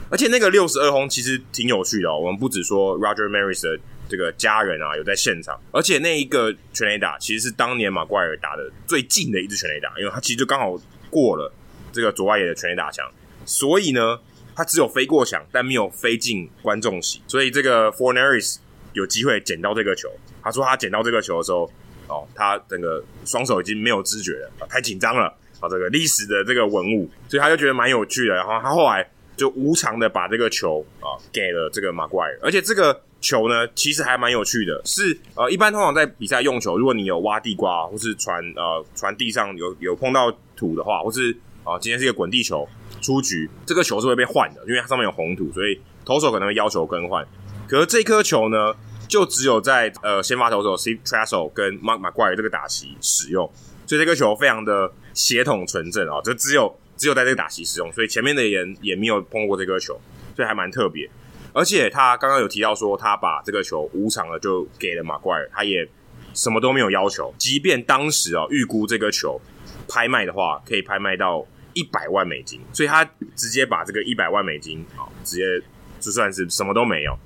[0.10, 2.20] 而且那个六十二轰其实挺有趣的哦。
[2.20, 3.80] 我们不只说 Roger Maris 的
[4.10, 10.76] 这个家人啊有在现场，而且那一个全垒打其实是当年马奎尔打的最近的一支全垒打，因为他其实就刚好
[11.12, 11.54] 过了
[11.92, 13.06] 这个左外野的全垒打墙，
[13.46, 14.20] 所以呢，
[14.56, 18.58] 他只有飞过墙，但没有飞进观众席，所以这个 Forneris
[18.94, 20.10] 有机会捡到这个球。
[20.42, 21.72] 他说他捡到这个球的时候，
[22.08, 25.26] 哦，他整个双手已经没有知觉了，太紧张了
[25.60, 29.08] 啊，这个历史的这个文物，所以他就觉得蛮有趣的，然后他后来。
[29.40, 42.68] 就无偿的把这个球啊给了这个马怪，而且这个球呢，其实还蛮有趣的，是呃，一般通常在比赛用球，如果你有挖地瓜或是传呃传地上有有碰到土的话，或是啊、今天是一个滚地球
[43.02, 47.26] 出局，这个球是会被换的，因为它上面有红土，所以投手可能会要求更换。
[47.68, 48.76] 可是这颗球呢，
[49.08, 53.50] 就只有在呃先发投手 s t e t r a s s e l 跟 Mark 马奎尔这个打席使用，
[53.86, 56.78] 所以这个球非常的血统纯正啊，这只有。
[57.00, 60.00] 只有在这个打席使用，所以前面的人也没有碰过这颗球，
[60.36, 61.10] 所以还蛮特别。
[61.54, 65.88] 而且他刚刚有提到说，他把这个球无偿的就给了马怪尔，他也
[66.34, 67.34] 什么都没有要求。
[67.40, 69.42] 即便当时啊预估这个球
[69.88, 71.44] 拍卖的话，可以拍卖到
[71.74, 73.04] 一百万美金，所以他
[73.36, 75.66] 直接把这个一百万美金啊，直接
[76.00, 77.18] 就算是什么都没有。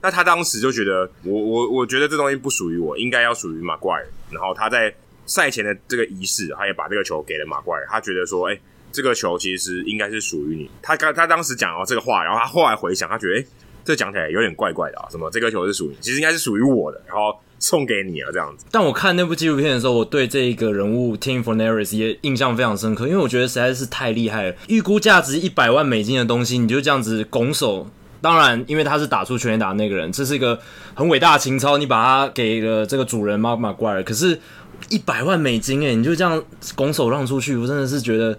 [0.00, 4.08] 那他当时就觉得，我我我觉得这东西不属于我，应该要属于马怪尔。
[4.30, 4.94] 然后他在
[5.26, 7.86] 赛前的这个仪式，他也把这个球给了马怪尔。
[7.90, 8.58] 他觉得说，哎、
[8.98, 10.68] 这个球其实应该是属于你。
[10.82, 13.46] 他刚他当时讲了这个话，然后他后来回想，他觉得，诶，
[13.84, 15.06] 这讲起来有点怪怪的啊。
[15.08, 15.30] 什么？
[15.30, 18.66] 这个球是属于，其实应该是属于我的，然后送给你了这样子。
[18.72, 24.56] 但我看那部纪录片的时候，我对这一个人物 Tim Forneris 也印象非常深刻，因为我觉得实在是太厉害了。
[24.66, 27.88] 预估价值一百万美金的东西，你就这样子拱手。
[28.20, 30.58] 当然，因为他是打出全垒打的那个人，这是一个
[30.94, 31.78] 很伟大的情操。
[31.78, 34.40] 你把他给了这个主人 Mark McGwire，可是，
[34.88, 36.42] 一百万美金诶，你就这样
[36.74, 38.36] 拱手让出去，我真的是觉得。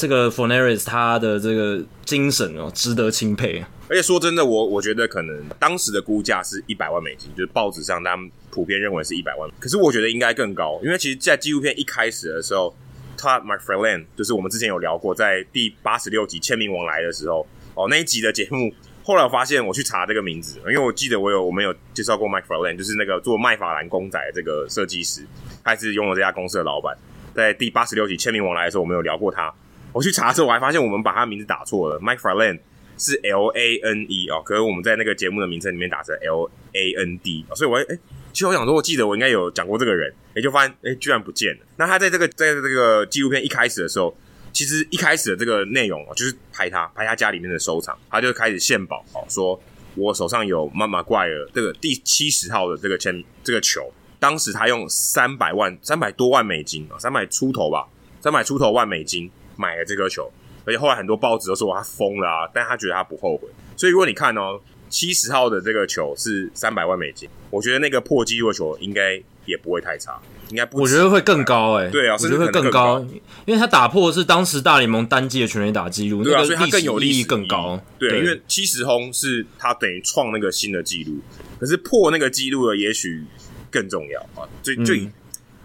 [0.00, 3.62] 这个 f o n e r i s 他的这个精神哦，值得钦佩。
[3.86, 9.46] 而且说真的，我我觉得可能当时的估价是一百万美金，就是报纸上他们普遍认为是一百万。
[9.60, 12.74] 可是我觉得应该更高，因为其实，在纪录片一开始的时候
[13.18, 18.72] ，Todd McFarlane 就是我们之前有聊过，在第八十六集签名往来的时候，哦那一集的节目，
[19.02, 25.26] 后来我发现我去查这个名字，因为我记得我有我们有介绍过 McFarlane，就是那个做麦法兰公仔的这个设计师，
[25.62, 26.96] 他是拥有这家公司的老板。
[27.34, 29.52] 在第八十六集签名往来的时候，我们有聊过他。
[29.92, 32.60] 我去查的时候，我还发现我们把他名字打错了，Mike Farland
[32.96, 37.98] 是 L A N E 哦，可是我们在那个节目的名称里面打成 L A N D，哦所以我哎，
[38.32, 41.60] 其实我想说，我记得我应该有讲过这个人，也就发现哎，居然不见了。
[41.76, 44.16] 那他在这个在这个纪录片一开始的时候，
[44.52, 49.60] 其实一开始的这个内容哦，就是拍他拍他家里面的收藏，他就开始献宝哦，说
[49.96, 57.88] 我手上有妈妈怪尔这个第七十号的这个签这个球，当时他用三百万三百多万美金啊，三百出头吧，
[58.20, 59.30] 三百出头万美金。
[59.60, 60.32] 买了这颗球，
[60.64, 63.46] 而且后来很多报纸都说他疯了啊，但他觉得他不后悔。
[63.76, 64.58] 所以如果你看哦，
[64.88, 70.18] 七十号的这个球是三百万美金，我觉得那个破纪录的球应该也不会太差，
[70.48, 70.80] 应该不。
[70.80, 72.98] 我觉得会更高哎、欸，对啊，我觉得会更高，
[73.44, 77.78] 因为他打破的是当时大联盟单季的全垒打纪录，对啊，所以他更有利益更高。
[77.98, 81.20] 对，对因为七十轰是他等于创那个新的纪录，
[81.58, 83.24] 可是破那个纪录的也许
[83.70, 84.48] 更重要啊。
[84.62, 85.12] 就就以、嗯、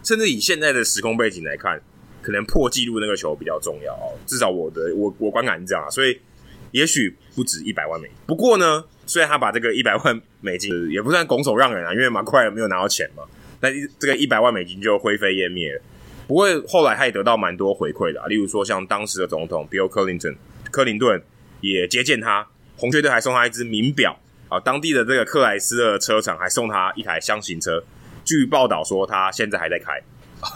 [0.04, 1.82] 甚至以现在的时空背景来看。
[2.26, 6.20] 可能破纪录那个球比较重要哦，至少我的我我观感是这样啊，所以
[6.72, 8.18] 也许不止一百万美金。
[8.26, 13.22] 不过呢，虽然他把这个一百万美金也不算拱手让人啊，因为马奎尔没有拿到钱嘛，
[13.62, 13.70] 那
[14.00, 15.82] 这个一百万美金就灰飞烟灭了。
[16.28, 20.36] 不过后来他也得到蛮多回馈的啊，例如说像当时的总统 Bill Clinton
[20.72, 21.22] 柯林顿
[21.62, 24.18] 也接见他，红雀队还送他一只名表
[24.50, 27.84] 啊，当地的这个克莱斯勒车厂还送他一台箱型车，
[28.24, 30.02] 据报道说他现在还在开。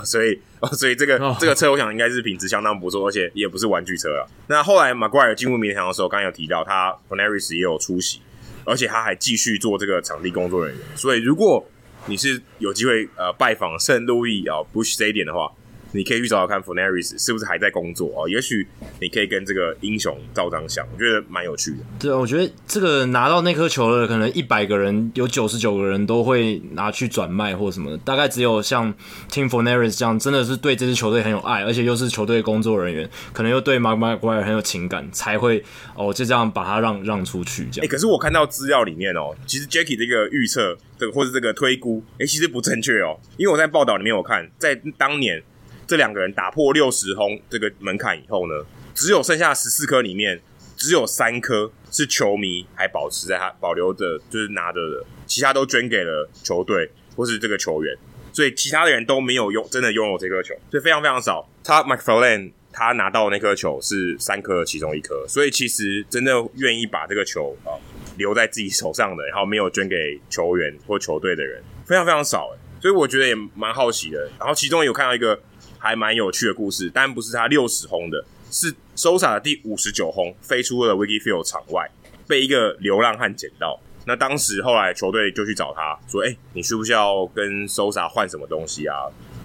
[0.05, 0.39] 所以，
[0.73, 1.37] 所以这个、oh.
[1.39, 4.27] 这个车，我想应该是品质相当不错，而且也不是玩具车啊。
[4.47, 8.21] 那后来马奎尔进入名人堂的时候，刚刚有提到他 Forneris 也有出席，
[8.65, 10.85] 而且他还继续做这个场地工作人员。
[10.95, 11.65] 所以，如果
[12.05, 15.51] 你是有机会呃拜访圣路易啊 Busch Stadium 的话，
[15.91, 18.29] 你可以去找找看 Forneris 是不是还在工作哦？
[18.29, 18.65] 也许
[19.01, 21.77] 你可以跟这个英雄照张相，我觉得蛮有趣的。
[21.99, 28.93] 对，我觉得这个拿到那颗球的可能一百个人有九十九个人都会拿去转卖或什么的，大概只有像
[29.29, 35.63] Tim Forneris 这样真的是对这支球队很有爱，而且又是球队工作人员，可能又对 Mark McGuire 很有情感，才会
[35.95, 37.83] 哦就这样把他让让出去这样。
[37.83, 45.43] 哎、欸，可是我看到资料里面哦，其实 Jackie 这个预测这个或者这个推估，哎、欸，其实不正确哦，因为我在报道里面有看，在当年。
[45.89, 48.63] 这两个人打破六十轰这个门槛以后呢，
[48.93, 50.39] 只有剩下十四颗里面，
[50.77, 57.97] 只有三颗是球迷还保持在他保留着，就是拿着的，其他都捐给了球队或是这个球员，
[58.31, 61.49] 所以其他的人都没有用真的拥有这颗球，所以非常非常少。
[61.63, 67.73] 他 McFarland 他拿到那颗球是三颗其中一颗，所以其实真的愿意把这个球啊
[68.15, 72.55] 留在自己手上的，然后没有捐给球员或球队的人，非常非常少。
[72.79, 74.29] 所以我觉得也蛮好奇的。
[74.39, 75.37] 然后其中有看到一个
[75.79, 81.89] 还蛮有趣的故事，但不是他六十轰的，是 Sosa 的第五十九轰飞出了 Wrigley Field 场外，
[82.27, 83.79] 被一个流浪汉捡到。
[84.05, 88.95] 那当时后来球队就去找他说：“哎，你需不需要跟 Sosa 换什么东西啊？”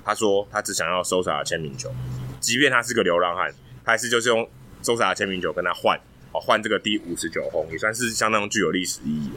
[0.05, 1.91] 他说：“他只想要 Sosa 的签名球，
[2.41, 3.51] 即便他是个流浪汉，
[3.85, 4.49] 他还是就是用
[4.83, 5.97] Sosa 的签名球跟他换，
[6.33, 9.31] 哦，换这个第五十九轰，也算是相当具有历史意义。”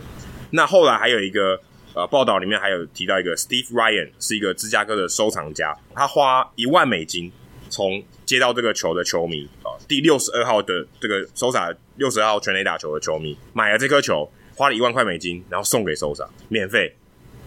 [0.52, 1.62] 那后来还有一个。
[1.98, 7.32] 呃，报道里面还有提到一个 Steve Ryan，是一个芝加哥的收藏家，他花一万美金
[7.72, 16.94] 从接到这个球的球迷啊，第六十二号的这个 Sosa 六十二号全垒打球的球迷买了这颗球，花了一万块美金，然后送给 Sosa 免费。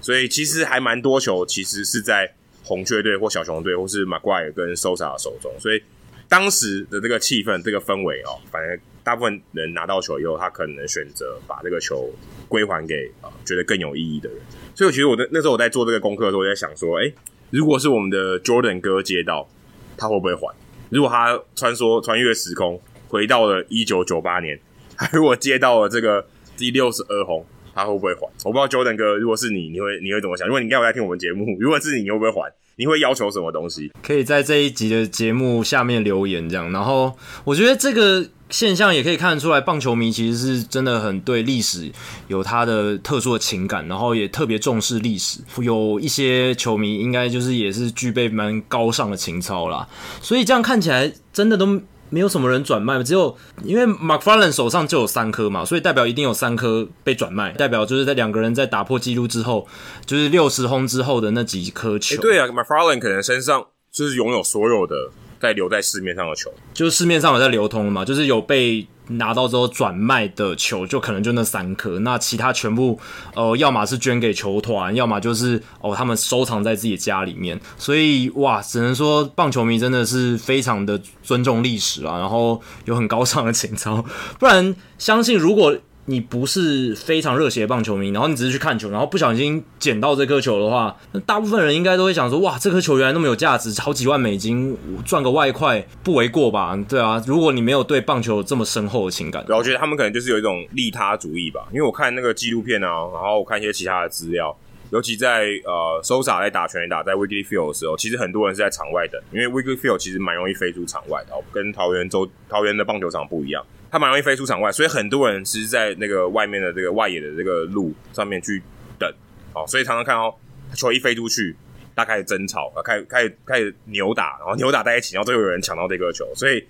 [0.01, 5.53] 所以其实还蛮多球，其实是在红雀队或小熊队或是 McGwire 跟 Sosa 的手中。
[5.61, 5.81] 所以
[6.29, 12.11] 当时的这个气氛、这个氛围哦，反正大部分人拿到球以后，他可能选择把这个球。
[12.51, 14.41] 归还给啊，觉得更有意义的人。
[14.75, 17.13] 所以，我觉得我的那时候我在做这个功课的时候，我在想说，哎、
[17.51, 19.49] 如果是我们的 Jordan 哥接到，
[19.97, 20.53] 他会不会还？
[20.89, 24.59] 如果他穿梭穿越时空，回到了一九九八年，
[24.99, 28.23] 还如果接到了这个第六十二轰，他会不会还？
[28.45, 30.49] 我不知道 Jordan 哥，如果是你，你会你会怎么想？
[30.49, 32.53] 如果你应该有在听我们节目，如果是你，你会不会还？
[32.81, 33.93] 你会要求什么东西？
[34.03, 36.73] 可以在这一集的节目下面留言，这样。
[36.73, 38.27] 然后，我觉得这个。
[38.51, 41.89] 现象也可以看得出来，棒球迷其实是真的很对历史
[42.27, 45.39] 有他的特殊的情感，然后也特别重视历史。
[45.59, 49.87] 有一些球迷应该就是也是具备蛮高尚的情操啦，
[50.21, 51.81] 所以这样看起来真的都
[52.11, 53.35] 没有什么人转卖，只有
[53.65, 59.67] 因为 McFarlane 手上就有三颗嘛，所以代表一定有三颗被转卖，代表就是在两个人在打破纪录之后，
[60.05, 62.17] 就是六十轰之后的那几颗球。
[62.17, 64.95] 欸、对啊，McFarlane 可能身上就是拥有所有的。
[65.41, 72.99] 在留在市面上的球，就是市面上有在流通的嘛，就是有被拿到之后转卖的球，就可能就那三颗，那其他全部，
[73.35, 77.61] 呃，要么是捐给球团，要么就是哦，他们收藏在自己家里面。
[77.77, 84.05] 所以哇，只能说棒球迷真的是非常的尊重历史啊，然后有很高尚的情操，
[84.39, 85.77] 不然相信如果。
[86.11, 94.77] 你不是非常热血棒球迷，然后你只是去看球，然后不小心捡到这颗球的话，那大部分人应该都会想说：哇，这颗球原来那么有价值，好几万美金，
[95.07, 96.77] 赚个外快不为过吧？
[96.89, 101.61] 对啊，如果你没有对棒球有这么深厚的情感，我觉得他们可能就是有一种利他主义吧。
[101.71, 104.57] 因为我看那个纪录片啊，然后我看一些其他的资料，
[104.91, 113.65] 尤其在呃，SoS 在打全垒打在 Wrigley Field 的时候，其实很多人是在场外等，因为 Wrigley Field 其实蛮容易飞出场外的，哦跟桃园州桃园的棒球场不一样。
[113.93, 118.63] 它蛮容易飞出场外，所以很多人其实在那个外面的这个外野的这个路上面去
[118.99, 119.13] 等，
[119.53, 120.39] 哦，所以常常看到
[120.75, 121.57] 球一飞出去，
[121.93, 126.65] 大家开始争吵，开始开始开始扭打，然后扭打在一起，然后最后有人抢到这个球，所以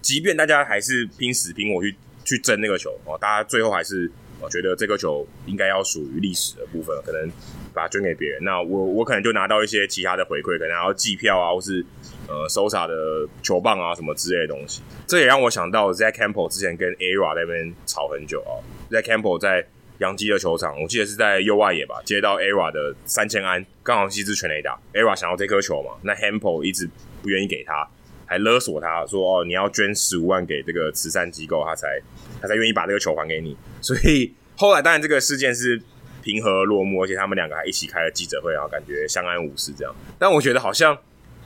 [0.00, 1.94] 即便大家还是拼死拼活去
[2.24, 4.10] 去争那个球，哦，大家最后还是
[4.42, 7.30] 我觉得这个球应该要属于历史的部分，可能
[7.72, 11.84] 把它捐给别人，那我我可能就拿到一些其他的回馈，可能要季票啊，或是。
[12.28, 18.56] 呃收啥的球棒啊，什么之类的东西，这也让我想到 Zack Campbell 之前跟 Era 那边吵很久啊。
[18.90, 19.66] Zack Campbell 在
[19.98, 24.80] 洋基的球场，我记得是在右外野吧，接到 Era 的三千安，刚好是一支全垒打。
[24.94, 26.88] Era 想要这颗球嘛，那 Campbell 一直
[27.20, 27.86] 不愿意给他，
[28.24, 32.00] 还勒索他说：“哦，你要捐十五万给这个慈善机构，他才
[32.42, 35.80] 他才愿意把这个球还给你。”所以后来当然这个事件是
[36.22, 39.94] 平和落幕，而且他们两个还一起开了记者会，然后感觉相安无事这样。
[40.18, 40.98] 但我觉得好像。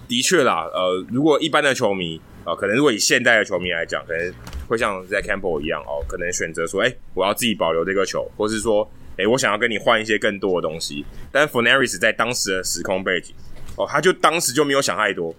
[0.09, 4.33] 的确啦，呃，如果一般的球迷啊、呃，可能如果以现代的球迷来讲，可能
[4.69, 11.05] 会像在 Campbell 一样哦，可能选择说，哎、我要自己保留这个球，或是说，哎、我想要跟你换一些更多的东西。
[11.33, 13.35] 但 Forneris 在当时的时空背景，
[13.77, 15.35] 哦，他就当时就没有想太多，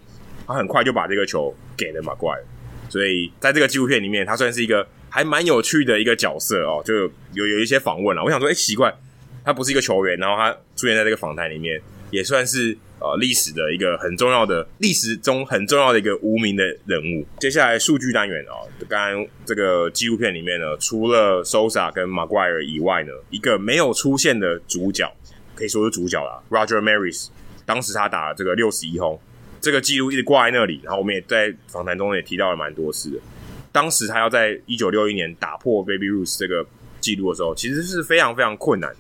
[0.46, 2.44] 他很快就把这个球给了 McGwire。
[2.90, 6.94] 所以在这个纪录片里面，他算是一个还蛮有趣的一个角色哦，就
[7.34, 8.24] 有有一些访问了。
[8.24, 8.94] 我想说，哎、奇怪，
[9.44, 11.82] 他不是一个球员，然后他出现在这个访谈里面，
[12.12, 12.78] 也算是。
[13.00, 17.24] 呃，历史的一个很重要的历史中很重要的一个无名的人物。
[17.40, 18.58] 接下来数据单元啊，
[18.90, 25.16] 刚刚这个纪录片里面呢，除了 Sosa 跟 Maguire 以外呢，一个没有出现的主角，
[25.54, 27.28] 可以说是主角啦，Roger Maris。
[27.68, 29.22] 当时他打了这个六十一轰，
[29.68, 30.80] 这个记录一直挂在那里。
[30.82, 33.18] 然后我们也在访谈中也提到了蛮多次的。
[33.74, 36.66] 当时他要在一九六一年打破 Baby Ruth 这个
[37.02, 38.96] 记录的时候，其实是非常非常困难。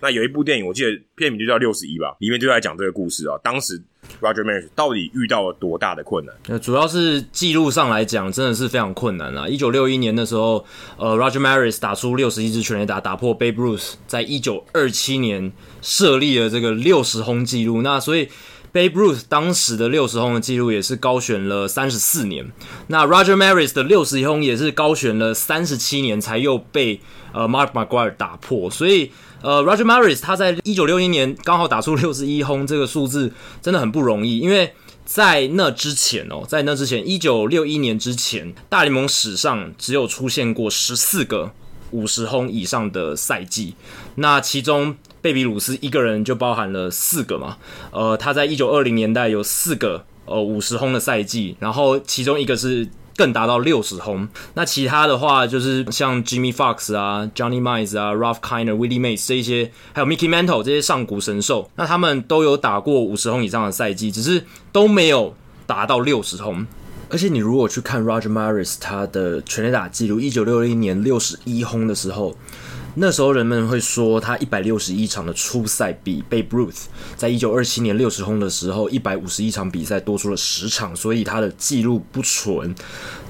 [0.00, 3.38] 那有一部电影，我记得片名就叫《六十一》吧，里面就在讲这个故事啊。
[3.44, 3.80] 当时
[4.20, 6.34] Roger Maris 到底遇到了多大的困难？
[6.48, 9.46] 那主要是记录上来讲，真的是非常困难啊。
[9.46, 10.64] 一九六一年的时候，
[10.96, 17.82] 呃，Roger Maris 打出六十一支全垒打，打破 Babe Ruth 在一九二七年设立了这个六十轰记录。
[17.82, 18.28] 那所以
[18.72, 22.50] Babe Ruth 当时的六十轰的记录也是高悬了三十四年，
[22.86, 26.98] 那 Roger Maris 的六十轰也是高悬了三十七年才又被
[27.34, 29.12] 呃 Mark McGwire 打破，所以
[29.42, 33.30] 呃 Roger Maris 他在一九六一年刚好打出六十一轰这个数字
[33.60, 34.72] 真的很不容易，因为
[35.04, 41.52] 在那之前哦，在那之前一九六一年之前，大联盟史上只有出现过十四个
[41.90, 43.74] 五十轰以上的赛季，
[44.14, 44.96] 那其中。
[45.22, 47.56] 贝比鲁斯一个人就包含了四个嘛，
[47.92, 54.26] 呃，他在一九二零年代有四个呃五十轰的赛季，然后其中一个是更达到六十轰。
[54.54, 65.36] 那其他的话就是像 Jimmy Fox 啊、Johnny Mize 啊、Ralph Kiner、Willie Mays 这些，还有 Mickey Mantle 这些上古神兽，那他们都有打过五十轰以上的赛季，只是都没有
[65.68, 66.66] 达到六十轰。
[67.08, 72.34] 而且你如果去看 Roger Maris 他的全垒打记录，一九六零年六十一轰的时候。
[72.94, 76.84] 那时候人们会说他一百六十一场的初赛比 Babe Ruth
[77.16, 82.74] 在一九二七年六十轰的时候一百五十一场比赛多出了十场，所以他的记录不纯。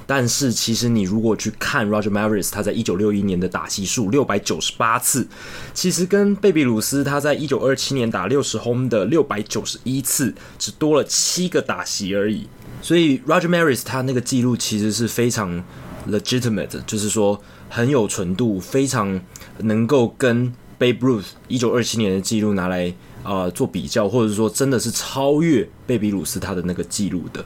[0.04, 5.28] 但是其实你如果去看 Roger Maris 他在一九六一年的打席数六百九十八次，
[5.72, 12.48] 其实跟贝比鲁斯他在一九二七年打六十轰的六百九十一次只多了七个打席而已。
[12.82, 15.62] 所以 Roger Maris 他那个记录其实是非常
[16.10, 19.20] legitimate，就是说很有纯度，非常。
[19.62, 27.44] 能够跟 Babe Ruth 一九二七年的记录拿来啊、做比较，或者说真的是超越贝比鲁斯他的那个记录的，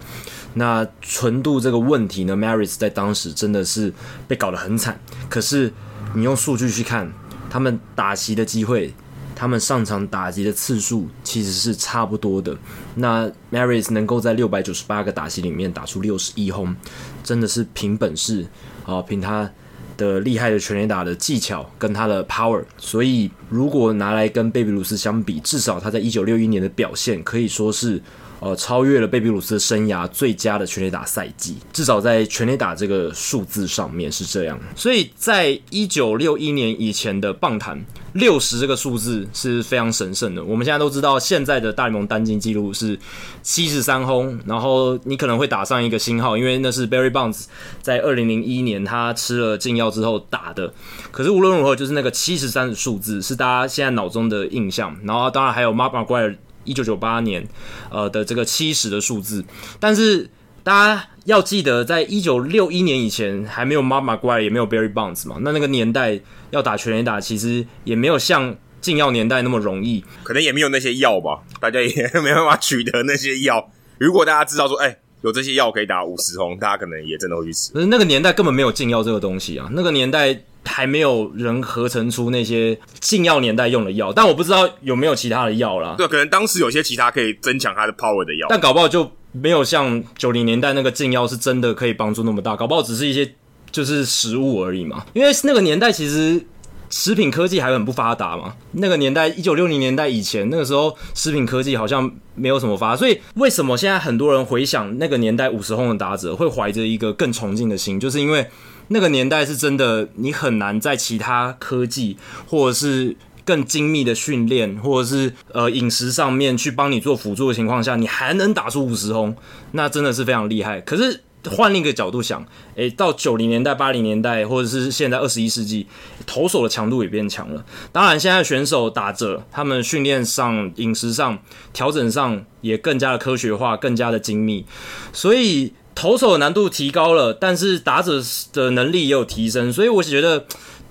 [0.55, 3.93] 那纯度这个问题呢，Maris 在当时真的是
[4.27, 4.99] 被搞得很惨。
[5.29, 5.71] 可是
[6.15, 7.13] 你用数据去看，
[7.51, 8.95] 他们打击的机会，
[9.35, 12.57] 他们上场打击的次数其实是差不多的。
[12.95, 16.75] 那 Maris 能够在六百九十八个打席里面打出六十一轰，
[17.23, 18.47] 真的是凭本事
[18.87, 19.51] 啊，凭他。
[19.97, 28.03] 的厉害的全垒打的技巧跟他的 power，所以如果拿来跟贝比鲁斯相比，至少他在一九六一年的表现可以说是。
[28.39, 34.59] 呃，超越了贝比鲁斯生涯最佳的全垒打赛季，至少在全垒打这个数字上面是这样。
[34.75, 37.83] 所以在一九六一年以前的棒坛，
[38.13, 40.45] 六十这个数字是非常神圣的。
[40.45, 42.99] 我们现在都知道，现在的大联盟单季纪录是
[43.43, 47.45] 七十三轰，然后你可能会打上一个星号，因为那是 Barry Bonds
[47.81, 50.73] 在二零零一年他吃了禁药之后打的。
[51.11, 54.95] 可是无论如何，就是那个七十三的数字是大家现在脑中的印象。
[55.05, 56.37] 然后当然还有 Mark McGwire。
[56.67, 57.43] 一九九八年，
[57.91, 59.43] 呃的这个七十的数字，
[59.81, 60.29] 但是
[60.63, 66.21] 大家要记得，在一九六一年以前还没有 Mark McGwire，也没有 Barry Bonds 嘛，那那个年代
[66.51, 73.71] 要打全垒打，其实也没有像禁药年代那么容易，可能也没有那些药吧，大家也没办法取得那些药。
[73.99, 77.73] 如果大家知道说，哎、欸，有这些药可以打五十轰，大家可能也真的会去吃。
[77.73, 80.43] 可是那个年代根本没有禁药这个东西啊，那个年代。
[80.67, 85.95] 还没有人合成出那些禁药年代用的药，但我不知道有没有其他的药啦。
[85.97, 93.35] 对，可能当时有些其他可以增强它的 power 的药，但搞不好就没有像九零年代那个禁药是真的可以帮助那么大，搞不好只是一些
[93.71, 95.07] 就是食物而已嘛。
[95.15, 96.45] 因为那个年代其实
[96.91, 98.55] 食品科技还很不发达嘛。
[98.73, 108.47] 那个年代一九六零年代以前，那个时候食品科技好像没有什么发达，所以为什么现在很多人回想那个年代五十轰的打者会怀着一个更崇敬的心，就是因为。
[108.89, 119.35] 那个年代是真的，你很难在其他科技或者是更精密的训练，或者是呃饮食上面去帮你做辅助的情况下，你还能打出五十轰，
[119.73, 120.81] 那真的是非常厉害。
[120.81, 122.47] 可是换另一个角度想，
[122.77, 125.89] 诶，到九零年代、八零年代，或者是现在二十一世纪，
[126.25, 127.65] 投手的强度也变强了。
[127.91, 131.39] 当然，现在选手打者，他们训练上、饮食上、
[131.73, 134.65] 调整上也更加的科学化，更加的精密，
[135.13, 135.73] 所以。
[135.97, 140.45] 投手的难度提高了，但是打者的能力也有提升，所以我觉得，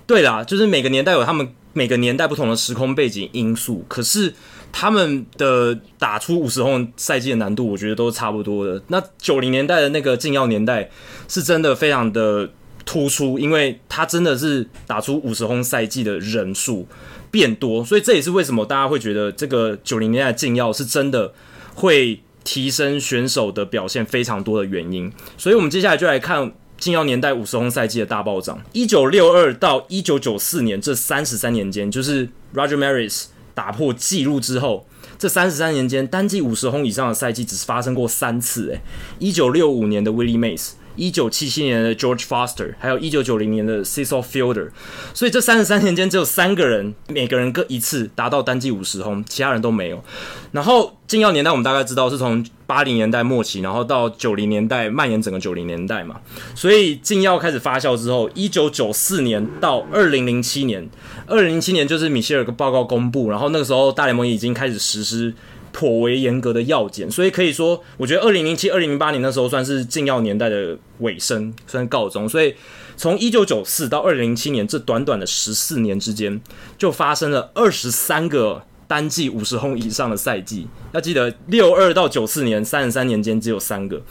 [0.07, 4.34] 对啦，就是每个年代有他们每个年代不同的时空背景因素，可是
[4.72, 8.82] 他们的打出五十轰赛季的难度，我觉得都差不多的。
[8.88, 10.90] 那九零年代的那个禁药年代
[11.27, 12.49] 是真的非常的
[12.84, 16.88] 突出，因为他真的是打出五十轰赛季的人数
[17.30, 21.32] 变多，所以这也是为什么大家会觉得这个九零年代禁药是真的
[21.76, 22.22] 会。
[22.46, 28.62] 提升选手的表现非常多的原因，所以我们接下来就来看禁药年代五十轰赛季的大暴涨。
[28.72, 38.70] 一九六二到一九九四年这三十三年间，就是 Roger Maris 打破纪录之后，这三十三年间单季五十轰以上的赛季只发生过三次。
[38.70, 38.82] 诶，
[39.20, 40.74] 一九六五年的 Willie Mays。
[40.96, 44.70] 一九七七年的 George Foster，还有一九九零年的 Cecil Fielder，
[45.14, 50.04] 所以这三十三年间只有三个人，每个人各一次达到单季五十轰，其他人都没有。
[50.52, 56.20] 然后禁药年代我们大概知道是从八零年代末期，然后到九零年代蔓延整个九零年代嘛。
[56.56, 60.90] 所以禁药开始发酵之后，一九九四年到二零零七年，
[61.28, 65.34] 二零零七年就是米歇尔的报告公布，然后那个时候大联盟已经开始实施。
[65.76, 72.30] 颇为严格的药检，所以可以说，我觉得二零零七、二零零八年那时候算是禁药年代的尾声，算是告终。
[72.30, 72.56] 所以
[72.96, 76.40] 从一九九四到二零零七年这短短的十四年之间，
[76.78, 80.66] 就发生了二十三个单季五十轰以上的赛季。
[80.94, 84.02] 要记得，六二到九四年三十三年间只有三个，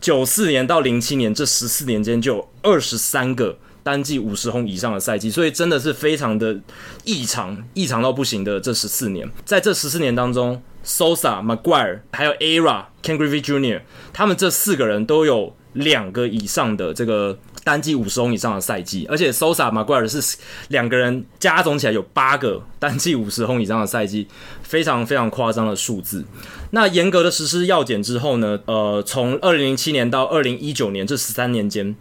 [0.00, 3.56] 九四年到零七年这十四年间就有二十三个。
[3.84, 6.56] 单季五十轰以上的赛季，所以真的是非常的
[7.02, 9.28] 异常，异常到不行的这十四年。
[9.44, 13.80] 在这十四年当中，Sosa、McGuire 还有 Era、Ken Griffey Jr.
[14.12, 20.38] 他们这四个人都有两个以上的这个单季五十轰以上的赛季，而且 Sosa、McGuire 是
[20.68, 24.26] 两个人加总起来有八个单季五十轰以上的赛季，
[24.62, 26.24] 非常非常夸张的数字。
[26.70, 31.94] 那严格的实施药检之后呢，呃，从二零零七年到二零一九年这十三年间。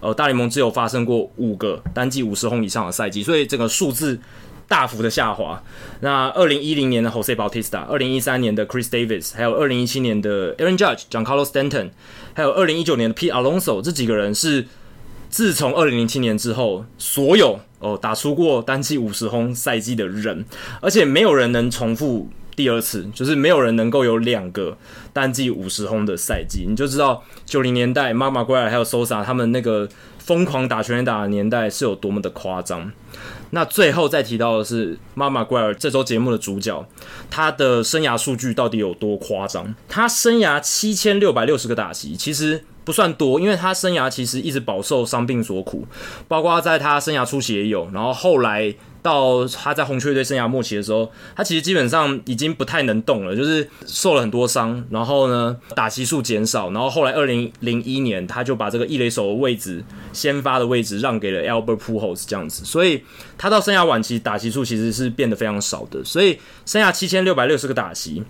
[0.00, 4.16] 呃，大联盟只有发生过五个单季五十轰以上的赛季，所以整个数字
[4.68, 5.60] 大幅的下滑。
[6.00, 11.90] 那二零一零年的 Jose Bautista，二零一三年的 Chris Davis，还有二零一七年的 Aaron Judge，John Carlos Stanton，
[12.34, 14.66] 还有二零一九年的 P Alonso，这几个人是
[15.30, 20.44] 自从二零零七年之后，所有哦打出过单季五十轰赛季的人，
[20.80, 22.28] 而且没有人能重复。
[22.54, 24.76] 第二次就是没有人能够有两个
[25.12, 29.88] 单季五十轰的赛季，你就知道九零年代 Mark McGwire 还有 Sosa 他们那个
[30.18, 32.90] 疯狂打全垒打的年代是有多么的夸张。
[33.50, 36.86] 那最后再提到的是妈妈怪儿这周节目的主角，
[37.30, 39.74] 他的生涯数据到底有多夸张？
[39.88, 45.86] 他生涯七千六百六十个打席，其实不算多，因为他生涯其实一直饱受伤病所苦，
[46.26, 48.74] 包括在他生涯初期也有，然后后来。
[49.00, 63.04] 到他在红雀队生涯末期的时候，他其实基本上已经不太能动了，就是受了很多伤，然后呢打席数减少，然后后来二零零一年他就把这个一垒手的位置、先发的位置让给了 Albert Pujols 这样子，所以
[63.38, 66.36] 他到生涯晚期打席数其实是变得非常少的，所以
[66.66, 68.24] 生涯七千六百六十个打席，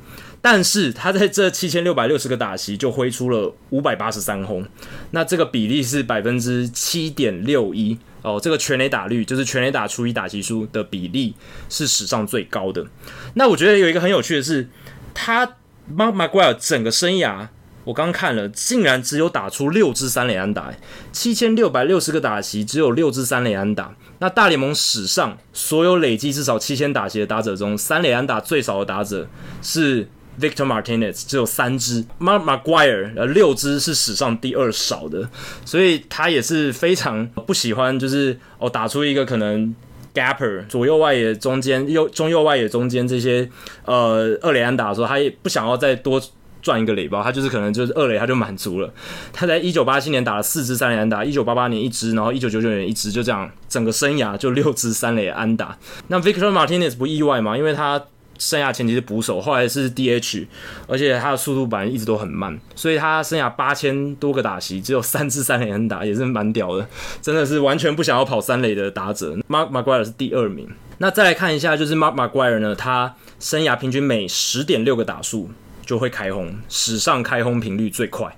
[0.51, 4.67] 但是他在这七千六百六十个打席就挥出了五百八十三轰，
[5.11, 7.99] 那这个比例是百分之七点六一。
[8.23, 11.35] 哦，这个全垒打率就是全垒打除以打击数的比例
[11.69, 12.87] 是史上最高的。
[13.35, 14.71] 那我觉得有一个很有趣的是，
[15.13, 15.57] 他
[15.95, 17.49] m a r g u i r e 整个生涯，
[17.85, 20.73] 我刚看了，竟然只有打出六支三垒安打，
[21.13, 23.95] 七千六百六十个打席只有六支三垒安打。
[24.21, 29.29] 那大联盟史上所有累计至少七千打席的打者中，三垒安打最少的打者
[29.61, 30.09] 是。
[30.41, 35.29] Victor Martinez 只有三支，Mark McGuire 呃六支是史上第二少的，
[35.65, 39.75] 所以他也是非常不喜欢，就是哦打出一个可能
[40.15, 43.51] gapper 左右外野中间右中右外野中间这些
[43.85, 46.23] 呃二垒安打的时候，他也不想要再多
[46.63, 48.93] 赚一个垒包，他就是可能就是二垒他就满足了。
[49.33, 55.77] 他在一九八七年打了四支三垒安打，一九八八年一支，然后一九九九年一支，就这样整个生涯就六支三垒安打。
[56.09, 58.01] 那 Victor Martinez 不意外嘛，因为他。
[58.39, 60.47] 生涯前期是捕手，后来是 DH，
[60.87, 66.89] 而且他的速度板一直都很慢，所以他生涯八千多个打席，只有三支三垒安打，也是蛮屌的，
[67.21, 69.37] 真的是完全不想要跑三垒的打者。
[69.49, 70.69] Mark McGuire 是第二名。
[70.99, 75.51] 那再来看一下，就是 Mark McGuire 呢，他生涯平均每十点六个打数
[75.85, 78.37] 就会开轰，史上开轰频率最快。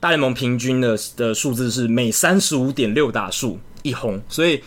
[0.00, 4.62] 大联盟平均的的数字是每三十五点六打数一轰，所以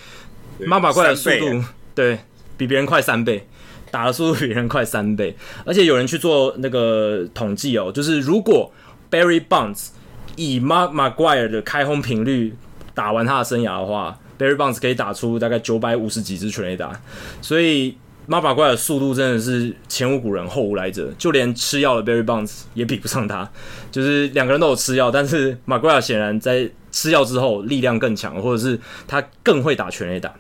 [0.62, 1.64] Mark McGwire 的速度
[1.94, 2.20] 对
[2.58, 3.48] 比别人快三倍。
[3.96, 8.70] 打的速度比人快三倍，而且有人去做那个统计哦，就是如果
[9.10, 9.88] Barry Bonds
[10.36, 12.54] 以 Mark McGuire 的开轰频率
[12.94, 17.00] 打完他的生涯的话，Barry Bonds 可以打出大概九百五十几支全垒打，
[17.42, 17.96] 所以
[18.28, 23.50] Mark McGwire 的速度真的是前无古人后无来者，就连吃药的 Barry Bonds 也比不上他，
[23.94, 28.78] 就是两个人都有吃药，但是 McGwire 显然在吃药之后力量更强，或者是
[29.08, 30.34] 他更会打全垒打。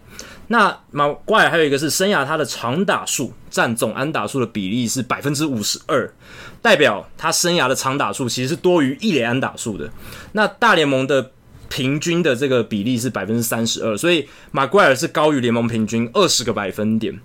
[0.47, 6.13] 那 McGwire 还有一个是生涯他的长打数占总安打数的比例是百分之五十二，
[6.61, 9.89] 代表他生涯的长打数其实是多于一垒安打数的。
[10.33, 11.31] 那大联盟的
[11.67, 17.19] 平均的这个比例是百分之三十二，所以 McGwire 是高于联盟平均二十个百分点。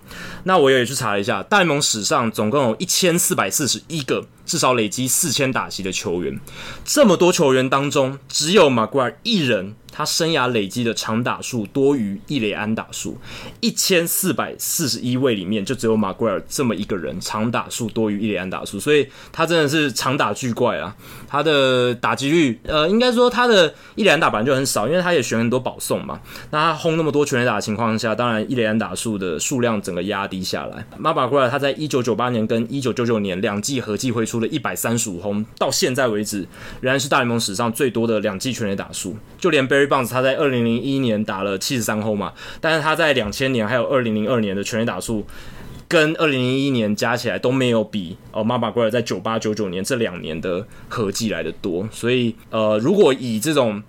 [0.45, 6.39] 那我也去查了一下，大联盟史上总共有一千四百四十一个至少累积四千打席的球员，
[6.83, 9.75] 这么多球员当中，只有 McGwire 一人。
[9.93, 13.17] 他生涯累积的长打数多于一垒安打数，
[13.59, 20.95] 一千四百四十一位里面就只有 McGwire 这么一个人，长打数多于一垒安打数，所以他真的是长打巨怪啊！
[21.27, 26.21] 他的打击率，呃，应该说他的一垒安打本来就很少，因为他也选很多保送嘛。
[26.51, 30.87] 那他轰那么多全垒打的情况下，当然一垒安打数的数量整个压低下来。
[30.97, 36.39] 马马奎尔他在一九九八年跟一九九九年两季合计挥出了一百三十五轰，到现在为止
[36.81, 45.25] 仍然是大联盟史上最多的两季全垒打数，就连 Barry Bonds 他在二零零一年打了七十三轰嘛，但是他在两千年还有二零零二年的全垒打数
[45.87, 53.81] 跟二零零一年加起来都没有比哦马马奎尔在九八九九年这两年的合计来的多，所以呃，如果以这种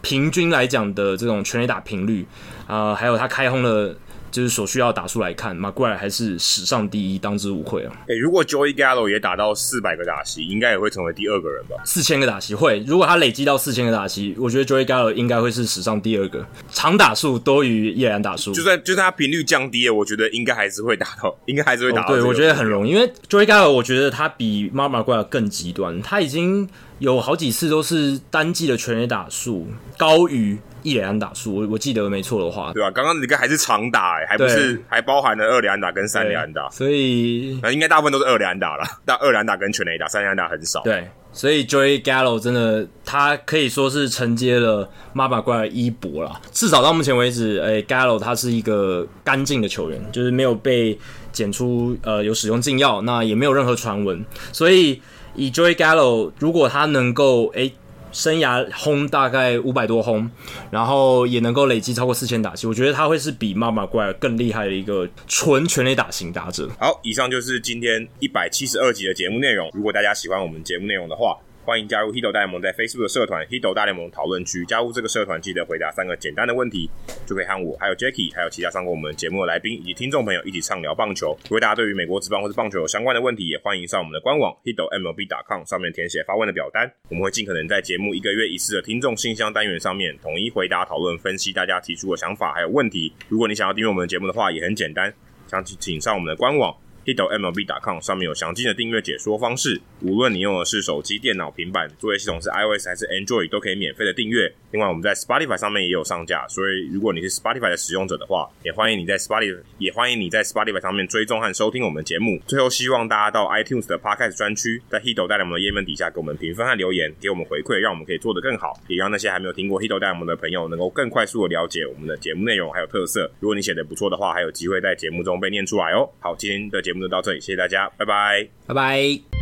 [0.00, 2.26] 平均来讲的这种全垒打频率
[2.66, 3.96] 啊、呃，还有他开轰的。
[4.36, 7.92] 就是所需要打数来看，马奎尔还是史上第一，当之无愧啊！
[8.06, 11.76] 诶、欸，如果 Joey Gallo 也打到四百个打席，应该也会成为第二个人吧？
[11.86, 18.52] 四千个打席会，如果他累积到四千个打席，我觉得 Joey Gallo 应该会是史上第二个，长打数多于一兰打数。
[18.52, 26.68] 就算就算他频率降低了，我觉得应该还是会打到， 应该还是会打到、对，我觉得很容易，因为 Joey Gallo 我觉得他比马马奎尔更极端，他已经
[26.98, 30.58] 有好几次都是单季的全垒打数高于。
[30.86, 32.88] 一垒安打数，我我记得没错的话，对吧？
[32.92, 38.84] 刚刚那个还是长打、欸，还不是还包含了二垒安打跟三垒安打，所以那应该大部分都是二垒安打了。
[39.04, 40.82] 但二垒安打跟全垒打，三垒安打很少。
[40.84, 46.40] 对，所以 Joey Gallo 真的，他可以说是承接了马马奎尔衣钵了。
[46.52, 50.96] 至少到目前为止，哎、欸、Gallo 他是一个干净的球员，就是没有被
[51.32, 54.24] 检出呃有使用禁药，那也没有任何传闻。
[54.52, 55.02] 所以
[55.34, 57.62] 以 Joey Gallo，如果他能够哎。
[57.62, 57.74] 欸
[58.12, 60.30] 生涯轰大概五百多轰，
[60.70, 66.68] 然后也能够累积超过四千打击，我觉得他会是比妈妈怪更厉害的一个纯全垒打型打者。
[66.78, 69.70] 好，以上就是今天一百七十二集的节目内容。
[69.72, 71.36] 如果大家喜欢我们节目内容的话，
[71.66, 76.88] 欢迎加入 Hito 大联盟在 Facebook 社团 Hito 大联盟讨论区，加入这个社团记得回答三个简单的问题，
[77.26, 81.36] 就可以和我、还有 Jackie、还有其他上过我们节目的来宾以及听众朋友一起畅聊棒球。
[81.46, 93.12] 如果大家对于美国职棒或是棒球有相关的问题，也欢迎上我们的官网 hitomlb.com 上面填写发问的表单，我们会尽可能在节目一个月一次的听众信箱单元上面统一回答、讨论、分析大家提出的想法还有问题。
[93.28, 95.12] 如果你想要订阅我们的节目的话，也很简单，
[95.48, 96.72] 想请上我们的官网。
[97.06, 104.52] hitomlb.com 上面有详尽的订阅解说方式，无论你用的是手机、电脑、平板，作业系统是 iOS 还是 Android，都可以免费的订阅。
[104.72, 112.40] 另外，我们在 Spotify 上面也有上架，所以如果你是 Spotify 的使用者的话，也欢迎你在 Spotify 也欢迎你在 Spotify 上面追踪和收听我们的节目。
[112.46, 123.30] 最后，希望大家到 iTunes 的 Podcast 专区，在 Hito 大联盟的页面底下给我们评分和留言，给我们回馈，让我们可以做得更好，也让那些还没有听过 Hito 大联盟的朋友能够更快速的了解我们的节目内容还有特色。
[123.38, 126.10] 如果你写得不错的话，还有机会在节目中被念出来哦。
[126.18, 127.88] 好，今天的节目就到这里，谢谢大家。
[127.96, 129.35] 拜拜，拜拜。